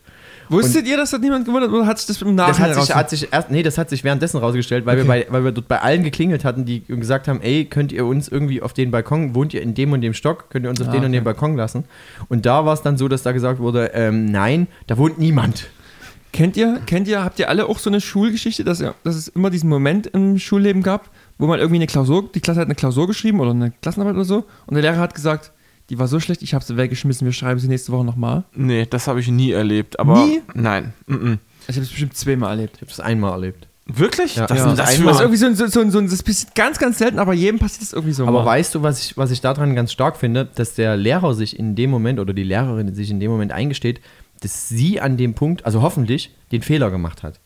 [0.49, 2.95] Wusstet ihr, dass das niemand gewundert oder hat sich das im Das Nachhinein hat sich,
[2.95, 5.67] hat sich erst, nee, das hat sich währenddessen rausgestellt, weil, wir bei, weil wir dort
[5.67, 9.33] bei allen geklingelt hatten, die gesagt haben, ey, könnt ihr uns irgendwie auf den Balkon,
[9.35, 11.17] wohnt ihr in dem und dem Stock, könnt ihr uns auf Ah, den und okay.
[11.17, 11.85] den Balkon lassen?
[12.27, 15.67] Und da war es dann so, dass da gesagt wurde, ähm, nein, da wohnt niemand.
[16.33, 19.27] Kennt ihr, kennt ihr, habt ihr alle auch so eine Schulgeschichte, dass, ihr, dass es
[19.27, 22.75] immer diesen Moment im Schulleben gab, wo man irgendwie eine Klausur, die Klasse hat eine
[22.75, 25.51] Klausur geschrieben oder eine Klassenarbeit oder so und der Lehrer hat gesagt,
[25.91, 28.45] die war so schlecht, ich habe sie weggeschmissen, wir schreiben sie nächste Woche nochmal.
[28.55, 29.99] Nee, das habe ich nie erlebt.
[29.99, 30.41] Aber Nie?
[30.53, 30.93] Nein.
[31.05, 31.33] Mm
[31.67, 32.77] Ich habe es bestimmt zweimal erlebt.
[32.77, 33.67] Ich habe das einmal erlebt.
[33.87, 33.97] -mm.
[33.99, 34.37] Wirklich?
[34.37, 34.47] Ja.
[34.47, 35.07] das Ja, das einmal.
[35.07, 37.19] Das ist irgendwie so, ein- so, so, ein- so, ein- das passiert ganz, ganz selten,
[37.19, 38.25] aber jedem passiert es irgendwie so.
[38.25, 38.45] Aber mal.
[38.45, 41.75] weißt du, was ich, was ich daran ganz stark finde, dass der Lehrer sich in
[41.75, 43.99] dem Moment oder die Lehrerin sich in dem Moment eingesteht,
[44.39, 47.41] dass sie an dem Punkt, also hoffentlich, den Fehler gemacht hat.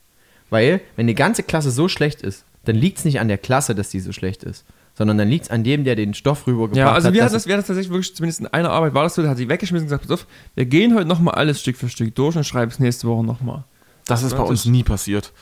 [0.51, 3.73] Weil, wenn die ganze Klasse so schlecht ist, dann liegt es nicht an der Klasse,
[3.73, 4.65] dass die so schlecht ist,
[4.97, 7.13] sondern dann liegt es an dem, der den Stoff rübergebracht Ja, also hat.
[7.13, 9.29] wir hatten das, wir das tatsächlich wirklich, zumindest in einer Arbeit war das so, da
[9.29, 12.15] hat sie weggeschmissen und gesagt, pass auf, wir gehen heute nochmal alles Stück für Stück
[12.15, 13.63] durch und schreiben es nächste Woche nochmal.
[14.05, 15.33] Das ist bei Ja, uns nie passiert.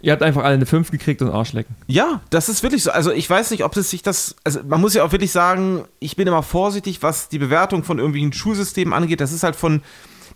[0.00, 1.74] Ihr habt einfach alle eine 5 gekriegt und Arschlecken.
[1.88, 2.92] Ja, das ist wirklich so.
[2.92, 4.36] Also ich weiß nicht, ob es sich das.
[4.44, 7.98] Also man muss ja auch wirklich sagen, ich bin immer vorsichtig, was die Bewertung von
[7.98, 9.20] irgendwelchen Schulsystemen angeht.
[9.20, 9.82] Das ist halt von.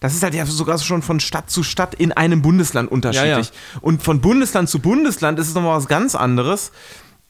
[0.00, 3.52] Das ist halt ja sogar schon von Stadt zu Stadt in einem Bundesland unterschiedlich.
[3.80, 6.72] Und von Bundesland zu Bundesland ist es nochmal was ganz anderes.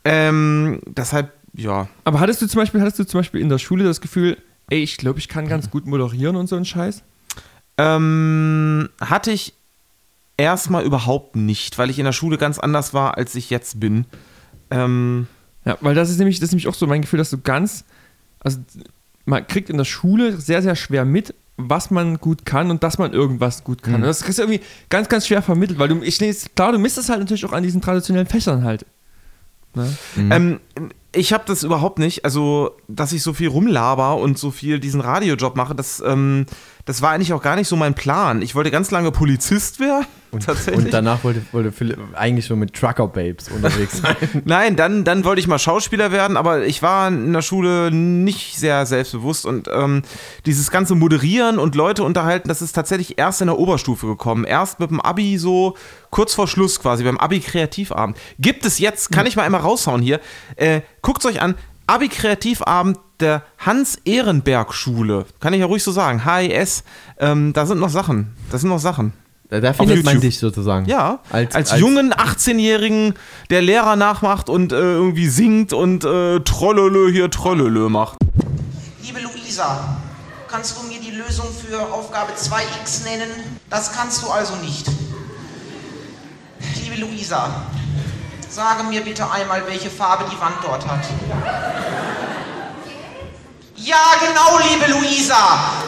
[0.05, 1.89] Ähm, deshalb, ja.
[2.05, 4.37] Aber hattest du zum Beispiel, hattest du zum Beispiel in der Schule das Gefühl,
[4.71, 7.03] ey, ich glaube, ich kann ganz gut moderieren und so ein Scheiß?
[7.79, 9.55] Ähm, hatte ich
[10.37, 14.07] erstmal überhaupt nicht, weil ich in der Schule ganz anders war, als ich jetzt bin.
[14.71, 15.27] Ähm,
[15.65, 17.85] Ja, weil das ist nämlich, das ist nämlich auch so mein Gefühl, dass du ganz,
[18.41, 18.59] also
[19.25, 22.99] man kriegt in der Schule sehr, sehr schwer mit, was man gut kann und dass
[22.99, 23.97] man irgendwas gut kann.
[23.97, 26.19] Und das kriegst du irgendwie ganz, ganz schwer vermittelt, weil du, ich
[26.55, 28.85] klar, du misst es halt natürlich auch an diesen traditionellen Fächern halt.
[29.75, 29.97] Ne?
[30.17, 30.61] Ähm,
[31.15, 32.25] ich habe das überhaupt nicht.
[32.25, 36.47] Also, dass ich so viel rumlaber und so viel diesen Radiojob mache, das, ähm,
[36.85, 38.43] das war eigentlich auch gar nicht so mein Plan.
[38.43, 40.07] Ich wollte ganz lange Polizist werden.
[40.33, 40.87] Und, tatsächlich.
[40.87, 44.17] und danach wollte, wollte Philipp eigentlich schon mit Trucker Babes unterwegs sein.
[44.47, 48.59] Nein, dann, dann wollte ich mal Schauspieler werden, aber ich war in der Schule nicht
[48.59, 50.03] sehr selbstbewusst und ähm,
[50.47, 54.45] dieses ganze Moderieren und Leute unterhalten, das ist tatsächlich erst in der Oberstufe gekommen.
[54.45, 55.77] Erst mit dem Abi so
[56.11, 58.17] kurz vor Schluss quasi, beim Abi-Kreativabend.
[58.39, 60.19] Gibt es jetzt, kann ich mal einmal raushauen hier,
[60.57, 61.57] äh, guckt euch an,
[61.87, 65.27] Abi-Kreativabend der Hans-Ehrenberg-Schule.
[65.41, 66.85] Kann ich ja ruhig so sagen, HES,
[67.19, 69.13] ähm, da sind noch Sachen, da sind noch Sachen.
[69.53, 70.23] Da, da findet man YouTube.
[70.31, 70.87] dich sozusagen.
[70.87, 73.13] Ja, Als- als, als- jungen 18-Jährigen,
[73.51, 78.17] der Lehrer nachmacht und äh, irgendwie singt und äh, Trollele hier Trollele macht.
[79.03, 79.99] Liebe Luisa,
[80.49, 83.29] kannst du mir die Lösung für Aufgabe 2x nennen?
[83.69, 84.87] Das kannst du also nicht.
[86.83, 87.51] Liebe Luisa,
[88.49, 91.05] sage mir bitte einmal, welche Farbe die Wand dort hat.
[93.77, 95.37] Ja, genau, liebe Luisa.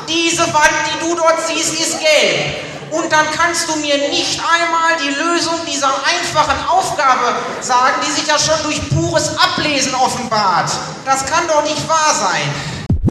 [0.07, 2.57] Diese Wand, die du dort siehst, ist gelb.
[2.95, 8.27] Und dann kannst du mir nicht einmal die Lösung dieser einfachen Aufgabe sagen, die sich
[8.29, 10.71] ja schon durch pures Ablesen offenbart.
[11.05, 12.49] Das kann doch nicht wahr sein.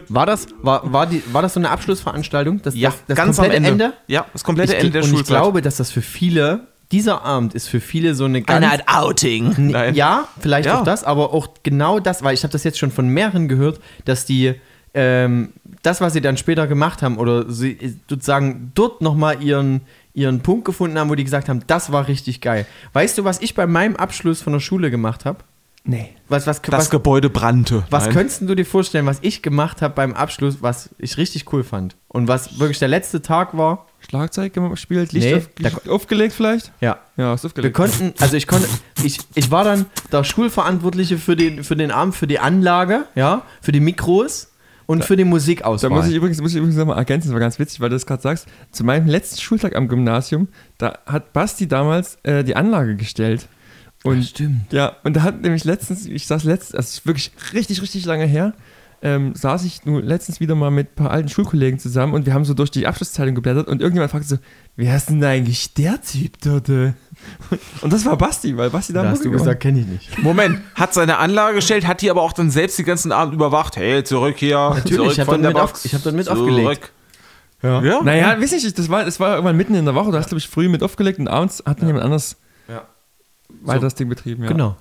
[0.08, 2.62] War das, war, war, die, war das so eine Abschlussveranstaltung?
[2.62, 3.94] Das, Ja, das, das ganz am komplette Ende.
[4.08, 5.38] Ja, das komplette ich, Ende der und ich Schulzeit.
[5.38, 8.64] glaube, dass das für viele, dieser Abend ist für viele so eine ganz...
[8.64, 9.54] Eine Art Outing.
[9.58, 9.96] Nein.
[9.96, 10.80] Ja, vielleicht Ja.
[10.80, 13.82] auch das, aber auch genau das, weil ich habe das jetzt schon von mehreren gehört,
[14.06, 14.60] dass die
[14.94, 19.82] ähm, das, was sie dann später gemacht haben, oder sie sozusagen dort nochmal ihren,
[20.14, 22.66] ihren Punkt gefunden haben, wo die gesagt haben, das war richtig geil.
[22.94, 25.40] Weißt du, was ich bei meinem Abschluss von der Schule gemacht habe?
[25.86, 26.12] Nee.
[26.30, 27.84] Was, was, Das was, Gebäude brannte.
[27.90, 28.14] was Nein.
[28.14, 31.98] könntest du dir vorstellen, was ich gemacht habe beim Abschluss, was ich richtig cool fand?
[32.08, 33.88] Und was wirklich der letzte Tag war?
[34.00, 35.50] Schlagzeug gespielt, Licht Nee, auf,
[35.86, 36.72] da- aufgelegt vielleicht?
[36.80, 37.00] Ja.
[37.18, 37.76] Ja, ist Wir aufgelegt.
[37.76, 38.68] konnten, also ich konnte,
[39.04, 43.42] ich, ich war dann der Schulverantwortliche für den, für den Abend, für die Anlage, ja,
[43.62, 44.53] für die Mikros
[44.86, 45.90] und für die Da Musikauswahl.
[45.92, 48.06] muss ich übrigens, muss ich übrigens nochmal ergänzen, das war ganz witzig, weil du das
[48.06, 48.48] gerade sagst.
[48.72, 53.48] Zu meinem letzten Schultag am Gymnasium, da hat Basti damals äh, die Anlage gestellt.
[54.04, 54.74] Und, stimmt.
[54.74, 58.26] Ja, und da hat nämlich letztens, ich saß letztens, das ist wirklich richtig, richtig lange
[58.26, 58.54] her,
[59.06, 62.34] ähm, saß ich nur letztens wieder mal mit ein paar alten Schulkollegen zusammen und wir
[62.34, 64.38] haben so durch die Abschlusszeitung geblättert und irgendjemand fragte so,
[64.78, 66.70] wer ist denn eigentlich der Typ dort?
[66.70, 66.94] äh?"
[67.82, 70.18] Und das war Basti, weil Basti da da hast du gesagt, kenne ich nicht.
[70.24, 73.76] Moment, hat seine Anlage gestellt, hat die aber auch dann selbst den ganzen Abend überwacht.
[73.76, 74.56] Hey, zurück hier.
[74.58, 76.40] Natürlich, zurück ich hab von dann auf- ich hab dann mit zurück.
[76.40, 76.92] aufgelegt.
[77.62, 77.82] Ja.
[77.84, 78.02] ja?
[78.04, 80.28] Naja, weiß ich nicht, das war, das war irgendwann mitten in der Woche, du hast,
[80.30, 82.38] glaube ich, früh mit aufgelegt und abends hat dann jemand anders
[82.70, 82.84] Ja.
[83.64, 84.44] weiter das Ding betrieben.
[84.44, 84.50] Ja.
[84.50, 84.78] Genau.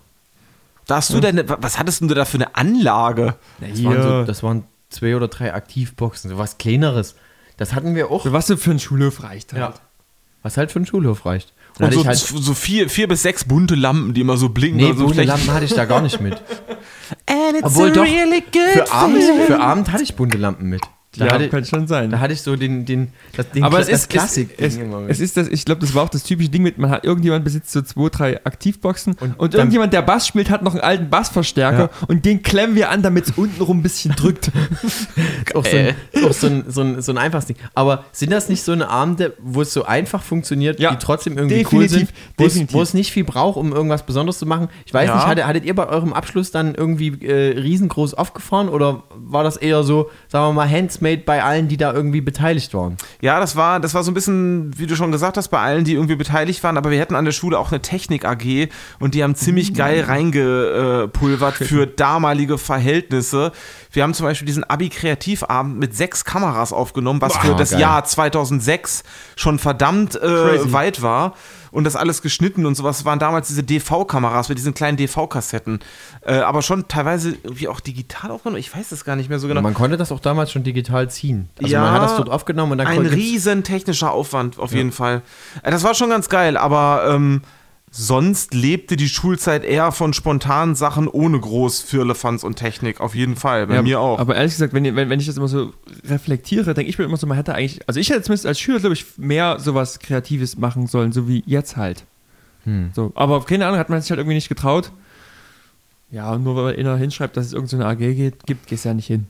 [0.87, 3.37] Da hast du denn, was hattest denn du da für eine Anlage?
[3.61, 7.15] Das waren, so, das waren zwei oder drei Aktivboxen, so was Kleineres.
[7.57, 8.27] Das hatten wir auch.
[8.31, 9.63] Was für ein Schulhof reicht halt.
[9.63, 9.75] Ja.
[10.43, 11.53] Was halt für einen Schulhof reicht.
[11.79, 14.37] Und, Und hatte so, ich halt, so vier, vier bis sechs bunte Lampen, die immer
[14.37, 14.79] so blinken.
[14.79, 15.29] nee, oder so bunte schlecht.
[15.29, 16.35] Lampen hatte ich da gar nicht mit.
[17.27, 20.69] And it's Obwohl a doch, really good für Abend, für Abend hatte ich bunte Lampen
[20.69, 20.83] mit.
[21.19, 22.11] Da, Ja, hatte, kann schon sein.
[22.11, 24.49] da hatte ich so den, den, das, den Aber Kla- es ist, Klassik.
[24.57, 27.05] es, es, ist das, ich glaube, das war auch das typische Ding mit, man hat
[27.05, 30.81] irgendjemand besitzt so zwei, drei Aktivboxen und, Und irgendjemand, der Bass spielt, hat noch einen
[30.81, 32.07] alten Bassverstärker Ja.
[32.09, 34.51] und den klemmen wir an, damit es untenrum ein bisschen drückt.
[35.55, 35.95] auch so ein,
[36.25, 37.57] auch so ein, so ein, so ein einfaches Ding.
[37.75, 41.37] Aber sind das nicht so eine Abende, wo es so einfach funktioniert, Ja, die trotzdem
[41.37, 42.75] irgendwie cool definitiv, sind, wo es, definitiv.
[42.75, 44.69] wo es nicht viel braucht, um irgendwas Besonderes zu machen?
[44.87, 45.17] Ich weiß Ja.
[45.17, 49.57] nicht, hattet, hattet ihr bei eurem Abschluss dann irgendwie äh, riesengroß aufgefahren oder war das
[49.59, 50.67] eher so, sagen wir mal,
[51.03, 52.97] handsmade bei allen, die da irgendwie beteiligt waren?
[53.21, 55.85] Ja, das war, das war so ein bisschen, wie du schon gesagt hast, bei allen,
[55.85, 58.69] die irgendwie beteiligt waren, aber wir hatten an der Schule auch eine Technik AG
[59.01, 63.53] und die haben ziemlich geil reingepulvert für damalige Verhältnisse.
[63.91, 67.81] Wir haben zum Beispiel diesen Abi-Kreativabend mit sechs Kameras aufgenommen, was für das geil.
[67.81, 69.03] Jahr 2006
[69.37, 71.35] schon verdammt äh, weit war.
[71.73, 75.81] Und das alles geschnitten und sowas waren damals diese DV-Kameras mit diesen kleinen DV-Kassetten.
[76.25, 78.61] Äh, aber schon teilweise irgendwie auch digital aufgenommen.
[78.61, 79.63] Ich weiß das gar nicht mehr so genau.
[79.63, 81.49] Man konnte das auch damals schon digital ziehen.
[81.59, 84.93] Also Ja, man hat das dort aufgenommen und dann Ein riesen technischer Aufwand, auf jeden
[84.93, 85.23] Fall.
[85.63, 87.41] Äh, Das war schon ganz geil, aber ähm,
[87.95, 93.37] sonst lebte die Schulzeit eher von spontanen Sachen ohne groß Firlefanz und Technik, auf jeden
[93.37, 93.67] Fall.
[93.67, 94.19] Bei Ja, mir auch.
[94.19, 95.73] Aber ehrlich gesagt, wenn, wenn, wenn ich das immer so
[96.09, 98.81] reflektiere, denke ich mir immer so, man hätte eigentlich, also ich hätte zumindest als Schüler,
[98.81, 102.05] glaube ich, mehr sowas Kreatives machen sollen, so wie jetzt halt.
[102.95, 104.93] So, aber keine Ahnung, hat man sich halt irgendwie nicht getraut.
[106.13, 109.09] Ja, und nur weil einer hinschreibt, dass es irgendeine AG geht, gibt, gehst ja nicht
[109.09, 109.27] hin.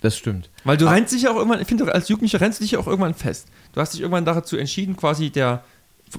[0.00, 0.50] Das stimmt.
[0.64, 2.80] Weil du rennst dich ja auch irgendwann, ich finde, als Jugendlicher rennst du dich ja
[2.80, 3.46] auch irgendwann fest.
[3.72, 5.62] Du hast dich irgendwann dazu entschieden, quasi der,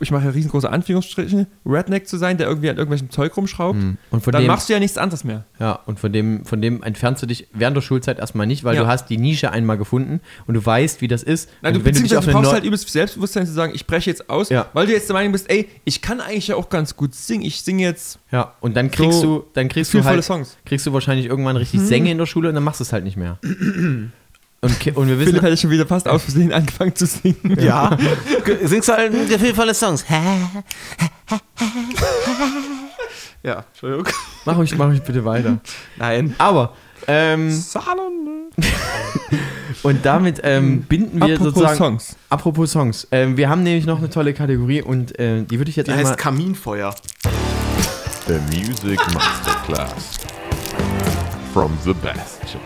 [0.02, 3.78] ich mache ja riesengroße Anführungsstriche, Redneck zu sein, der irgendwie an irgendwelchem Zeug rumschraubt.
[4.12, 5.46] Und von Dann dem, machst du ja nichts anderes mehr.
[5.60, 8.76] Ja, und von dem, von dem entfernst du dich während der Schulzeit erstmal nicht, weil
[8.76, 8.82] Ja.
[8.84, 11.50] du hast die Nische einmal gefunden und du weißt, wie das ist.
[11.62, 14.10] Na, und du, beziehungsweise du eine brauchst neu- halt übelst Selbstbewusstsein zu sagen, ich breche
[14.10, 14.68] jetzt aus, Ja.
[14.74, 17.44] weil du jetzt der Meinung bist, ey, ich kann eigentlich ja auch ganz gut singen.
[17.44, 20.58] Ich singe jetzt Ja, und dann kriegst So du, dann kriegst du halt, Songs.
[20.64, 20.68] Mhm.
[20.70, 23.04] kriegst du wahrscheinlich irgendwann richtig Sänge in der Schule und dann machst du es halt
[23.04, 23.38] nicht mehr.
[24.64, 27.57] Und, und wir wissen, Philipp hätte schon wieder fast aus Versehen angefangen zu singen.
[27.59, 27.97] ja.
[28.64, 30.05] Singst du halt gefühlvolle Songs?
[33.43, 34.07] ja, Entschuldigung.
[34.45, 35.57] mach ich, mach ich bitte weiter.
[35.97, 36.34] Nein.
[36.38, 36.74] Aber,
[37.07, 37.49] ähm,
[39.84, 42.16] und damit ähm, binden wir Apropos sozusagen, Songs.
[42.30, 45.76] apropos Songs, ähm, wir haben nämlich noch eine tolle Kategorie und äh, die würde ich
[45.76, 46.95] jetzt Die einmal, heißt Kaminfeuer.
[48.28, 50.11] The Music Masterclass
[51.51, 52.61] from the Bastion.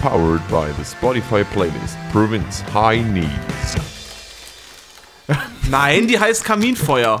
[0.00, 3.76] Powered by the Spotify playlist Province High Needs.
[5.70, 7.20] Nein, die heißt Kaminfeuer.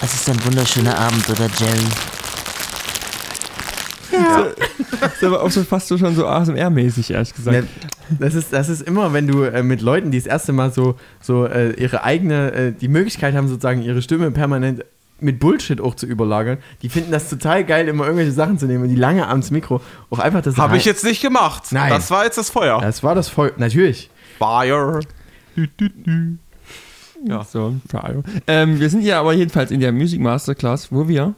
[0.00, 1.84] Es ist ein wunderschöner Abend, oder Jerry?
[5.00, 7.68] Das ist aber auch so fast so schon so ASMR-mäßig, ehrlich gesagt.
[8.18, 10.96] Das ist, das ist immer, wenn du äh, mit Leuten, die das erste Mal so,
[11.20, 14.84] so äh, ihre eigene, äh, die Möglichkeit haben, sozusagen ihre Stimme permanent
[15.22, 18.82] mit Bullshit auch zu überlagern, die finden das total geil, immer irgendwelche Sachen zu nehmen
[18.84, 21.64] und die lange abends Mikro auch einfach das Habe ich jetzt nicht gemacht.
[21.70, 21.90] Nein.
[21.90, 22.80] Das war jetzt das Feuer.
[22.80, 23.52] Das war das voll.
[23.56, 24.10] Natürlich.
[24.38, 25.00] Fire.
[27.24, 27.44] Ja.
[27.44, 28.22] So, Fire.
[28.46, 31.34] ähm, wir sind ja aber jedenfalls in der Music Masterclass, wo wir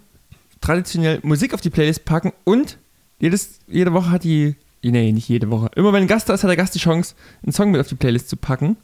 [0.61, 2.79] traditionell Musik auf die Playlist packen und
[3.19, 6.43] jedes, jede Woche hat die, nee, nicht jede Woche, immer wenn ein Gast da ist,
[6.43, 8.77] hat der Gast die Chance, einen Song mit auf die Playlist zu packen.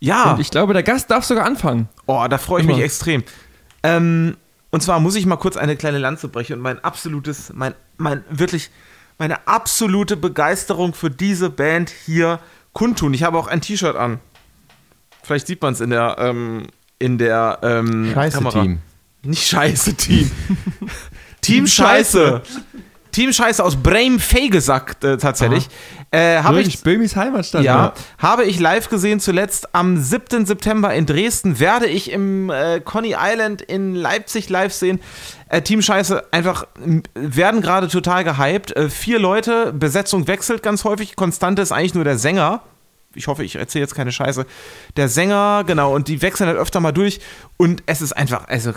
[0.00, 0.32] Ja.
[0.32, 1.88] Und ich glaube, der Gast darf sogar anfangen.
[2.06, 2.76] Oh, da freue ich Immer.
[2.76, 3.22] mich extrem.
[3.82, 4.36] Ähm,
[4.72, 8.24] und zwar muss ich mal kurz eine kleine Lanze brechen und mein absolutes, mein, mein
[8.30, 8.70] wirklich,
[9.18, 12.40] meine absolute Begeisterung für diese Band hier
[12.72, 13.12] kundtun.
[13.12, 14.18] Ich habe auch ein T-Shirt an.
[15.22, 16.68] Vielleicht sieht man es in der, ähm,
[16.98, 18.62] in der ähm, Scheiße, Kamera.
[18.62, 18.78] Team.
[19.22, 20.30] Nicht Scheiße, Team.
[21.42, 22.42] Team Scheiße.
[23.12, 25.68] Team Scheiße aus Bremen-Fey gesagt, äh, tatsächlich.
[26.10, 27.62] Äh, habe ich, Böhmis Heimatstadt.
[27.62, 27.92] ja, ne?
[28.18, 30.44] habe ich live gesehen zuletzt am 7.
[30.44, 31.60] September in Dresden.
[31.60, 35.00] Werde ich im äh, Coney Island in Leipzig live sehen.
[35.48, 36.66] Äh, Team Scheiße einfach
[37.14, 38.74] werden gerade total gehypt.
[38.76, 41.16] Äh, vier Leute, Besetzung wechselt ganz häufig.
[41.16, 42.62] Konstante ist eigentlich nur der Sänger.
[43.14, 44.46] Ich hoffe, ich erzähle jetzt keine Scheiße.
[44.96, 47.20] Der Sänger, genau, und die wechseln halt öfter mal durch.
[47.58, 48.72] Und es ist einfach, also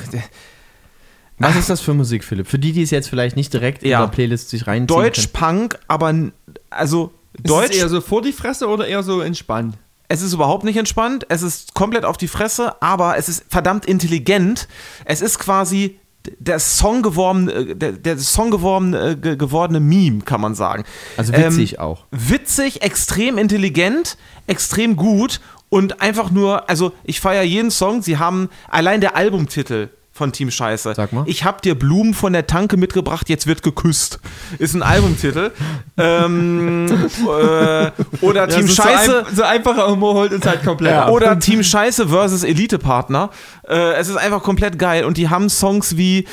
[1.38, 2.48] Was ist das für Musik, Philipp?
[2.48, 4.00] Für die, die es jetzt vielleicht nicht direkt in Ja.
[4.02, 6.32] der Playlist sich reinziehen Deutsch-Punk, aber n-
[6.70, 7.72] also Ist Deutsch.
[7.72, 9.76] es eher so vor die Fresse oder eher so entspannt?
[10.08, 13.86] Es ist überhaupt nicht entspannt, es ist komplett auf die Fresse, aber es ist verdammt
[13.86, 14.68] intelligent.
[15.04, 16.00] Es ist quasi
[16.40, 20.84] der Song geworden, äh, der, der Song geworden, äh, ge- gewordene Meme, kann man sagen.
[21.18, 22.06] Also witzig auch.
[22.12, 24.18] Witzig, extrem intelligent,
[24.48, 25.40] extrem gut
[25.70, 28.02] und einfach nur, also ich feiere jeden Song.
[28.02, 30.94] Sie haben allein der Albumtitel von Team Scheiße.
[30.96, 31.26] Sag mal.
[31.28, 34.20] Ich hab dir Blumen von der Tanke mitgebracht, jetzt wird geküsst.
[34.60, 35.52] Ist ein Albumtitel.
[35.98, 39.12] ähm, äh, oder Team Scheiße.
[39.12, 41.12] So, ein, so einfacher Humor holt uns halt komplett ab.
[41.12, 43.30] Oder Team Scheiße versus Elite-Partner.
[43.68, 45.04] Äh, es ist einfach komplett geil.
[45.04, 46.26] Und die haben Songs wie,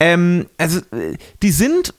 [0.00, 1.94] ähm, also, äh, die sind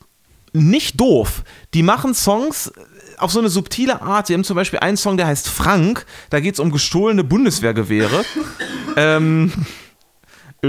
[0.52, 1.44] nicht doof.
[1.72, 2.70] Die machen Songs
[3.16, 4.26] auf so eine subtile Art.
[4.26, 6.04] Sie haben zum Beispiel einen Song, der heißt Frank.
[6.28, 8.22] Da geht es um gestohlene Bundeswehrgewehre.
[8.98, 9.50] ähm,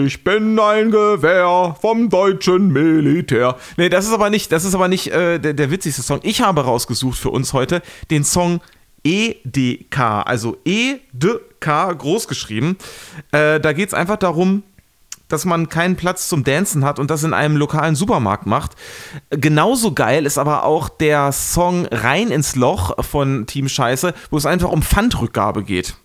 [0.06, 3.56] ich bin ein Gewehr vom deutschen Militär.
[3.78, 6.20] Nee, das ist aber nicht, das ist aber nicht äh, der, der witzigste Song.
[6.24, 8.62] Ich habe rausgesucht für uns heute den Song
[9.04, 12.78] EDK, also EDK groß geschrieben.
[13.32, 14.64] Äh, da geht es einfach darum,
[15.28, 18.72] dass man keinen Platz zum Dancen hat und das in einem lokalen Supermarkt macht.
[19.30, 24.46] Genauso geil ist aber auch der Song Rein ins Loch von Team Scheiße, wo es
[24.46, 25.96] einfach um Pfandrückgabe geht.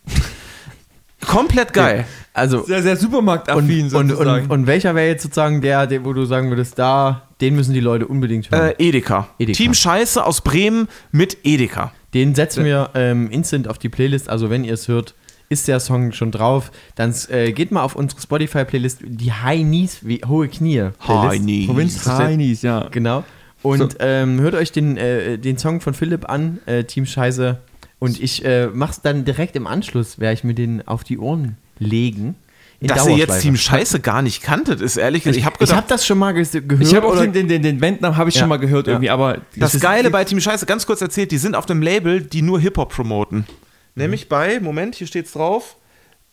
[1.27, 2.07] Komplett geil.
[2.35, 4.45] Also Sehr, sehr supermarktaffin und, und, sozusagen.
[4.45, 7.75] und, und welcher wäre jetzt sozusagen der, der, wo du sagen würdest, da, den müssen
[7.75, 8.71] die Leute unbedingt hören.
[8.79, 9.29] Äh, Edeka.
[9.39, 9.57] Edeka.
[9.57, 11.93] Team Scheiße aus Bremen mit Edeka.
[12.15, 14.29] Den setzen wir ähm, instant auf die Playlist.
[14.31, 15.15] Also wenn ihr es hört,
[15.51, 16.71] ist der Song schon drauf.
[16.95, 20.89] Dann äh, geht mal auf unsere Spotify-Playlist, die High Knees, wie hohe Knie.
[21.05, 21.67] Playlist.
[21.69, 22.89] Provinz Heinis, ja.
[22.91, 23.25] Genau.
[23.63, 23.99] Und So.
[24.01, 27.59] ähm, hört euch den, äh, den Song von Philipp an, äh, Team Scheiße.
[27.99, 31.59] Und ich äh, mach's dann direkt im Anschluss, werde ich mir den auf die Ohren
[31.79, 32.35] legen.
[32.81, 33.41] In Dass ihr jetzt.
[33.43, 35.39] Team Scheiße gar nicht kanntet, ist ehrlich gesagt.
[35.39, 36.53] Ich habe Ich habe das schon mal gehört.
[36.81, 38.41] Ich habe auch den, den, den, den Bandnamen habe ich Ja.
[38.41, 38.95] schon mal gehört Ja.
[38.95, 41.81] irgendwie, aber das ist- Geile bei Team Scheiße, ganz kurz erzählt, die sind auf dem
[41.81, 43.47] Label, die nur Hip-Hop promoten.
[43.95, 45.77] Nämlich bei, Moment, hier steht's drauf,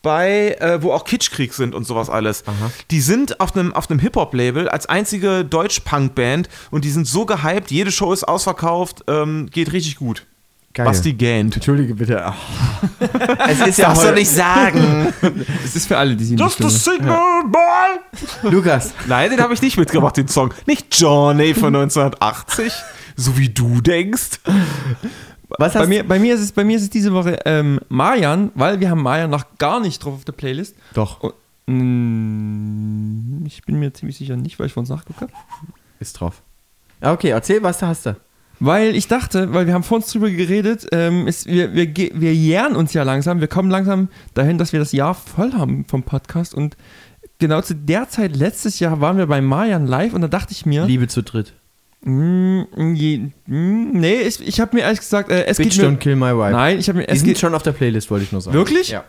[0.02, 2.42] bei, äh, wo auch Kitschkrieg sind und sowas alles.
[2.90, 7.70] Die sind auf einem auf einem Hip-Hop-Label als einzige Deutsch-Punk-Band und die sind so gehypt,
[7.70, 10.26] jede Show ist ausverkauft, ähm, geht richtig gut.
[10.72, 10.86] Geil.
[10.86, 11.56] Basti gähnt.
[11.56, 12.24] Entschuldige bitte.
[12.24, 12.36] Ach.
[13.48, 15.12] es ist ja Was soll heute, ich sagen?
[15.64, 16.70] es ist für alle, die sie nicht Just a kennen.
[16.70, 18.52] signal, boy!
[18.52, 20.54] Lukas, Nein, den habe ich nicht mitgebracht, den Song.
[20.66, 22.72] Nicht Johnny von 1980,
[23.16, 24.38] so wie du denkst.
[25.58, 27.80] was Bei hast mir, bei, mir ist es, bei mir ist es diese Woche ähm,
[27.88, 30.76] Marian, weil wir haben Marian noch gar nicht drauf auf der Playlist.
[30.94, 31.34] Doch, Und,
[31.66, 35.32] mm, ich bin mir ziemlich sicher nicht, weil ich vor uns nachgeguckt habe.
[35.98, 36.42] ist drauf.
[37.02, 38.16] Ja, okay, erzähl, was da hast du.
[38.62, 42.34] Weil ich dachte, weil wir haben vor uns drüber geredet, ähm, ist, wir, wir, wir
[42.34, 46.02] jähren uns ja langsam, wir kommen langsam dahin, dass wir das Jahr voll haben vom
[46.02, 46.76] Podcast und
[47.38, 50.66] genau zu der Zeit letztes Jahr waren wir bei Marian live und da dachte ich
[50.66, 51.54] mir, Liebe zu dritt.
[52.02, 55.92] mm, je, mm, nee, ich, ich habe mir ehrlich gesagt, äh, es Bitch geht Don't
[55.92, 56.52] mir, Kill My Wife.
[56.52, 58.42] nein, ich habe mir, Die es sind geht, schon auf der Playlist, wollte ich nur
[58.42, 58.54] sagen.
[58.54, 58.90] Wirklich?
[58.90, 59.04] Ja.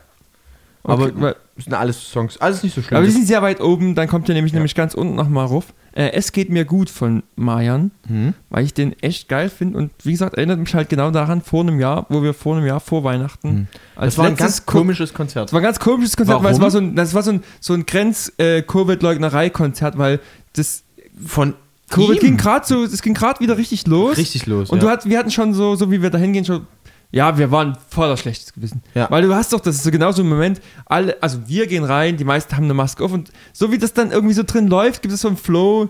[0.83, 2.95] okay, Aber sind alles Songs, alles nicht so schlimm.
[2.97, 5.73] aber die sind sehr weit oben, dann kommt ihr nämlich, nämlich ganz unten nochmal ruf.
[5.93, 8.33] Äh, es geht mir gut von Marian, Hm?
[8.49, 11.61] weil ich den echt geil finde und wie gesagt, erinnert mich halt genau daran, vor
[11.61, 15.13] einem Jahr, wo wir vor einem Jahr, vor Weihnachten, als Das war ein ganz komisches
[15.13, 15.49] Konzert.
[15.49, 16.63] Das war ein ganz komisches Konzert, weil es Warum?
[16.63, 20.19] war so ein, das war so ein, so ein Grenz-Covid-Leugnerei-Konzert, weil
[20.53, 20.83] das
[21.25, 21.55] Von
[21.89, 22.21] Covid ihm?
[22.21, 24.17] ging gerade so, es ging gerade wieder richtig los.
[24.17, 24.83] Richtig los, Und ja.
[24.85, 26.65] du hat, wir hatten schon so, so wie wir da hingehen, schon,
[27.11, 28.81] ja, wir waren voller schlechtes Gewissen.
[28.93, 29.09] Ja.
[29.11, 31.83] Weil du hast doch, das ist so genau so ein Moment, alle, also wir gehen
[31.83, 34.67] rein, die meisten haben eine Maske auf und so wie das dann irgendwie so drin
[34.67, 35.89] läuft, gibt es so einen Flow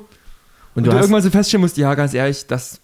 [0.74, 2.80] und, du du, hast- irgendwann so feststellen musst, ja, ganz ehrlich, das,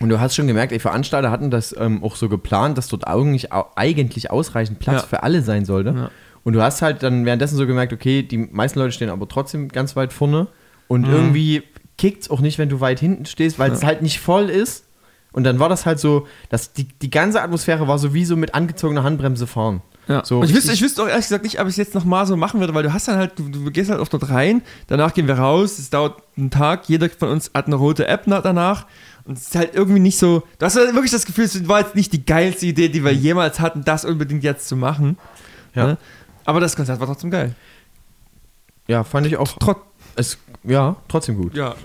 [0.00, 3.06] Und du hast schon gemerkt, die Veranstalter hatten das ähm, auch so geplant, dass dort
[3.06, 5.06] eigentlich, eigentlich ausreichend Platz Ja.
[5.08, 5.90] für alle sein sollte.
[5.90, 6.10] Ja.
[6.44, 9.68] Und du hast halt dann währenddessen so gemerkt, okay, die meisten Leute stehen aber trotzdem
[9.68, 10.46] ganz weit vorne.
[10.88, 11.12] Und Mhm.
[11.14, 11.62] irgendwie
[11.98, 14.84] kickt es auch nicht, wenn du weit hinten stehst, weil es halt nicht voll ist.
[15.32, 18.36] Und dann war das halt so, dass die, die ganze Atmosphäre war so wie so
[18.36, 19.82] mit angezogener Handbremse fahren.
[20.08, 20.24] Ja.
[20.24, 22.34] So ich wüsste, ich wüsste auch ehrlich gesagt nicht, ob ich es jetzt nochmal so
[22.36, 25.12] machen würde, weil du hast dann halt, du, du gehst halt auf dort rein, danach
[25.12, 28.42] gehen wir raus, es dauert einen Tag, jeder von uns hat eine rote App nach-
[28.42, 28.86] danach
[29.26, 31.80] und es ist halt irgendwie nicht so, du hast halt wirklich das Gefühl, es war
[31.80, 35.18] jetzt nicht die geilste Idee, die wir jemals hatten, das unbedingt jetzt zu machen.
[35.74, 35.88] Ja.
[35.88, 35.98] Ne?
[36.46, 37.54] Aber das Konzert war trotzdem geil.
[38.86, 39.48] Ja, fand ich auch.
[39.60, 39.80] Trotz,
[40.18, 41.54] Es, ja, trotzdem gut.
[41.54, 41.76] Ja.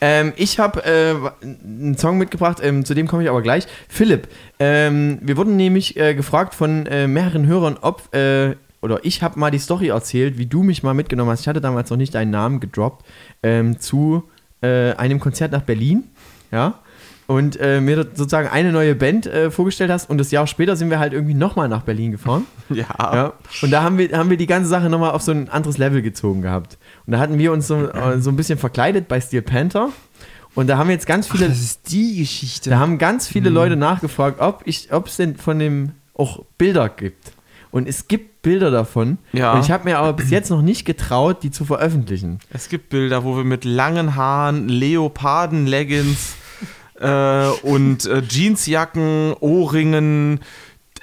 [0.00, 3.66] Ähm, ich habe äh, einen Song mitgebracht, ähm, zu dem komme ich aber gleich.
[3.88, 4.28] Philipp,
[4.60, 9.38] ähm, wir wurden nämlich äh, gefragt von äh, mehreren Hörern, ob, äh, oder ich habe
[9.38, 11.40] mal die Story erzählt, wie du mich mal mitgenommen hast.
[11.40, 13.04] Ich hatte damals noch nicht deinen Namen gedroppt,
[13.42, 14.30] ähm, zu
[14.60, 16.04] äh, einem Konzert nach Berlin.
[16.52, 16.74] Ja.
[17.26, 20.90] Und äh, mir sozusagen eine neue Band äh, vorgestellt hast und das Jahr später sind
[20.90, 22.46] wir halt irgendwie nochmal nach Berlin gefahren.
[22.68, 22.86] Ja.
[22.98, 23.32] Ja.
[23.60, 26.00] Und da haben wir, haben wir die ganze Sache nochmal auf so ein anderes Level
[26.00, 26.78] gezogen gehabt.
[27.06, 29.90] Und da hatten wir uns so, äh, so ein bisschen verkleidet bei Steel Panther.
[30.54, 32.70] Und da haben jetzt ganz viele, das ist die Geschichte.
[32.70, 36.88] da haben ganz viele Leute nachgefragt, ob ich, ob es denn von dem auch Bilder
[36.88, 37.32] gibt.
[37.70, 39.18] Und es gibt Bilder davon.
[39.32, 39.54] Ja.
[39.54, 42.38] Und ich habe mir aber bis jetzt noch nicht getraut, die zu veröffentlichen.
[42.50, 46.34] Es gibt Bilder, wo wir mit langen Haaren, Leoparden-Leggings
[47.00, 50.40] äh, und äh, Jeansjacken, Ohrringen,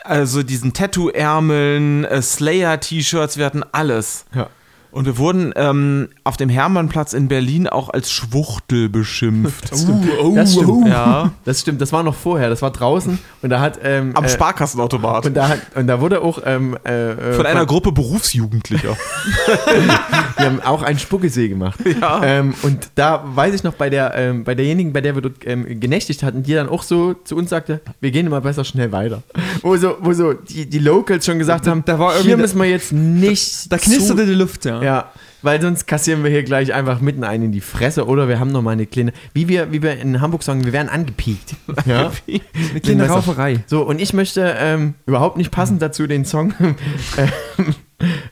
[0.03, 4.26] also diesen Tattoo-Ärmeln, äh, Slayer-T-Shirts, wir hatten alles.
[4.35, 4.49] Ja.
[4.91, 9.72] Und wir wurden ähm, auf dem Hermannplatz in Berlin auch als Schwuchtel beschimpft.
[9.72, 10.07] Das stimmt.
[10.36, 10.88] das, stimmt.
[10.88, 11.32] Ja.
[11.45, 11.80] das stimmt.
[11.82, 12.49] Das war noch vorher.
[12.49, 13.20] Das war draußen.
[13.41, 13.80] Und da hat.
[13.84, 15.26] Ähm, Am äh, Sparkassenautomat.
[15.28, 16.40] und da, hat, und da wurde auch.
[16.45, 18.95] Ähm, äh, äh, Von einer Gruppe Berufsjugendlicher.
[20.38, 21.80] Wir haben auch einen Spuckesee gemacht.
[21.99, 22.22] Ja.
[22.24, 25.36] Ähm, und da weiß ich noch, bei, der, ähm, bei derjenigen, bei der wir dort
[25.45, 28.91] ähm, genächtigt hatten, die dann auch so zu uns sagte, wir gehen immer besser schnell
[28.91, 29.22] weiter.
[29.61, 32.60] Wo so, wo so die, die Locals schon gesagt haben, Da war hier irgendwie- müssen
[32.60, 34.78] wir jetzt nicht Da knisterte die Luft, ja.
[34.84, 35.11] Ja,
[35.41, 38.51] weil sonst kassieren wir hier gleich einfach mitten einen in die Fresse oder wir haben
[38.51, 41.56] noch mal eine kleine, wie wir, wie wir in Hamburg sagen, wir werden angepiekt.
[41.85, 42.11] Ja?
[42.27, 43.07] Eine kleine.
[43.07, 43.64] Rauferei.
[43.68, 46.53] So, und ich möchte ähm, überhaupt nicht passend dazu den Song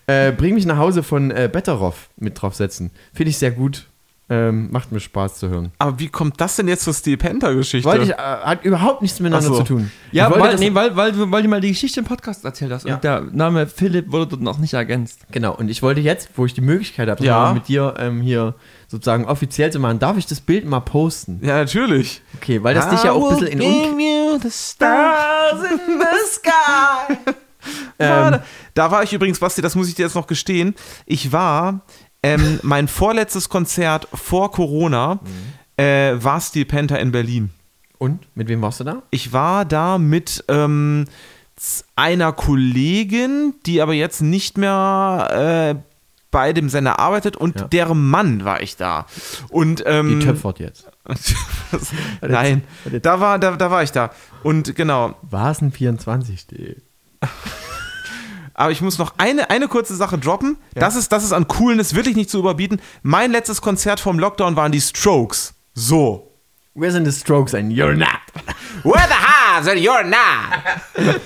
[0.07, 2.91] äh, äh, Bring mich nach Hause von äh, Betteroff mit draufsetzen.
[3.13, 3.87] Finde ich sehr gut.
[4.29, 5.71] Ähm, macht mir Spaß zu hören.
[5.79, 7.89] Aber wie kommt das denn jetzt zur Steel Panther-Geschichte?
[7.89, 9.57] Äh, hat überhaupt nichts miteinander so.
[9.59, 9.89] zu tun.
[10.11, 12.85] Ja, weil, nee, weil, weil, du- weil du mal die Geschichte im Podcast erzählt hast.
[12.85, 12.95] Ja.
[12.95, 15.21] Und der Name Philipp wurde dort noch nicht ergänzt.
[15.31, 17.53] Genau, und ich wollte jetzt, wo ich die Möglichkeit habe, Ja.
[17.53, 18.55] mit dir ähm, hier
[18.89, 21.39] sozusagen offiziell zu machen, darf ich das Bild mal posten?
[21.41, 22.21] ja, natürlich.
[22.35, 26.29] Okay, weil das dich ja auch ein bisschen in Un you the stars in the
[26.33, 27.17] sky.
[27.99, 28.39] ähm,
[28.73, 30.75] Da war ich übrigens, Basti, das muss ich dir jetzt noch gestehen.
[31.05, 31.81] Ich war,
[32.33, 35.19] ähm, mein vorletztes Konzert vor Corona
[35.77, 37.49] äh, war Steel Panther in Berlin.
[37.97, 38.27] Und?
[38.35, 39.01] Mit wem warst du da?
[39.09, 41.05] Ich war da mit ähm,
[41.95, 45.81] einer Kollegin, die aber jetzt nicht mehr äh,
[46.29, 47.67] bei dem Sender arbeitet und Ja.
[47.67, 49.05] deren Mann war ich da.
[49.49, 50.87] Und, ähm, Die Töpfert jetzt.
[52.21, 52.63] Nein,
[53.01, 54.11] da war, da, da war ich da.
[54.43, 56.75] Und genau, Vasen24.de.
[58.57, 60.57] Aber ich muss noch eine, eine kurze Sache droppen.
[60.73, 62.81] Das, ist, das ist an Coolness wirklich nicht zu überbieten.
[63.03, 65.53] Mein letztes Konzert vom Lockdown waren die Strokes.
[65.75, 66.31] So.
[66.75, 68.07] We're in the Strokes and you're not.
[68.83, 70.17] Where the hives and you're not.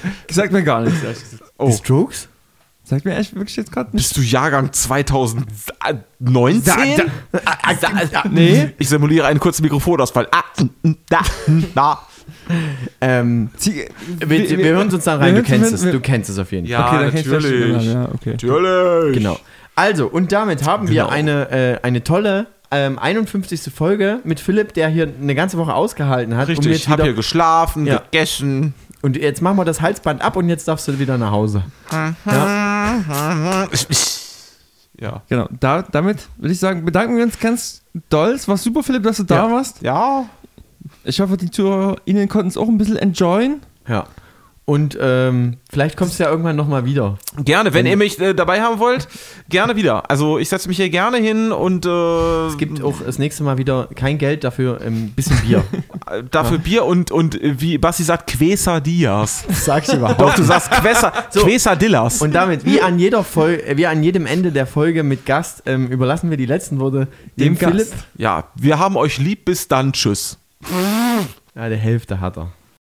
[0.30, 1.00] Sagt mir gar nichts.
[1.02, 1.22] gesagt.
[1.66, 2.28] Die Strokes?
[2.84, 4.04] Sagt mir echt wirklich jetzt gerade nicht.
[4.04, 7.10] Bist du Jahrgang 2019?
[8.30, 8.74] Nee.
[8.78, 10.28] Ich simuliere einen kurzen Mikrofonausfall.
[10.32, 10.44] Ah,
[11.10, 11.22] da,
[11.76, 12.08] da.
[13.04, 13.86] Ähm, Sie-
[14.20, 15.34] wir, wir, wir hören uns dann rein.
[15.36, 15.84] wir Du kennst es.
[15.86, 16.72] wir- Du kennst es auf jeden Fall.
[16.72, 17.82] Ja, Okay, natürlich.
[17.84, 18.32] genau, Ja, okay.
[18.32, 19.18] Natürlich.
[19.18, 19.40] Genau.
[19.76, 21.10] Also, und damit haben wir Genau.
[21.14, 23.72] eine, äh, eine tolle ähm, 51.
[23.74, 26.44] Folge mit Philipp, der hier eine ganze Woche ausgehalten hat.
[26.48, 27.98] um Richtig, jetzt ich habe hier geschlafen, Ja.
[28.12, 28.74] gegessen.
[29.02, 31.64] Und jetzt machen wir das Halsband ab und jetzt darfst du wieder nach Hause.
[35.00, 35.24] Ja.
[35.30, 38.32] Genau, da, damit würde ich sagen, bedanken wir uns ganz doll.
[38.34, 39.52] Es war super, Philipp, dass du da Ja.
[39.52, 39.82] warst.
[39.82, 40.26] Ja.
[41.04, 43.62] Ich hoffe, die ZuhörerInnen konnten es auch ein bisschen enjoyen.
[43.88, 44.06] Ja.
[44.64, 47.18] Und ähm, vielleicht kommst du ja irgendwann nochmal wieder.
[47.44, 49.08] Gerne, wenn ihr mich äh, dabei haben wollt,
[49.50, 50.10] gerne wieder.
[50.10, 53.58] Also ich setze mich hier gerne hin und äh, Es gibt auch das nächste Mal
[53.58, 55.64] wieder kein Geld dafür, ein bisschen Bier.
[56.10, 59.44] äh, dafür Bier und, und äh, wie Basti sagt, Quesadillas.
[59.48, 61.42] Das sag ich überhaupt Doch, du sagst Quesa, So.
[61.42, 62.22] Quesadillas.
[62.22, 65.88] Und damit, wie an jeder Folge, wie an jedem Ende der Folge mit Gast, ähm,
[65.88, 67.72] überlassen wir die letzten Worte dem, Dem Gast.
[67.74, 67.94] Philipp.
[68.16, 70.38] ja, wir haben euch lieb, bis dann, tschüss.
[70.70, 72.52] Ja, der Hälfte hat er.